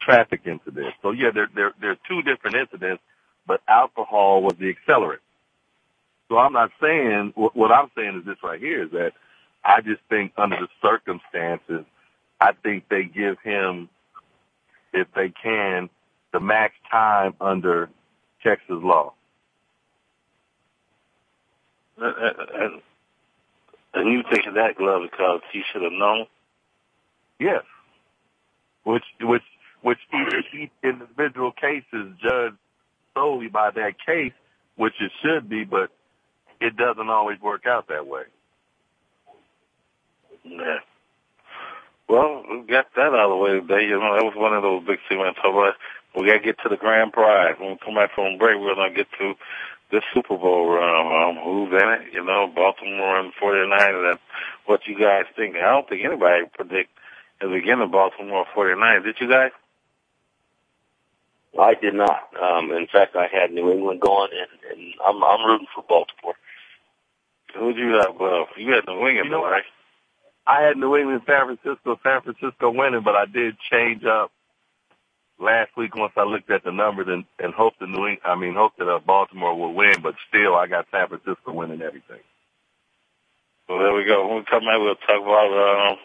traffic 0.00 0.42
incident. 0.46 0.94
So 1.02 1.12
yeah, 1.12 1.30
there, 1.34 1.48
there, 1.54 1.72
there 1.80 1.90
are 1.92 1.98
two 2.08 2.22
different 2.22 2.56
incidents, 2.56 3.02
but 3.46 3.60
alcohol 3.68 4.42
was 4.42 4.54
the 4.58 4.74
accelerant. 4.74 5.18
So 6.28 6.36
I'm 6.36 6.52
not 6.52 6.70
saying, 6.80 7.32
what 7.36 7.72
I'm 7.72 7.90
saying 7.96 8.18
is 8.20 8.26
this 8.26 8.36
right 8.42 8.60
here 8.60 8.84
is 8.84 8.90
that 8.92 9.12
I 9.64 9.80
just 9.80 10.00
think 10.10 10.32
under 10.36 10.56
the 10.56 10.68
circumstances, 10.82 11.86
I 12.40 12.52
think 12.62 12.84
they 12.90 13.04
give 13.04 13.36
him, 13.42 13.88
if 14.92 15.08
they 15.14 15.32
can, 15.42 15.88
the 16.32 16.40
max 16.40 16.74
time 16.90 17.34
under 17.40 17.88
Texas 18.42 18.66
law. 18.70 19.14
Uh, 22.00 22.04
uh, 22.04 22.32
and, 22.54 22.82
and 23.94 24.12
you 24.12 24.22
taking 24.30 24.54
that 24.54 24.76
glove 24.76 25.02
because 25.10 25.40
he 25.52 25.62
should 25.72 25.82
have 25.82 25.92
known? 25.92 26.26
Yes. 27.40 27.62
Which, 28.84 29.04
which, 29.20 29.42
which 29.82 29.98
each 30.54 30.70
individual 30.84 31.52
case 31.52 31.84
is 31.92 32.06
judged 32.22 32.56
solely 33.14 33.48
by 33.48 33.70
that 33.70 33.94
case, 34.04 34.32
which 34.76 34.94
it 35.00 35.10
should 35.22 35.48
be, 35.48 35.64
but 35.64 35.90
it 36.60 36.76
doesn't 36.76 37.08
always 37.08 37.40
work 37.40 37.66
out 37.66 37.88
that 37.88 38.06
way. 38.06 38.22
Yeah. 40.44 40.78
Well, 42.08 42.42
we 42.48 42.62
got 42.66 42.86
that 42.96 43.12
out 43.12 43.30
of 43.30 43.30
the 43.30 43.36
way 43.36 43.60
today. 43.60 43.84
You 43.84 44.00
know, 44.00 44.14
that 44.16 44.24
was 44.24 44.34
one 44.34 44.54
of 44.54 44.62
those 44.62 44.80
big 44.86 44.98
things 45.08 45.20
we 45.20 45.42
talk. 45.42 45.76
We 46.16 46.26
got 46.26 46.38
to 46.38 46.44
get 46.44 46.58
to 46.62 46.68
the 46.70 46.76
grand 46.76 47.12
prize. 47.12 47.56
When 47.58 47.72
we 47.72 47.78
come 47.84 47.94
back 47.94 48.14
from 48.14 48.38
break, 48.38 48.58
we're 48.58 48.74
going 48.74 48.90
to 48.90 48.96
get 48.96 49.08
to 49.18 49.34
this 49.90 50.02
Super 50.14 50.36
Bowl 50.36 50.68
run, 50.68 51.36
um, 51.36 51.44
who's 51.44 51.72
in 51.72 51.88
it? 51.88 52.12
You 52.12 52.24
know, 52.24 52.50
Baltimore 52.54 53.20
and 53.20 53.32
49ers. 53.40 54.10
And 54.12 54.18
what 54.66 54.86
you 54.86 54.98
guys 54.98 55.24
think? 55.36 55.56
I 55.56 55.70
don't 55.70 55.88
think 55.88 56.04
anybody 56.04 56.44
predict 56.54 56.90
at 57.40 57.48
the 57.48 57.54
beginning 57.54 57.84
of 57.84 57.92
Baltimore 57.92 58.46
49ers. 58.56 59.04
Did 59.04 59.16
you 59.20 59.28
guys? 59.28 59.52
I 61.58 61.74
did 61.74 61.94
not. 61.94 62.28
Um, 62.40 62.70
in 62.72 62.86
fact, 62.86 63.16
I 63.16 63.26
had 63.26 63.50
New 63.50 63.72
England 63.72 64.00
going, 64.00 64.30
and, 64.32 64.72
and 64.78 64.94
I'm 65.04 65.22
I'm 65.24 65.44
rooting 65.44 65.66
for 65.74 65.82
Baltimore. 65.88 66.34
Who'd 67.56 67.76
you 67.76 67.94
have? 68.02 68.16
Well, 68.18 68.46
you 68.56 68.72
had 68.72 68.86
New 68.86 69.06
England, 69.06 69.24
you 69.24 69.30
know, 69.30 69.44
right? 69.44 69.64
I 70.46 70.62
had 70.62 70.76
New 70.76 70.96
England, 70.96 71.22
San 71.26 71.46
Francisco, 71.46 71.98
San 72.02 72.22
Francisco 72.22 72.70
winning, 72.70 73.02
but 73.04 73.14
I 73.14 73.26
did 73.26 73.56
change 73.70 74.04
up 74.04 74.30
last 75.38 75.70
week 75.76 75.94
once 75.94 76.12
I 76.16 76.24
looked 76.24 76.50
at 76.50 76.64
the 76.64 76.72
numbers 76.72 77.06
and, 77.08 77.24
and 77.38 77.54
hoped 77.54 77.80
that 77.80 77.88
New 77.88 78.06
England, 78.06 78.20
I 78.24 78.34
mean, 78.34 78.54
hoped 78.54 78.78
that 78.78 78.88
uh, 78.88 78.98
Baltimore 78.98 79.56
will 79.56 79.74
win, 79.74 80.00
but 80.02 80.14
still 80.28 80.54
I 80.54 80.66
got 80.66 80.86
San 80.90 81.08
Francisco 81.08 81.52
winning 81.52 81.82
everything. 81.82 82.20
Well, 83.68 83.78
there 83.78 83.94
we 83.94 84.04
go. 84.04 84.26
When 84.26 84.38
we 84.38 84.44
come 84.44 84.64
back, 84.64 84.78
we'll 84.78 84.94
talk 84.96 85.22
about 85.22 85.52
uh, 85.52 85.96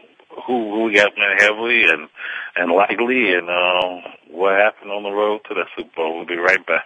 who, 0.46 0.72
who 0.72 0.84
we 0.86 0.96
got 0.96 1.16
playing 1.16 1.38
heavily 1.40 1.84
and 1.86 2.10
and 2.56 2.72
likely, 2.72 3.34
and 3.34 3.50
uh, 3.50 4.02
what 4.30 4.60
happened 4.60 4.92
on 4.92 5.04
the 5.04 5.12
road 5.12 5.42
to 5.48 5.56
the 5.56 5.64
Super 5.76 5.90
Bowl. 5.96 6.18
We'll 6.18 6.26
be 6.28 6.38
right 6.38 6.66
back. 6.68 6.86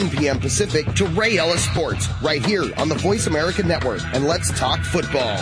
p.m. 0.09 0.39
Pacific 0.39 0.85
to 0.95 1.05
Ray 1.07 1.37
Ellis 1.37 1.63
Sports 1.63 2.09
right 2.21 2.45
here 2.45 2.63
on 2.77 2.89
the 2.89 2.95
Voice 2.95 3.27
America 3.27 3.63
Network. 3.63 4.01
And 4.13 4.25
let's 4.25 4.51
talk 4.57 4.79
football. 4.81 5.37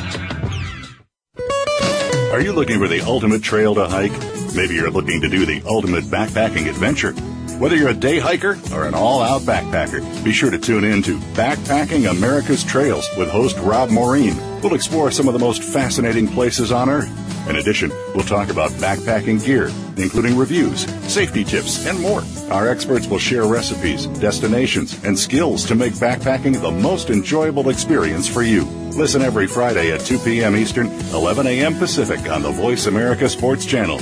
Are 2.32 2.42
you 2.42 2.54
looking 2.54 2.80
for 2.80 2.88
the 2.88 3.02
ultimate 3.06 3.42
trail 3.42 3.76
to 3.76 3.88
hike? 3.88 4.12
Maybe 4.56 4.76
you're 4.76 4.92
looking 4.92 5.22
to 5.22 5.30
do 5.30 5.46
the 5.46 5.62
ultimate 5.66 6.04
backpacking 6.06 6.70
adventure. 6.70 7.14
Whether 7.60 7.76
you're 7.76 7.90
a 7.90 7.94
day 7.94 8.20
hiker 8.20 8.58
or 8.74 8.86
an 8.86 8.94
all 8.94 9.22
out 9.22 9.42
backpacker, 9.42 10.24
be 10.24 10.32
sure 10.32 10.50
to 10.50 10.58
tune 10.58 10.84
in 10.84 11.02
to 11.04 11.18
Backpacking 11.34 12.10
America's 12.10 12.64
Trails 12.64 13.10
with 13.18 13.30
host 13.30 13.58
Rob 13.58 13.90
Maureen. 13.90 14.36
We'll 14.62 14.74
explore 14.74 15.10
some 15.10 15.28
of 15.28 15.34
the 15.34 15.40
most 15.40 15.64
fascinating 15.64 16.28
places 16.28 16.72
on 16.72 16.90
Earth. 16.90 17.10
In 17.48 17.56
addition, 17.56 17.92
we'll 18.14 18.26
talk 18.26 18.50
about 18.50 18.72
backpacking 18.72 19.44
gear, 19.44 19.72
including 19.96 20.36
reviews, 20.38 20.82
safety 21.12 21.46
tips, 21.46 21.86
and 21.86 22.00
more. 22.00 22.24
Our 22.52 22.68
experts 22.68 23.08
will 23.08 23.20
share 23.20 23.46
recipes, 23.46 24.08
destinations, 24.08 25.02
and 25.06 25.18
skills 25.18 25.66
to 25.68 25.76
make 25.76 25.94
backpacking 25.94 26.62
the 26.62 26.72
most 26.72 27.10
enjoyable 27.10 27.70
experience 27.70 28.28
for 28.28 28.44
you. 28.44 28.66
Listen 28.96 29.22
every 29.22 29.48
Friday 29.48 29.94
at 29.94 30.02
2 30.02 30.20
p.m. 30.20 30.56
Eastern, 30.56 30.88
11 31.14 31.48
a.m. 31.48 31.76
Pacific 31.76 32.30
on 32.30 32.42
the 32.42 32.52
Voice 32.52 32.88
America 32.88 33.30
Sports 33.30 33.66
Channel. 33.66 34.02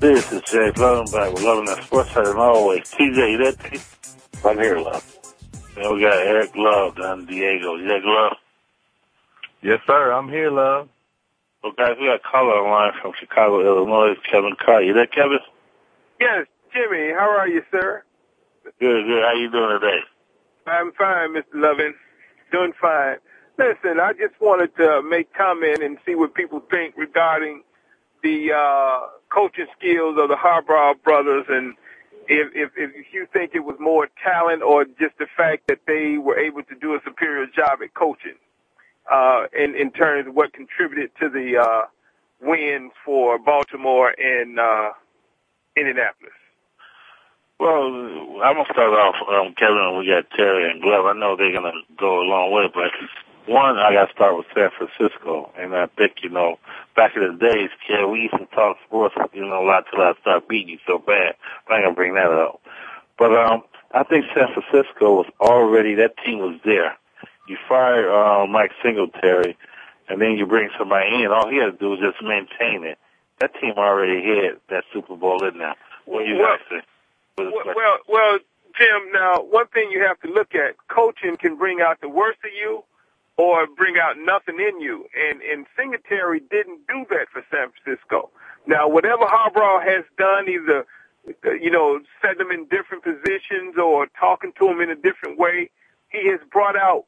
This 0.00 0.32
is 0.32 0.40
Jay 0.50 0.72
Loving 0.74 1.12
back 1.12 1.34
with 1.34 1.42
Loving 1.42 1.66
That 1.66 1.84
Sports 1.84 2.16
and 2.16 2.38
always. 2.38 2.90
TJ, 2.90 3.36
there? 3.36 3.54
I'm 4.42 4.58
here, 4.58 4.78
love. 4.78 5.09
Then 5.76 5.94
we 5.94 6.00
got 6.00 6.18
Eric 6.18 6.50
Love 6.56 6.96
down 6.96 7.20
in 7.20 7.26
Diego. 7.26 7.76
You 7.76 7.86
there, 7.88 8.00
Love? 8.02 8.36
Yes, 9.62 9.80
sir. 9.86 10.12
I'm 10.12 10.28
here, 10.28 10.50
love. 10.50 10.88
Well, 11.62 11.72
guys, 11.76 11.96
we 12.00 12.06
got 12.06 12.16
a 12.16 12.30
caller 12.30 12.54
online 12.54 12.92
from 13.00 13.12
Chicago, 13.20 13.60
Illinois, 13.60 14.14
Kevin 14.30 14.56
Carr. 14.58 14.82
You 14.82 14.94
there, 14.94 15.06
Kevin? 15.06 15.38
Yes, 16.18 16.46
Jimmy. 16.72 17.12
How 17.12 17.28
are 17.38 17.46
you, 17.46 17.62
sir? 17.70 18.02
Good, 18.64 19.06
good. 19.06 19.22
How 19.22 19.34
you 19.34 19.50
doing 19.50 19.78
today? 19.78 19.98
I'm 20.66 20.92
fine, 20.92 21.34
Mr. 21.34 21.44
Loving. 21.54 21.94
Doing 22.50 22.72
fine. 22.80 23.16
Listen, 23.58 24.00
I 24.00 24.12
just 24.14 24.40
wanted 24.40 24.74
to 24.76 25.02
make 25.02 25.34
comment 25.34 25.82
and 25.82 25.98
see 26.06 26.14
what 26.14 26.34
people 26.34 26.62
think 26.70 26.94
regarding 26.96 27.62
the 28.22 28.52
uh, 28.52 29.00
coaching 29.28 29.66
skills 29.78 30.16
of 30.18 30.28
the 30.28 30.36
Harbaugh 30.36 30.94
brothers 31.02 31.44
and 31.48 31.74
if, 32.30 32.52
if, 32.54 32.70
if 32.76 33.06
you 33.12 33.26
think 33.32 33.52
it 33.54 33.64
was 33.64 33.76
more 33.80 34.08
talent 34.22 34.62
or 34.62 34.84
just 34.84 35.18
the 35.18 35.26
fact 35.36 35.66
that 35.68 35.80
they 35.86 36.16
were 36.16 36.38
able 36.38 36.62
to 36.62 36.74
do 36.80 36.94
a 36.94 37.00
superior 37.04 37.46
job 37.46 37.80
at 37.82 37.92
coaching, 37.94 38.38
uh, 39.10 39.46
in, 39.52 39.74
in 39.74 39.90
terms 39.90 40.28
of 40.28 40.34
what 40.34 40.52
contributed 40.52 41.10
to 41.20 41.28
the, 41.28 41.58
uh, 41.58 41.82
wins 42.40 42.92
for 43.04 43.38
Baltimore 43.38 44.14
and, 44.16 44.58
uh, 44.58 44.92
Indianapolis. 45.76 46.32
Well, 47.58 48.40
I'm 48.40 48.56
gonna 48.56 48.72
start 48.72 48.94
off, 48.94 49.16
um, 49.28 49.54
Kevin. 49.54 49.98
We 49.98 50.06
got 50.06 50.30
Terry 50.34 50.70
and 50.70 50.80
Glove. 50.80 51.04
I 51.04 51.12
know 51.12 51.36
they're 51.36 51.52
gonna 51.52 51.76
go 51.98 52.20
a 52.20 52.24
long 52.24 52.50
way, 52.52 52.70
but 52.72 52.88
one, 53.50 53.78
I 53.78 53.92
got 53.92 54.06
to 54.06 54.12
start 54.12 54.36
with 54.36 54.46
San 54.54 54.70
Francisco, 54.70 55.50
and 55.58 55.74
I 55.74 55.86
think 55.86 56.22
you 56.22 56.30
know, 56.30 56.58
back 56.94 57.16
in 57.16 57.22
the 57.22 57.34
days, 57.34 57.70
kid, 57.86 58.06
we 58.06 58.30
used 58.30 58.38
to 58.38 58.46
talk 58.54 58.76
sports, 58.86 59.14
you 59.32 59.44
know, 59.44 59.64
a 59.64 59.66
lot 59.66 59.86
till 59.90 60.00
I 60.00 60.14
start 60.20 60.48
beating 60.48 60.68
you 60.68 60.78
so 60.86 60.98
bad. 60.98 61.34
But 61.66 61.74
I'm 61.74 61.82
gonna 61.82 61.94
bring 61.94 62.14
that 62.14 62.30
up. 62.30 62.60
But 63.18 63.34
um, 63.34 63.64
I 63.92 64.04
think 64.04 64.26
San 64.34 64.54
Francisco 64.54 65.16
was 65.16 65.26
already 65.40 65.96
that 65.96 66.14
team 66.24 66.38
was 66.38 66.60
there. 66.64 66.96
You 67.48 67.58
fire 67.68 68.08
uh, 68.08 68.46
Mike 68.46 68.70
Singletary, 68.84 69.56
and 70.08 70.20
then 70.22 70.32
you 70.38 70.46
bring 70.46 70.70
somebody 70.78 71.24
in. 71.24 71.32
All 71.32 71.50
he 71.50 71.58
had 71.58 71.72
to 71.72 71.78
do 71.78 71.90
was 71.90 71.98
just 71.98 72.22
maintain 72.22 72.84
it. 72.84 72.98
That 73.40 73.52
team 73.60 73.74
already 73.76 74.22
had 74.22 74.60
that 74.68 74.84
Super 74.92 75.16
Bowl 75.16 75.44
in 75.44 75.58
there. 75.58 75.74
What 76.04 76.22
do 76.22 76.30
you 76.30 76.38
well, 76.38 76.56
guys 76.56 76.66
think? 76.68 76.84
Well, 77.36 77.74
well, 77.74 77.98
well, 78.06 78.38
Jim. 78.78 79.12
Now, 79.12 79.42
one 79.42 79.66
thing 79.68 79.90
you 79.90 80.04
have 80.06 80.20
to 80.20 80.28
look 80.28 80.54
at: 80.54 80.76
coaching 80.88 81.36
can 81.36 81.56
bring 81.56 81.80
out 81.80 82.00
the 82.00 82.08
worst 82.08 82.38
of 82.44 82.52
you, 82.54 82.84
or 83.40 83.66
bring 83.66 83.94
out 83.96 84.16
nothing 84.18 84.60
in 84.60 84.82
you. 84.82 85.06
And, 85.16 85.40
and 85.40 85.66
Singletary 85.74 86.40
didn't 86.40 86.86
do 86.86 87.06
that 87.08 87.28
for 87.32 87.42
San 87.50 87.70
Francisco. 87.72 88.28
Now, 88.66 88.86
whatever 88.86 89.24
Harbaugh 89.24 89.82
has 89.82 90.04
done, 90.18 90.46
either, 90.46 90.84
you 91.58 91.70
know, 91.70 92.00
set 92.20 92.36
them 92.36 92.50
in 92.50 92.66
different 92.66 93.02
positions 93.02 93.76
or 93.82 94.08
talking 94.18 94.52
to 94.58 94.66
them 94.66 94.82
in 94.82 94.90
a 94.90 94.94
different 94.94 95.38
way, 95.38 95.70
he 96.10 96.28
has 96.28 96.40
brought 96.52 96.76
out 96.76 97.06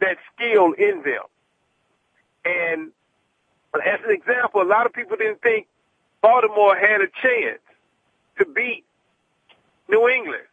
that 0.00 0.18
skill 0.34 0.72
in 0.72 1.02
them. 1.02 1.24
And 2.44 2.92
as 3.74 4.00
an 4.04 4.12
example, 4.12 4.60
a 4.60 4.68
lot 4.68 4.84
of 4.84 4.92
people 4.92 5.16
didn't 5.16 5.40
think 5.40 5.66
Baltimore 6.20 6.76
had 6.76 7.00
a 7.00 7.08
chance 7.22 7.62
to 8.38 8.44
beat 8.44 8.84
New 9.88 10.08
England. 10.10 10.44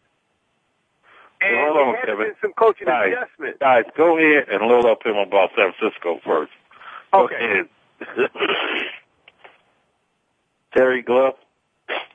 And 1.42 1.58
Hold 1.58 1.76
there 1.76 1.86
on, 1.86 1.96
has 1.96 2.06
Kevin. 2.06 2.34
some 2.42 2.54
coaching 2.54 2.88
Guys, 2.88 3.14
adjustments. 3.14 3.58
guys, 3.60 3.84
go 3.98 4.18
ahead 4.18 4.48
and 4.50 4.62
load 4.68 4.86
up 4.86 5.04
him 5.06 5.16
about 5.18 5.50
San 5.56 5.74
Francisco 5.78 6.20
first. 6.24 6.52
Go 7.12 7.26
Okay. 7.26 7.36
ahead. 7.36 7.68
Terry 10.74 11.02
Glove. 11.02 11.34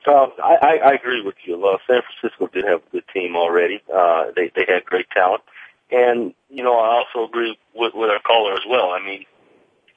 Uh, 0.07 0.27
I, 0.41 0.55
I, 0.61 0.77
I 0.77 0.91
agree 0.93 1.21
with 1.21 1.35
you. 1.45 1.63
Uh, 1.65 1.77
San 1.85 2.01
Francisco 2.01 2.47
did 2.47 2.65
have 2.65 2.79
a 2.87 2.89
good 2.91 3.03
team 3.13 3.35
already. 3.35 3.81
Uh, 3.93 4.25
they 4.35 4.49
they 4.55 4.65
had 4.67 4.85
great 4.85 5.07
talent, 5.11 5.43
and 5.91 6.33
you 6.49 6.63
know 6.63 6.79
I 6.79 7.03
also 7.03 7.27
agree 7.27 7.57
with 7.75 7.93
with 7.93 8.09
our 8.09 8.19
caller 8.25 8.53
as 8.53 8.61
well. 8.67 8.91
I 8.91 9.03
mean, 9.05 9.25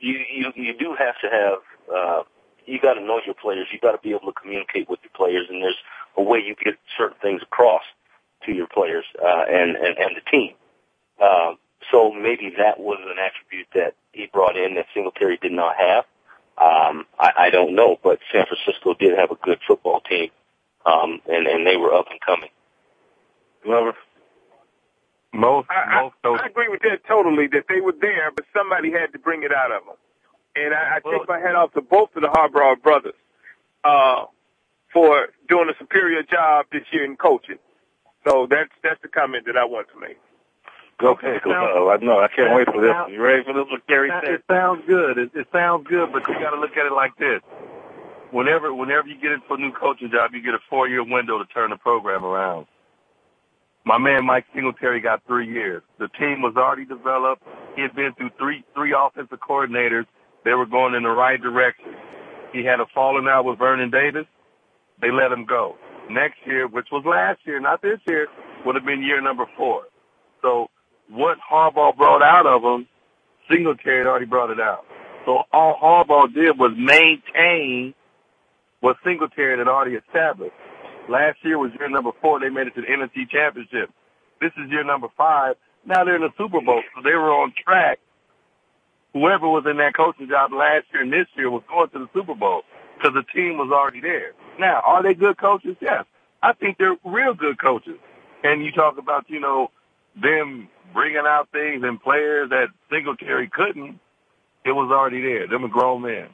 you 0.01 0.18
you 0.31 0.53
you 0.57 0.74
do 0.76 0.95
have 0.99 1.14
to 1.22 1.28
have 1.31 1.59
uh, 1.95 2.22
you 2.66 2.81
got 2.81 2.95
to 2.95 3.01
know 3.01 3.20
your 3.24 3.35
players. 3.37 3.68
You 3.72 3.78
got 3.78 3.93
to 3.93 3.99
be 4.03 4.11
able 4.11 4.33
to 4.33 4.39
communicate 4.41 4.91
with 4.91 4.99
your 5.03 5.12
players, 5.14 5.47
and 5.49 5.62
there's 5.62 5.78
a 6.16 6.22
way 6.22 6.41
you 6.45 6.57
get 6.62 6.74
certain 6.99 7.16
things 7.22 7.41
across 7.43 7.83
to 8.47 8.53
your 8.53 8.66
players 8.66 9.05
uh, 9.22 9.45
and, 9.49 9.76
and 9.76 9.99
and 9.99 10.16
the 10.16 10.30
team. 10.30 10.55
Uh, 11.20 11.55
so 11.91 12.12
maybe 12.12 12.55
that 12.59 12.78
was 12.78 12.99
an 13.03 13.18
attribute 13.18 13.66
that 13.74 13.95
he 14.12 14.28
brought 14.32 14.57
in 14.57 14.74
that 14.74 14.86
Singletary 14.95 15.38
did 15.41 15.53
not 15.53 15.76
have. 15.76 16.05
Um, 16.59 17.07
I, 17.18 17.32
I 17.38 17.51
don't 17.51 17.74
know, 17.74 17.99
but 18.03 18.18
San 18.32 18.45
Francisco 18.47 18.95
did 18.95 19.18
have 19.18 19.30
a 19.30 19.36
good 19.36 19.59
football 19.66 20.01
team, 20.01 20.30
um, 20.84 21.20
and 21.26 21.47
and 21.47 21.66
they 21.66 21.76
were 21.76 21.95
up 21.95 22.07
and 22.11 22.20
coming. 22.20 22.51
Glover. 23.64 23.95
Most, 25.32 25.68
I, 25.70 26.03
most 26.03 26.41
I, 26.41 26.45
I 26.45 26.47
agree 26.47 26.68
with 26.68 26.82
that 26.82 27.05
totally, 27.07 27.47
that 27.49 27.64
they 27.68 27.80
were 27.80 27.95
there, 28.01 28.32
but 28.34 28.45
somebody 28.53 28.91
had 28.91 29.12
to 29.12 29.18
bring 29.18 29.45
it 29.45 29.53
out 29.53 29.70
of 29.70 29.84
them. 29.86 29.95
And 30.57 30.74
I, 30.74 30.97
I 30.97 31.01
take 31.01 31.28
my 31.28 31.38
hat 31.38 31.55
off 31.55 31.72
to 31.74 31.82
both 31.82 32.11
of 32.16 32.22
the 32.22 32.28
Harbaugh 32.28 32.82
brothers 32.82 33.14
uh, 33.84 34.24
for 34.93 35.28
doing 35.49 35.68
a 35.70 35.78
superior 35.78 36.24
job 36.24 36.66
this 36.72 36.82
year 36.91 37.05
in 37.05 37.16
coaching. 37.16 37.59
So 38.27 38.47
that's 38.51 38.71
that's 38.83 39.01
the 39.03 39.09
comment 39.09 39.47
that 39.47 39.57
I 39.57 39.64
want 39.64 39.89
to 39.95 40.01
make. 40.01 40.18
Okay, 41.03 41.29
ahead, 41.29 41.43
Glove. 41.43 41.89
I 41.89 41.97
know. 42.05 42.21
I 42.21 42.29
can't 42.29 42.55
wait 42.55 42.66
for 42.68 42.81
this. 42.81 42.93
one. 42.93 43.12
You 43.12 43.23
ready 43.23 43.43
for 43.43 43.55
this 43.55 43.64
one, 43.71 43.81
Gary 43.89 44.11
It 44.25 44.45
sounds 44.51 44.85
good. 44.87 45.16
It, 45.16 45.31
it 45.35 45.47
sounds 45.51 45.87
good, 45.89 46.12
but 46.12 46.29
you 46.29 46.35
got 46.35 46.51
to 46.51 46.61
look 46.61 46.77
at 46.77 46.85
it 46.85 46.93
like 46.93 47.16
this. 47.16 47.41
Whenever, 48.33 48.73
whenever 48.75 49.09
you 49.09 49.16
get 49.16 49.33
into 49.33 49.49
a 49.55 49.59
new 49.59 49.73
coaching 49.73 50.11
job, 50.12 50.33
you 50.35 50.43
get 50.43 50.55
a 50.55 50.62
four-year 50.68 51.03
window 51.03 51.39
to 51.39 51.47
turn 51.47 51.71
the 51.71 51.77
program 51.77 52.25
around. 52.25 52.66
My 53.85 53.99
man 53.99 54.27
Mike 54.27 54.45
Singletary 54.55 55.01
got 55.01 55.27
three 55.27 55.49
years. 55.49 55.83
The 55.99 56.09
team 56.09 56.43
was 56.43 56.55
already 56.57 56.85
developed. 56.85 57.43
He 57.77 57.83
had 57.83 57.95
been 57.97 58.12
through 58.16 58.31
three 58.39 58.62
three 58.75 58.95
offensive 58.97 59.39
coordinators. 59.41 60.05
They 60.45 60.53
were 60.53 60.66
going 60.66 60.95
in 60.95 61.03
the 61.03 61.11
right 61.11 61.41
direction. 61.41 61.95
He 62.53 62.64
had 62.64 62.81
a 62.81 62.87
falling 62.95 63.27
out 63.27 63.45
with 63.47 63.59
Vernon 63.59 63.91
Davis. 63.91 64.27
They 65.01 65.11
let 65.11 65.33
him 65.33 65.47
go. 65.47 65.77
Next 66.11 66.39
year, 66.45 66.67
which 66.67 66.89
was 66.91 67.05
last 67.07 67.39
year, 67.45 67.61
not 67.61 67.83
this 67.83 68.01
year, 68.09 68.27
would 68.67 68.75
have 68.75 68.85
been 68.85 69.03
year 69.03 69.21
number 69.21 69.47
four. 69.57 69.85
So 70.43 70.69
what 71.09 71.39
Harbaugh 71.39 71.97
brought 71.97 72.23
out 72.23 72.47
of 72.47 72.63
him, 72.63 72.89
Singletary 73.51 74.05
already 74.07 74.27
brought 74.27 74.51
it 74.51 74.61
out. 74.61 74.85
So 75.25 75.43
all 75.53 75.79
Harbaugh 75.81 76.35
did 76.35 76.59
was 76.59 76.73
maintain 76.77 77.95
what 78.81 78.97
Singletary 79.05 79.59
had 79.59 79.69
already 79.69 79.97
established. 79.97 80.55
Last 81.09 81.39
year 81.45 81.59
was 81.59 81.71
year 81.79 81.89
number 81.89 82.11
four. 82.21 82.41
They 82.41 82.49
made 82.49 82.67
it 82.67 82.75
to 82.75 82.81
the 82.81 82.89
NFC 82.89 83.31
Championship. 83.31 83.91
This 84.41 84.53
is 84.57 84.71
year 84.71 84.85
number 84.85 85.09
five. 85.17 85.57
Now 85.87 86.05
they're 86.05 86.17
in 86.17 86.23
the 86.23 86.35
Super 86.37 86.61
Bowl, 86.61 86.83
so 86.95 87.03
they 87.03 87.15
were 87.15 87.31
on 87.31 87.53
track. 87.65 87.99
Whoever 89.13 89.49
was 89.49 89.65
in 89.69 89.77
that 89.79 89.97
coaching 89.97 90.29
job 90.29 90.53
last 90.53 90.87
year 90.93 91.03
and 91.03 91.13
this 91.13 91.27
year 91.37 91.51
was 91.51 91.63
going 91.69 91.91
to 91.91 91.99
the 91.99 92.09
Super 92.15 92.35
Bowl 92.35 92.63
because 93.01 93.15
the 93.15 93.25
team 93.33 93.57
was 93.59 93.71
already 93.73 94.01
there. 94.01 94.33
Now, 94.59 94.83
are 94.85 95.03
they 95.03 95.15
good 95.15 95.39
coaches? 95.39 95.77
Yes. 95.81 96.05
I 96.43 96.53
think 96.53 96.79
they're 96.79 96.97
real 97.05 97.35
good 97.35 97.61
coaches. 97.61 97.97
And 98.43 98.65
you 98.65 98.73
talk 98.73 98.99
about, 98.99 99.29
you 99.29 99.41
know, 99.41 99.71
them 100.21 100.69
bringing 100.93 101.23
out 101.27 101.49
things 101.53 101.83
and 101.85 102.03
players 102.03 102.51
that 102.51 102.69
Singletary 102.91 103.49
couldn't. 103.49 104.01
It 104.65 104.73
was 104.73 104.91
already 104.91 105.23
there. 105.23 105.47
Them 105.49 105.65
a 105.65 105.69
grown 105.69 106.03
men. 106.03 106.29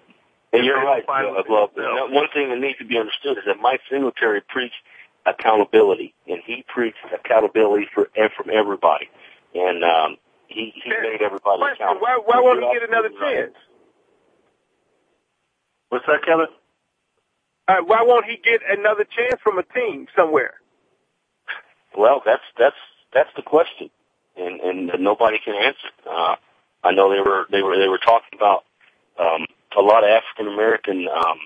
And 0.52 0.64
you're 0.64 0.76
right. 0.76 1.04
don't 1.04 1.06
find 1.06 1.36
Uh, 1.36 1.42
well, 1.48 1.70
now, 1.76 2.10
one 2.10 2.28
thing 2.32 2.48
that 2.48 2.58
needs 2.58 2.78
to 2.78 2.84
be 2.84 2.98
understood 2.98 3.38
is 3.38 3.44
that 3.46 3.60
Mike 3.60 3.80
Singletary 3.90 4.40
preached 4.40 4.74
accountability, 5.26 6.14
and 6.26 6.40
he 6.44 6.64
preached 6.66 6.98
accountability 7.12 7.88
for 7.92 8.08
and 8.16 8.30
from 8.32 8.48
everybody, 8.50 9.10
and 9.54 9.82
um, 9.84 10.16
he 10.46 10.72
he 10.82 10.88
made 10.88 11.20
everybody 11.20 11.58
Question, 11.58 11.82
accountable. 11.82 12.00
why, 12.06 12.18
why 12.24 12.40
won't 12.40 12.62
he 12.62 12.78
get 12.78 12.88
another 12.88 13.10
chance? 13.20 13.54
What's 15.88 16.06
that, 16.06 16.24
Kevin? 16.24 16.46
Uh, 17.68 17.76
why 17.84 18.02
won't 18.02 18.26
he 18.26 18.36
get 18.36 18.60
another 18.68 19.04
chance 19.04 19.40
from 19.42 19.58
a 19.58 19.62
team 19.62 20.06
somewhere? 20.16 20.54
Well, 21.96 22.22
that's 22.24 22.42
that's 22.58 22.76
that's 23.12 23.30
the 23.36 23.42
question, 23.42 23.90
and 24.36 24.60
and 24.60 24.90
nobody 25.02 25.38
can 25.44 25.54
answer. 25.54 25.88
Uh, 26.08 26.36
I 26.84 26.92
know 26.92 27.10
they 27.12 27.20
were 27.20 27.46
they 27.50 27.62
were 27.62 27.78
they 27.78 27.88
were 27.88 27.98
talking 27.98 28.36
about 28.38 28.64
um, 29.18 29.46
a 29.76 29.80
lot 29.80 30.04
of 30.04 30.10
African 30.10 30.52
American 30.52 31.08
um, 31.08 31.38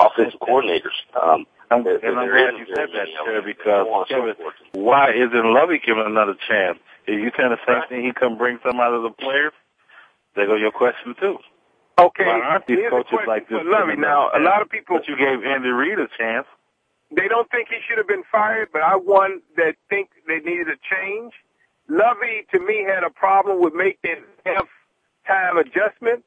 offensive 0.00 0.40
coordinators. 0.40 0.96
Um, 1.20 1.46
I'm, 1.70 1.84
there- 1.84 1.96
and 2.04 2.18
I'm 2.18 2.28
glad 2.28 2.58
you 2.58 2.66
said 2.74 2.88
that, 2.88 3.06
many 3.06 3.14
Terry, 3.24 3.42
because 3.42 3.86
So 4.08 4.32
so 4.38 4.80
why 4.80 5.10
isn't 5.12 5.54
Lovie 5.54 5.80
given 5.84 6.04
another 6.06 6.34
chance? 6.48 6.78
If 7.06 7.20
you 7.20 7.30
saying 7.36 7.50
the 7.50 7.58
same 7.66 7.82
thing, 7.88 8.04
he 8.06 8.12
couldn't 8.12 8.38
bring 8.38 8.58
some 8.64 8.80
out 8.80 8.94
of 8.94 9.02
the 9.02 9.10
players. 9.10 9.52
There 10.34 10.46
go 10.46 10.56
your 10.56 10.72
question 10.72 11.14
too. 11.20 11.38
Okay, 11.98 12.24
Why 12.24 12.40
aren't 12.40 12.66
these 12.66 12.78
here's 12.78 12.88
a 12.92 12.96
coaches 12.96 13.10
question 13.10 13.28
like 13.28 13.48
this? 13.48 13.58
for 13.58 13.64
Lovie. 13.70 13.96
Now, 13.96 14.30
a 14.34 14.40
lot 14.40 14.62
of 14.62 14.70
people 14.70 14.96
But 14.98 15.08
you 15.08 15.16
gave 15.16 15.44
Andy 15.44 15.68
Reid 15.68 15.98
a 15.98 16.08
chance. 16.18 16.46
they 17.10 17.28
don't 17.28 17.50
think 17.50 17.68
he 17.68 17.76
should 17.86 17.98
have 17.98 18.08
been 18.08 18.24
fired, 18.32 18.68
but 18.72 18.82
I 18.82 18.96
one 18.96 19.42
that 19.56 19.76
think 19.90 20.10
they 20.26 20.38
needed 20.40 20.68
a 20.68 20.78
change. 20.94 21.32
Lovie 21.88 22.46
to 22.52 22.58
me 22.60 22.84
had 22.88 23.04
a 23.04 23.10
problem 23.10 23.60
with 23.60 23.74
making 23.74 24.24
half 24.46 24.66
time 25.26 25.58
adjustments. 25.58 26.24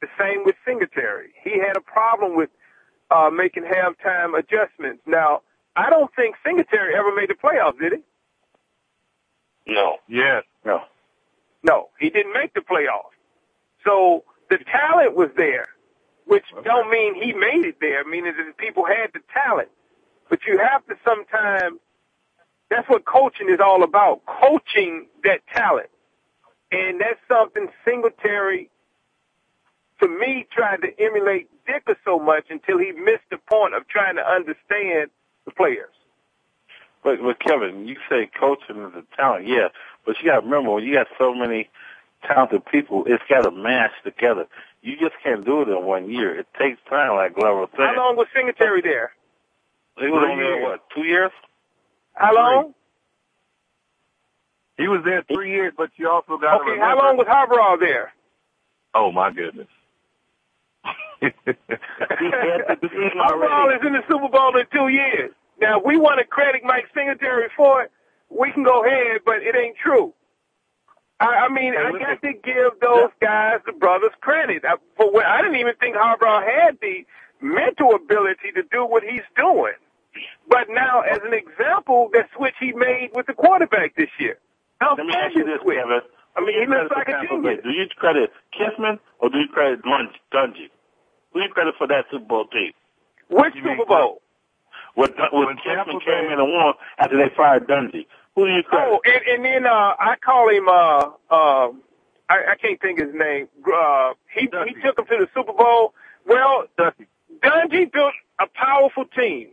The 0.00 0.08
same 0.18 0.44
with 0.44 0.54
Singletary. 0.64 1.30
He 1.44 1.58
had 1.58 1.76
a 1.76 1.80
problem 1.82 2.34
with 2.36 2.48
uh, 3.10 3.28
making 3.30 3.64
halftime 3.64 4.38
adjustments. 4.38 5.02
Now, 5.06 5.42
I 5.76 5.90
don't 5.90 6.10
think 6.14 6.36
Singletary 6.46 6.94
ever 6.96 7.14
made 7.14 7.28
the 7.28 7.34
playoffs, 7.34 7.78
did 7.78 7.92
he? 7.94 9.72
No. 9.74 9.96
Yes. 10.08 10.44
No. 10.64 10.80
No, 11.62 11.88
he 11.98 12.08
didn't 12.08 12.32
make 12.32 12.54
the 12.54 12.60
playoffs. 12.60 13.12
So 13.84 14.24
the 14.50 14.58
talent 14.58 15.14
was 15.16 15.30
there, 15.36 15.66
which 16.26 16.44
don't 16.64 16.90
mean 16.90 17.14
he 17.14 17.32
made 17.32 17.64
it 17.64 17.76
there, 17.80 18.04
meaning 18.04 18.34
that 18.36 18.46
the 18.46 18.52
people 18.52 18.84
had 18.84 19.10
the 19.14 19.20
talent. 19.32 19.68
But 20.28 20.40
you 20.46 20.58
have 20.58 20.84
to 20.86 20.96
sometimes, 21.04 21.78
that's 22.68 22.88
what 22.88 23.04
coaching 23.04 23.48
is 23.48 23.60
all 23.64 23.82
about, 23.82 24.22
coaching 24.26 25.06
that 25.24 25.40
talent. 25.54 25.88
And 26.72 27.00
that's 27.00 27.18
something 27.28 27.68
Singletary, 27.84 28.70
to 30.00 30.08
me, 30.08 30.46
tried 30.52 30.82
to 30.82 30.88
emulate 31.00 31.48
Ditka 31.66 31.96
so 32.04 32.18
much 32.18 32.44
until 32.50 32.78
he 32.78 32.92
missed 32.92 33.28
the 33.30 33.38
point 33.38 33.74
of 33.74 33.88
trying 33.88 34.16
to 34.16 34.22
understand 34.22 35.10
the 35.44 35.52
players. 35.56 35.94
But, 37.02 37.22
but 37.22 37.40
Kevin, 37.40 37.88
you 37.88 37.96
say 38.08 38.30
coaching 38.38 38.76
is 38.76 38.92
a 38.94 39.16
talent, 39.16 39.48
yeah. 39.48 39.68
But 40.04 40.16
you 40.20 40.30
got 40.30 40.40
to 40.40 40.46
remember, 40.46 40.70
when 40.70 40.84
you 40.84 40.94
got 40.94 41.08
so 41.18 41.34
many 41.34 41.68
talented 42.26 42.64
people, 42.66 43.04
it's 43.06 43.22
got 43.28 43.42
to 43.42 43.50
mash 43.50 43.92
together. 44.04 44.46
You 44.82 44.96
just 44.96 45.14
can't 45.22 45.44
do 45.44 45.62
it 45.62 45.68
in 45.68 45.84
one 45.84 46.10
year. 46.10 46.38
It 46.38 46.46
takes 46.58 46.78
time, 46.88 47.14
like 47.16 47.34
Glover 47.34 47.66
said. 47.72 47.80
How 47.94 47.96
long 47.96 48.16
was 48.16 48.26
Singletary 48.34 48.80
there? 48.82 49.12
He 49.98 50.06
was 50.06 50.24
only 50.28 50.42
there, 50.42 50.62
what, 50.62 50.80
two 50.94 51.02
years? 51.04 51.30
How 52.14 52.34
long? 52.34 52.74
He 54.78 54.88
was 54.88 55.02
there 55.04 55.22
three 55.32 55.50
years, 55.52 55.74
but 55.76 55.90
you 55.96 56.08
also 56.08 56.38
got 56.38 56.62
Okay, 56.62 56.70
remember. 56.70 56.84
how 56.86 56.96
long 56.98 57.16
was 57.18 57.26
Harbaugh 57.26 57.78
there? 57.78 58.12
Oh 58.94 59.12
my 59.12 59.30
goodness. 59.30 59.68
Harbaugh 62.80 63.76
is 63.76 63.86
in 63.86 63.92
the 63.92 64.02
Super 64.08 64.28
Bowl 64.28 64.56
in 64.56 64.64
two 64.72 64.88
years. 64.88 65.32
Now, 65.60 65.78
if 65.80 65.84
we 65.84 65.98
want 65.98 66.18
to 66.18 66.24
credit 66.24 66.62
Mike 66.64 66.86
Singletary 66.94 67.48
for 67.56 67.82
it, 67.82 67.90
we 68.30 68.50
can 68.52 68.62
go 68.62 68.84
ahead, 68.84 69.20
but 69.26 69.42
it 69.42 69.54
ain't 69.54 69.76
true. 69.76 70.14
I, 71.20 71.46
I 71.46 71.48
mean, 71.52 71.74
I 71.76 71.92
got 71.92 72.22
to 72.22 72.32
give 72.32 72.80
those 72.80 73.10
guys, 73.20 73.60
the 73.66 73.72
brothers, 73.72 74.10
credit. 74.20 74.64
I, 74.64 74.76
for 74.96 75.12
what, 75.12 75.26
I 75.26 75.42
didn't 75.42 75.60
even 75.60 75.74
think 75.78 75.94
Harbaugh 75.94 76.42
had 76.42 76.78
the 76.80 77.04
mental 77.40 77.94
ability 77.94 78.52
to 78.56 78.62
do 78.72 78.86
what 78.86 79.02
he's 79.02 79.26
doing. 79.36 79.76
But 80.48 80.68
now, 80.70 81.02
as 81.02 81.20
an 81.24 81.34
example, 81.34 82.10
that 82.14 82.28
switch 82.36 82.54
he 82.58 82.72
made 82.72 83.10
with 83.14 83.26
the 83.26 83.34
quarterback 83.34 83.94
this 83.96 84.08
year. 84.18 84.38
Let 84.80 84.96
me 85.06 85.12
ask 85.14 85.36
you 85.36 85.44
this, 85.44 85.60
switch. 85.62 85.76
Kevin. 85.76 86.00
I 86.36 86.40
mean, 86.40 86.56
he 86.58 86.66
looks 86.66 86.90
like 86.94 87.08
a 87.08 87.26
genius. 87.28 87.60
Do 87.62 87.70
you 87.70 87.86
credit 87.96 88.30
Kissman 88.56 88.98
or 89.18 89.28
do 89.28 89.38
you 89.38 89.48
credit 89.52 89.82
Dun- 89.82 90.14
Dungy? 90.32 90.70
Who 91.32 91.40
do 91.40 91.46
you 91.46 91.52
credit 91.52 91.74
for 91.76 91.86
that 91.88 92.06
Super 92.10 92.24
Bowl 92.24 92.46
team? 92.46 92.72
Which 93.28 93.54
Super 93.54 93.84
Bowl? 93.86 94.22
When, 94.94 95.10
when 95.32 95.56
Kissman 95.58 96.00
came 96.00 96.32
in 96.32 96.38
and 96.40 96.48
won 96.48 96.74
after 96.98 97.16
they 97.16 97.30
fired 97.36 97.68
Dungy. 97.68 98.06
Who 98.40 98.46
do 98.46 98.52
you 98.54 98.62
credit? 98.62 98.88
Oh, 98.90 99.00
and, 99.04 99.22
and 99.28 99.44
then 99.44 99.66
uh, 99.66 99.92
I 99.98 100.16
call 100.24 100.48
him. 100.48 100.66
Uh, 100.66 101.10
uh, 101.30 101.72
I, 102.30 102.52
I 102.52 102.54
can't 102.56 102.80
think 102.80 102.98
his 102.98 103.12
name. 103.12 103.48
Uh, 103.66 104.14
he 104.34 104.42
he 104.42 104.74
took 104.80 104.98
him 104.98 105.04
to 105.04 105.16
the 105.20 105.28
Super 105.34 105.52
Bowl. 105.52 105.92
Well, 106.26 106.64
Dungy 106.78 107.92
built 107.92 108.14
a 108.40 108.46
powerful 108.46 109.04
team, 109.04 109.48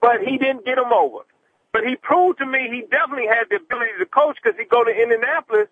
but 0.00 0.22
he 0.26 0.36
didn't 0.36 0.64
get 0.64 0.78
him 0.78 0.92
over. 0.92 1.20
But 1.72 1.84
he 1.84 1.94
proved 1.94 2.38
to 2.38 2.46
me 2.46 2.68
he 2.70 2.82
definitely 2.90 3.28
had 3.28 3.44
the 3.50 3.56
ability 3.56 3.92
to 4.00 4.06
coach 4.06 4.38
because 4.42 4.58
he 4.58 4.64
go 4.64 4.82
to 4.82 4.90
Indianapolis, 4.90 5.68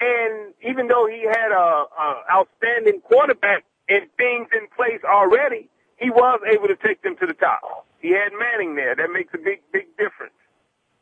and 0.00 0.54
even 0.62 0.86
though 0.86 1.08
he 1.08 1.24
had 1.24 1.50
a, 1.50 1.84
a 1.98 2.22
outstanding 2.30 3.00
quarterback 3.00 3.64
and 3.88 4.06
things 4.16 4.48
in 4.52 4.68
place 4.76 5.00
already, 5.04 5.68
he 5.96 6.10
was 6.10 6.40
able 6.46 6.68
to 6.68 6.76
take 6.76 7.02
them 7.02 7.16
to 7.16 7.26
the 7.26 7.34
top. 7.34 7.86
He 7.98 8.10
had 8.10 8.30
Manning 8.38 8.76
there. 8.76 8.94
That 8.94 9.10
makes 9.10 9.34
a 9.34 9.38
big 9.38 9.62
big 9.72 9.88
difference. 9.98 10.34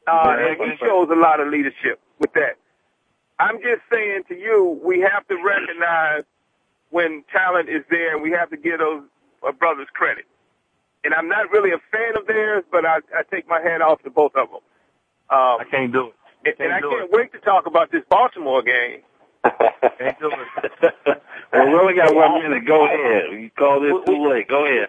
Uh, 0.07 0.37
and 0.39 0.71
he 0.71 0.77
shows 0.79 1.09
a 1.11 1.17
lot 1.17 1.41
of 1.41 1.49
leadership 1.49 2.01
with 2.19 2.33
that. 2.35 2.57
I'm 3.39 3.57
just 3.59 3.83
saying 3.93 4.25
to 4.29 4.35
you, 4.37 4.81
we 4.85 5.01
have 5.01 5.27
to 5.29 5.37
recognize 5.43 6.25
when 6.91 7.25
talent 7.33 7.69
is 7.69 7.83
there, 7.91 8.15
and 8.15 8.23
we 8.23 8.31
have 8.31 8.51
to 8.51 8.57
give 8.57 8.79
those 8.79 9.03
uh, 9.47 9.53
brothers 9.53 9.89
credit. 9.93 10.25
And 11.03 11.13
I'm 11.13 11.29
not 11.29 11.51
really 11.51 11.71
a 11.71 11.81
fan 11.91 12.17
of 12.17 12.27
theirs, 12.27 12.65
but 12.71 12.87
I, 12.87 12.99
I 13.15 13.23
take 13.31 13.49
my 13.49 13.61
hat 13.61 13.83
off 13.83 14.03
to 14.05 14.11
both 14.11 14.33
of 14.37 14.49
them. 14.49 14.61
Um, 15.31 15.61
I 15.61 15.65
can't 15.71 15.93
do 15.93 16.09
it. 16.09 16.15
and, 16.47 16.55
and 16.61 16.73
I 16.73 16.81
do 16.81 16.91
can't 16.91 17.11
wait 17.11 17.33
to 17.33 17.41
talk 17.41 17.67
about 17.67 17.91
this 17.91 18.03
Baltimore 18.09 18.63
game. 18.63 19.01
Can't 19.45 20.19
do 20.19 20.31
it. 20.31 20.89
well, 21.53 21.69
we 21.69 21.75
only 21.75 21.95
got 21.95 22.15
one 22.15 22.43
minute. 22.43 22.65
Go 22.67 22.87
ahead. 22.87 23.33
You 23.33 23.51
called 23.51 23.85
it 23.85 24.07
too 24.07 24.29
late. 24.29 24.49
Go 24.49 24.65
ahead. 24.65 24.89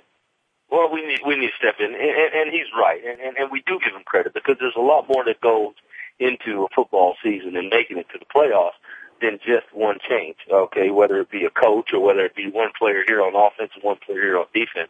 Well, 0.70 0.90
we 0.92 1.06
need 1.06 1.20
we 1.26 1.36
need 1.38 1.52
to 1.52 1.58
step 1.58 1.76
in, 1.80 1.94
and, 1.94 1.96
and, 1.96 2.34
and 2.34 2.52
he's 2.52 2.68
right, 2.78 3.02
and, 3.06 3.20
and 3.20 3.38
and 3.38 3.52
we 3.52 3.62
do 3.66 3.80
give 3.84 3.94
him 3.94 4.04
credit 4.04 4.34
because 4.34 4.58
there's 4.60 4.76
a 4.76 4.82
lot 4.82 5.08
more 5.08 5.24
that 5.26 5.40
goes 5.40 5.74
into 6.20 6.64
a 6.64 6.68
football 6.76 7.16
season 7.24 7.56
and 7.56 7.70
making 7.70 7.98
it 7.98 8.08
to 8.14 8.18
the 8.18 8.26
playoffs 8.26 8.78
than 9.22 9.40
just 9.46 9.72
one 9.74 9.98
change. 10.08 10.38
Okay, 10.50 10.90
whether 10.90 11.20
it 11.20 11.30
be 11.30 11.46
a 11.46 11.50
coach 11.50 11.94
or 11.94 12.00
whether 12.02 12.26
it 12.26 12.36
be 12.36 12.50
one 12.50 12.72
player 12.78 13.04
here 13.08 13.22
on 13.22 13.36
offense 13.36 13.72
and 13.76 13.84
one 13.84 13.98
player 14.06 14.22
here 14.22 14.38
on 14.40 14.46
defense, 14.54 14.90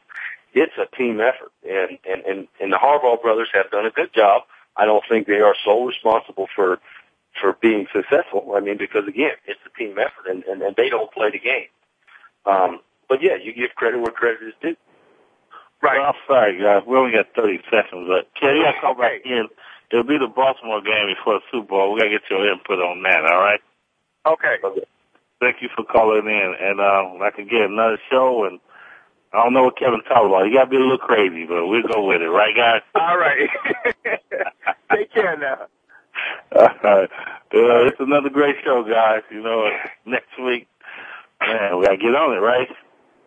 it's 0.54 0.74
a 0.78 0.96
team 0.96 1.20
effort, 1.20 1.52
and 1.68 1.98
and 2.10 2.24
and, 2.26 2.48
and 2.60 2.72
the 2.72 2.78
Harbaugh 2.78 3.22
brothers 3.22 3.50
have 3.54 3.70
done 3.70 3.86
a 3.86 3.92
good 3.92 4.14
job. 4.14 4.44
I 4.78 4.86
don't 4.86 5.04
think 5.08 5.28
they 5.28 5.40
are 5.40 5.56
sole 5.64 5.86
responsible 5.86 6.48
for 6.56 6.80
for 7.40 7.58
being 7.62 7.88
successful. 7.94 8.54
I 8.56 8.62
mean, 8.62 8.78
because 8.78 9.08
again, 9.08 9.36
it's 9.46 9.60
a 9.66 9.78
team 9.78 9.98
effort, 10.00 10.30
and 10.30 10.44
and, 10.46 10.62
and 10.62 10.76
they 10.76 10.90
don't 10.90 11.12
play 11.12 11.32
the 11.32 11.40
game. 11.40 11.68
Um, 12.46 12.80
but 13.10 13.22
yeah, 13.22 13.36
you 13.36 13.54
give 13.54 13.76
credit 13.76 14.00
where 14.00 14.12
credit 14.12 14.42
is 14.44 14.54
due. 14.62 14.76
Right. 15.82 16.00
Well, 16.00 16.08
I'm 16.14 16.22
sorry, 16.28 16.58
guys. 16.62 16.84
We 16.88 16.98
only 16.98 17.12
got 17.12 17.28
30 17.36 17.60
seconds, 17.70 18.08
but 18.08 18.30
Ken, 18.40 18.56
you 18.56 18.64
got 18.64 18.74
to 18.74 18.82
come 18.82 18.98
back 18.98 19.22
in. 19.26 19.48
It'll 19.92 20.04
be 20.04 20.18
the 20.18 20.28
Baltimore 20.28 20.82
game 20.82 21.14
before 21.14 21.40
the 21.40 21.46
Super 21.52 21.68
Bowl. 21.68 21.94
We 21.94 22.00
got 22.00 22.06
to 22.06 22.10
get 22.18 22.30
your 22.30 22.52
input 22.52 22.80
on 22.80 23.04
that, 23.04 23.24
all 23.26 23.40
right? 23.40 23.62
Okay. 24.26 24.56
Thank 25.40 25.58
you 25.62 25.70
for 25.76 25.84
calling 25.84 26.26
in. 26.26 26.56
And 26.60 26.80
uh, 26.80 27.20
like 27.20 27.38
again, 27.38 27.70
another 27.78 28.00
show, 28.10 28.46
and 28.46 28.60
I 29.34 29.44
don't 29.44 29.54
know 29.54 29.64
what 29.64 29.78
Kevin 29.78 30.02
talking 30.08 30.28
about. 30.30 30.46
He 30.48 30.54
got 30.54 30.66
to 30.66 30.70
be 30.70 30.78
a 30.78 30.80
little 30.80 30.98
crazy, 30.98 31.46
but 31.46 31.68
we'll 31.68 31.84
go 31.84 32.08
with 32.08 32.22
it, 32.22 32.30
right, 32.30 32.56
guys? 32.56 32.82
All 32.96 33.18
right. 33.18 33.50
Take 34.92 35.14
care 35.14 35.38
now. 35.38 35.68
All 36.56 36.70
right. 36.84 37.10
Uh, 37.54 37.86
it's 37.88 38.00
another 38.00 38.30
great 38.30 38.56
show, 38.64 38.84
guys. 38.84 39.22
You 39.30 39.44
know, 39.44 39.70
next 40.06 40.32
week, 40.44 40.68
man, 41.42 41.78
we 41.78 41.86
got 41.86 41.92
to 41.92 41.98
get 41.98 42.16
on 42.16 42.34
it, 42.36 42.40
right? 42.40 42.68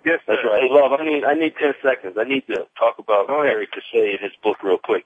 Yes, 0.05 0.21
That's 0.27 0.41
right. 0.45 0.63
Hey, 0.63 0.69
love, 0.71 0.93
I 0.99 1.05
need 1.05 1.25
I 1.25 1.35
need 1.35 1.55
ten 1.61 1.75
seconds. 1.83 2.17
I 2.19 2.25
need 2.25 2.47
to 2.47 2.67
talk 2.79 2.99
about 2.99 3.27
Gary 3.27 3.67
Cassay 3.67 4.13
and 4.13 4.21
his 4.21 4.33
book 4.43 4.63
real 4.63 4.79
quick. 4.79 5.05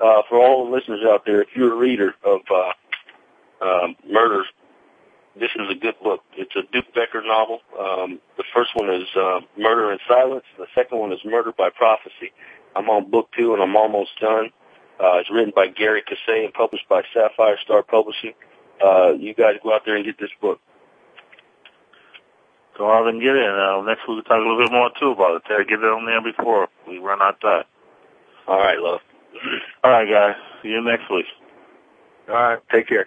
Uh, 0.00 0.22
for 0.28 0.38
all 0.38 0.64
the 0.64 0.70
listeners 0.70 1.00
out 1.06 1.24
there, 1.26 1.42
if 1.42 1.48
you're 1.54 1.72
a 1.74 1.76
reader 1.76 2.14
of 2.24 2.40
uh, 2.50 3.64
um, 3.64 3.96
murders, 4.08 4.46
this 5.38 5.50
is 5.54 5.68
a 5.70 5.74
good 5.74 5.94
book. 6.02 6.22
It's 6.36 6.54
a 6.56 6.62
Duke 6.72 6.94
Becker 6.94 7.22
novel. 7.22 7.60
Um, 7.78 8.20
the 8.36 8.44
first 8.54 8.70
one 8.74 8.88
is 8.88 9.06
uh, 9.14 9.40
Murder 9.58 9.92
in 9.92 9.98
Silence. 10.08 10.44
The 10.56 10.66
second 10.74 10.98
one 10.98 11.12
is 11.12 11.18
Murder 11.24 11.52
by 11.52 11.68
Prophecy. 11.70 12.32
I'm 12.74 12.88
on 12.88 13.10
book 13.10 13.28
two, 13.36 13.52
and 13.52 13.62
I'm 13.62 13.76
almost 13.76 14.10
done. 14.20 14.50
Uh, 14.98 15.18
it's 15.18 15.30
written 15.30 15.52
by 15.54 15.66
Gary 15.68 16.02
Cassay 16.02 16.44
and 16.44 16.52
published 16.54 16.88
by 16.88 17.02
Sapphire 17.12 17.58
Star 17.62 17.82
Publishing. 17.82 18.32
Uh, 18.82 19.12
you 19.18 19.34
guys 19.34 19.56
go 19.62 19.74
out 19.74 19.82
there 19.84 19.96
and 19.96 20.04
get 20.04 20.18
this 20.18 20.30
book. 20.40 20.60
Go 22.78 22.90
out 22.90 23.08
and 23.08 23.20
get 23.20 23.36
it. 23.36 23.50
Uh, 23.50 23.82
next 23.82 24.08
week 24.08 24.16
we'll 24.16 24.22
talk 24.22 24.36
a 24.36 24.46
little 24.46 24.58
bit 24.58 24.72
more 24.72 24.90
too 24.98 25.10
about 25.10 25.42
it. 25.44 25.68
Get 25.68 25.78
it 25.78 25.84
on 25.84 26.06
there 26.06 26.22
before 26.22 26.68
we 26.88 26.98
run 26.98 27.20
out 27.20 27.34
of 27.34 27.40
time. 27.40 27.64
All 28.48 28.58
right, 28.58 28.78
love. 28.78 29.00
All 29.84 29.90
right, 29.90 30.08
guys. 30.08 30.36
See 30.62 30.68
you 30.68 30.82
next 30.82 31.10
week. 31.10 31.26
All 32.28 32.34
right. 32.34 32.58
Take 32.70 32.88
care. 32.88 33.06